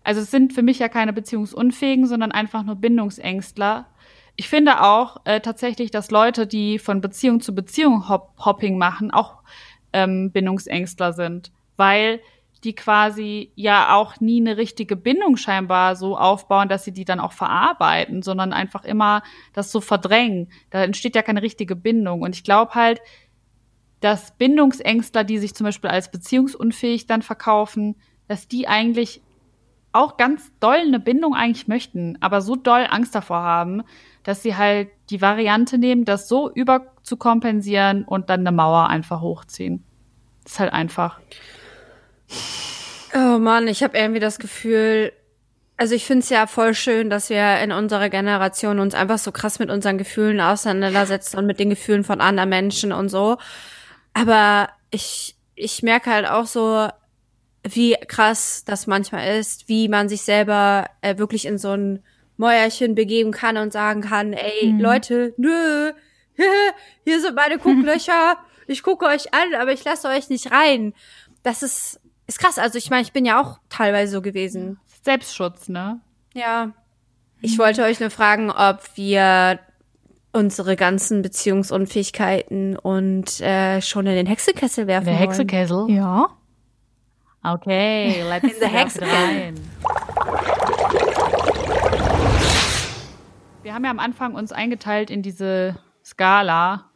[0.03, 3.85] Also es sind für mich ja keine Beziehungsunfähigen, sondern einfach nur Bindungsängstler.
[4.35, 9.11] Ich finde auch äh, tatsächlich, dass Leute, die von Beziehung zu Beziehung Hop Hopping machen,
[9.11, 9.43] auch
[9.93, 11.51] ähm, Bindungsängstler sind.
[11.77, 12.21] Weil
[12.63, 17.19] die quasi ja auch nie eine richtige Bindung scheinbar so aufbauen, dass sie die dann
[17.19, 20.49] auch verarbeiten, sondern einfach immer das so verdrängen.
[20.69, 22.21] Da entsteht ja keine richtige Bindung.
[22.21, 23.01] Und ich glaube halt,
[24.01, 27.95] dass Bindungsängstler, die sich zum Beispiel als beziehungsunfähig dann verkaufen,
[28.27, 29.21] dass die eigentlich
[29.91, 33.81] auch ganz doll eine Bindung eigentlich möchten, aber so doll Angst davor haben,
[34.23, 39.83] dass sie halt die Variante nehmen, das so überzukompensieren und dann eine Mauer einfach hochziehen.
[40.43, 41.19] Das ist halt einfach.
[43.13, 45.11] Oh Mann, ich habe irgendwie das Gefühl,
[45.77, 49.31] also ich finde es ja voll schön, dass wir in unserer Generation uns einfach so
[49.31, 53.37] krass mit unseren Gefühlen auseinandersetzen und mit den Gefühlen von anderen Menschen und so.
[54.13, 56.89] Aber ich, ich merke halt auch so,
[57.63, 62.03] wie krass das manchmal ist, wie man sich selber äh, wirklich in so ein
[62.37, 64.79] Mäuerchen begeben kann und sagen kann, ey, mhm.
[64.79, 65.91] Leute, nö,
[67.03, 68.37] hier sind meine Gucklöcher,
[68.67, 70.93] ich gucke euch an, aber ich lasse euch nicht rein.
[71.43, 71.98] Das ist
[72.29, 74.79] ist krass, also ich meine, ich bin ja auch teilweise so gewesen.
[75.03, 75.99] Selbstschutz, ne?
[76.35, 76.71] Ja.
[77.41, 79.59] Ich wollte euch nur fragen, ob wir
[80.31, 85.89] unsere ganzen Beziehungsunfähigkeiten und äh, schon in den Hexekessel werfen Der Hexekessel?
[85.89, 86.29] Ja.
[87.43, 89.55] Okay, let's in the Hexe rein.
[93.63, 96.88] Wir haben ja am Anfang uns eingeteilt in diese Skala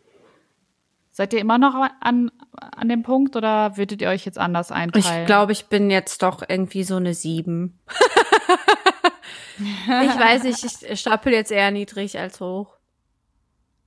[1.16, 5.22] Seid ihr immer noch an, an dem Punkt oder würdet ihr euch jetzt anders einteilen?
[5.22, 7.80] Ich glaube, ich bin jetzt doch irgendwie so eine sieben.
[9.60, 12.78] ich weiß nicht, ich stapel jetzt eher niedrig als hoch.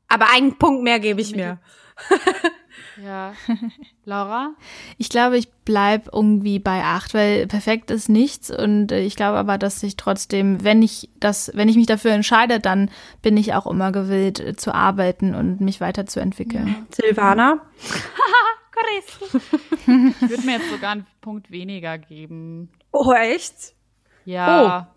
[0.06, 1.58] Aber einen Punkt mehr gebe ich mir.
[3.02, 3.34] Ja.
[4.06, 4.54] Laura?
[4.98, 9.36] Ich glaube, ich bleib irgendwie bei acht, weil perfekt ist nichts und äh, ich glaube
[9.36, 12.88] aber, dass ich trotzdem, wenn ich das, wenn ich mich dafür entscheide, dann
[13.20, 16.86] bin ich auch immer gewillt äh, zu arbeiten und mich weiterzuentwickeln.
[16.90, 17.58] Silvana?
[19.86, 22.70] Ich würde mir jetzt sogar einen Punkt weniger geben.
[22.92, 23.74] Oh, echt?
[24.24, 24.94] Ja.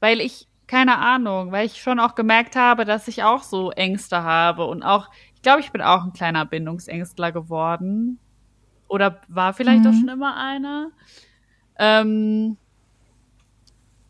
[0.00, 4.22] Weil ich, keine Ahnung, weil ich schon auch gemerkt habe, dass ich auch so Ängste
[4.22, 8.18] habe und auch, ich glaube, ich bin auch ein kleiner Bindungsängstler geworden.
[8.92, 10.90] Oder war vielleicht auch schon immer einer.
[11.78, 12.56] Ähm,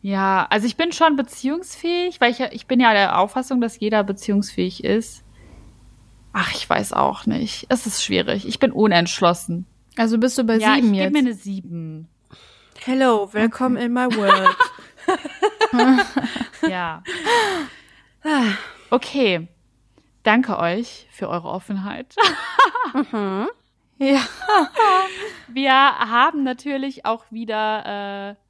[0.01, 3.79] ja, also ich bin schon beziehungsfähig, weil ich, ja- ich bin ja der Auffassung, dass
[3.79, 5.23] jeder beziehungsfähig ist.
[6.33, 7.65] Ach, ich weiß auch nicht.
[7.69, 8.45] Es ist schwierig.
[8.47, 9.65] Ich bin unentschlossen.
[9.95, 11.13] Also bist du bei ja, sieben ich gebe jetzt?
[11.13, 12.07] mir eine sieben.
[12.83, 14.55] Hello, welcome in my world.
[16.69, 17.03] Ja.
[18.89, 19.47] Okay.
[20.23, 22.15] Danke euch für eure Offenheit.
[24.11, 24.21] ja.
[25.47, 28.35] Wir haben natürlich auch wieder.
[28.35, 28.43] Äh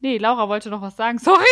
[0.00, 1.18] nee, Laura wollte noch was sagen.
[1.20, 1.44] Sorry.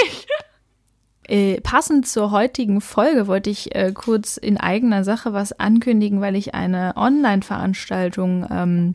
[1.24, 6.36] Äh, passend zur heutigen Folge wollte ich äh, kurz in eigener Sache was ankündigen, weil
[6.36, 8.94] ich eine Online-Veranstaltung ähm,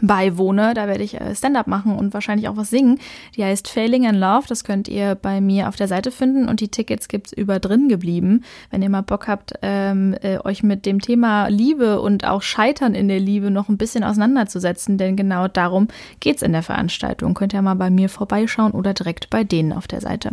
[0.00, 0.74] beiwohne.
[0.74, 2.98] Da werde ich äh, Stand-up machen und wahrscheinlich auch was singen.
[3.36, 4.46] Die heißt Failing in Love.
[4.48, 7.88] Das könnt ihr bei mir auf der Seite finden und die Tickets gibt's über drin
[7.88, 8.44] geblieben.
[8.70, 12.94] Wenn ihr mal Bock habt, ähm, äh, euch mit dem Thema Liebe und auch Scheitern
[12.94, 15.88] in der Liebe noch ein bisschen auseinanderzusetzen, denn genau darum
[16.20, 17.34] geht's in der Veranstaltung.
[17.34, 20.32] Könnt ihr mal bei mir vorbeischauen oder direkt bei denen auf der Seite.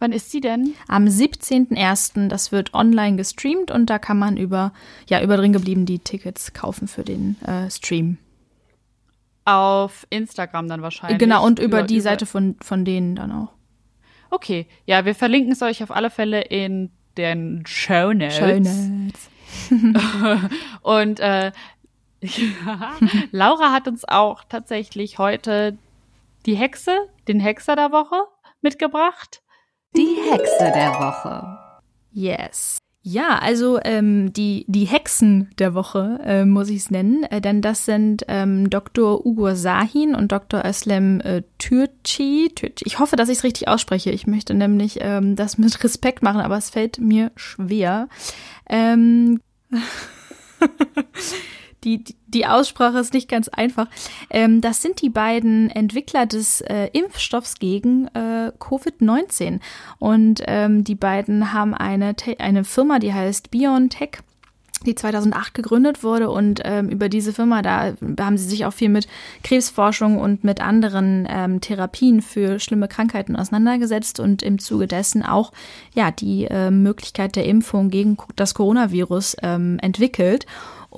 [0.00, 0.74] Wann ist sie denn?
[0.86, 2.28] Am 17.01.
[2.28, 4.72] Das wird online gestreamt und da kann man über,
[5.08, 8.18] ja, über drin geblieben die Tickets kaufen für den äh, Stream.
[9.48, 11.18] Auf Instagram dann wahrscheinlich.
[11.18, 13.52] genau, und über, die Seite von, von denen dann auch.
[14.30, 14.66] Okay.
[14.84, 18.36] Ja, wir verlinken es euch auf alle Fälle in den Show Notes.
[18.36, 18.90] Schönes.
[20.82, 21.52] Und äh,
[23.30, 25.78] Laura hat uns auch tatsächlich heute
[26.46, 28.16] die Hexe, den Hexer der Woche
[28.60, 29.42] mitgebracht.
[29.96, 31.58] Die Hexe der Woche.
[32.12, 32.78] Yes.
[33.02, 37.62] Ja, also ähm, die, die Hexen der Woche, äh, muss ich es nennen, äh, denn
[37.62, 39.24] das sind ähm, Dr.
[39.24, 40.64] Ugur Sahin und Dr.
[40.64, 41.42] Özlem äh.
[41.58, 42.52] Türkci.
[42.84, 44.10] Ich hoffe, dass ich es richtig ausspreche.
[44.10, 48.08] Ich möchte nämlich ähm, das mit Respekt machen, aber es fällt mir schwer.
[48.68, 49.40] Ähm,
[51.84, 53.86] die, die- Aussprache ist nicht ganz einfach.
[54.30, 59.60] Ähm, das sind die beiden Entwickler des äh, Impfstoffs gegen äh, Covid-19.
[59.98, 64.18] Und ähm, die beiden haben eine, eine Firma, die heißt BioNTech
[64.86, 68.88] die 2008 gegründet wurde und ähm, über diese Firma, da haben sie sich auch viel
[68.88, 69.08] mit
[69.42, 75.52] Krebsforschung und mit anderen ähm, Therapien für schlimme Krankheiten auseinandergesetzt und im Zuge dessen auch
[75.94, 80.46] ja die äh, Möglichkeit der Impfung gegen das Coronavirus ähm, entwickelt.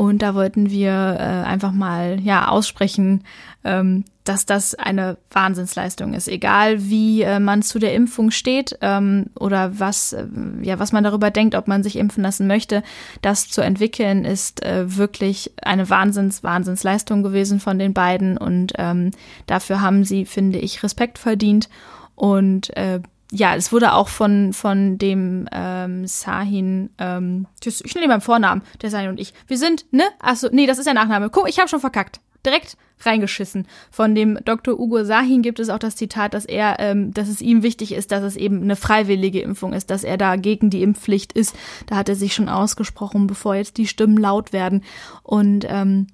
[0.01, 3.23] Und da wollten wir äh, einfach mal ja aussprechen,
[3.65, 6.27] ähm, dass das eine Wahnsinnsleistung ist.
[6.27, 10.25] Egal wie äh, man zu der Impfung steht ähm, oder was, äh,
[10.63, 12.83] ja, was man darüber denkt, ob man sich impfen lassen möchte,
[13.21, 18.39] das zu entwickeln, ist äh, wirklich eine Wahnsinns, Wahnsinnsleistung gewesen von den beiden.
[18.39, 19.11] Und ähm,
[19.45, 21.69] dafür haben sie, finde ich, Respekt verdient.
[22.15, 23.01] Und äh,
[23.33, 28.63] ja, es wurde auch von, von dem ähm, Sahin, ähm, ich nenne ihn beim Vornamen,
[28.83, 29.35] der Sahin und ich.
[29.47, 30.03] Wir sind, ne?
[30.19, 31.31] Achso, nee, das ist der Nachname.
[31.31, 32.21] Guck, ich habe schon verkackt.
[32.45, 33.67] Direkt reingeschissen.
[33.91, 34.79] Von dem Dr.
[34.79, 38.13] Ugo Sahin gibt es auch das Zitat, dass er, ähm, dass es ihm wichtig ist,
[38.13, 41.55] dass es eben eine freiwillige Impfung ist, dass er da gegen die Impfpflicht ist.
[41.87, 44.83] Da hat er sich schon ausgesprochen, bevor jetzt die Stimmen laut werden.
[45.23, 46.09] Und ähm,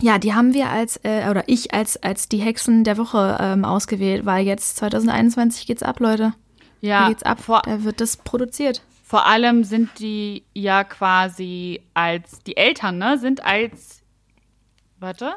[0.00, 3.64] ja, die haben wir als, äh, oder ich als, als die Hexen der Woche ähm,
[3.64, 6.34] ausgewählt, weil jetzt 2021 geht's ab, Leute.
[6.80, 7.40] Da Ja, geht's ab.
[7.40, 8.82] vor, Da wird das produziert.
[9.04, 14.02] vor allem sind die ja quasi als, die Eltern, ne, sind als,
[15.00, 15.32] warte,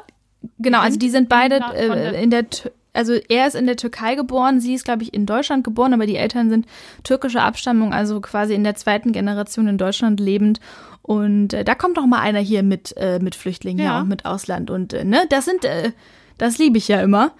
[0.58, 2.44] Genau, also die sind beide äh, in der,
[2.92, 6.04] also er ist in der Türkei geboren, sie ist, glaube ich, in Deutschland geboren, aber
[6.04, 6.66] die Eltern sind
[7.04, 10.58] türkischer Abstammung, also quasi in der zweiten Generation in Deutschland lebend.
[11.00, 13.92] Und äh, da kommt doch mal einer hier mit, äh, mit Flüchtlingen ja.
[13.92, 14.00] Ja.
[14.00, 14.68] und mit Ausland.
[14.68, 15.92] Und äh, ne, das sind, äh,
[16.38, 17.30] das liebe ich ja immer.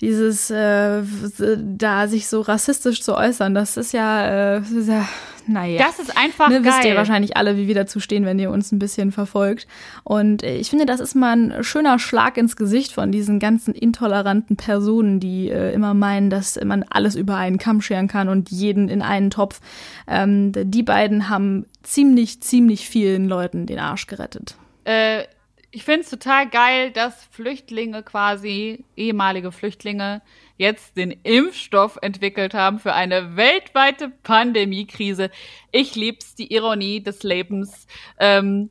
[0.00, 1.02] Dieses äh,
[1.58, 5.06] da sich so rassistisch zu äußern, das ist ja, äh, das ist ja
[5.46, 5.84] naja.
[5.84, 6.72] das ist einfach Ne, geil.
[6.72, 9.66] wisst ihr wahrscheinlich alle, wie wir dazu stehen, wenn ihr uns ein bisschen verfolgt.
[10.04, 13.74] Und äh, ich finde, das ist mal ein schöner Schlag ins Gesicht von diesen ganzen
[13.74, 18.50] intoleranten Personen, die äh, immer meinen, dass man alles über einen Kamm scheren kann und
[18.50, 19.60] jeden in einen Topf.
[20.06, 24.54] Ähm, die beiden haben ziemlich, ziemlich vielen Leuten den Arsch gerettet.
[24.84, 25.24] Äh,
[25.72, 30.20] Ich finde es total geil, dass Flüchtlinge quasi, ehemalige Flüchtlinge,
[30.56, 35.30] jetzt den Impfstoff entwickelt haben für eine weltweite Pandemiekrise.
[35.70, 37.86] Ich lieb's, die Ironie des Lebens.
[38.18, 38.70] Ähm,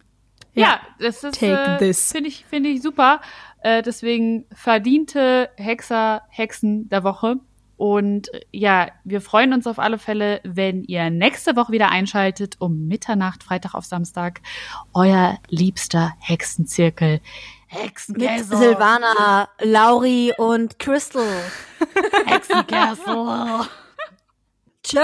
[0.53, 3.21] ja, Ja, das ist äh, finde ich finde ich super.
[3.61, 7.37] Äh, deswegen verdiente Hexer Hexen der Woche.
[7.79, 12.57] Und äh, ja, wir freuen uns auf alle Fälle, wenn ihr nächste Woche wieder einschaltet
[12.59, 14.41] um Mitternacht, Freitag auf Samstag,
[14.93, 17.21] euer liebster Hexenzirkel.
[17.69, 18.57] Mit Hexenkessel.
[18.57, 21.25] Silvana, Lauri und Crystal.
[22.25, 23.69] Hexenkessel.
[24.83, 24.99] Tschö.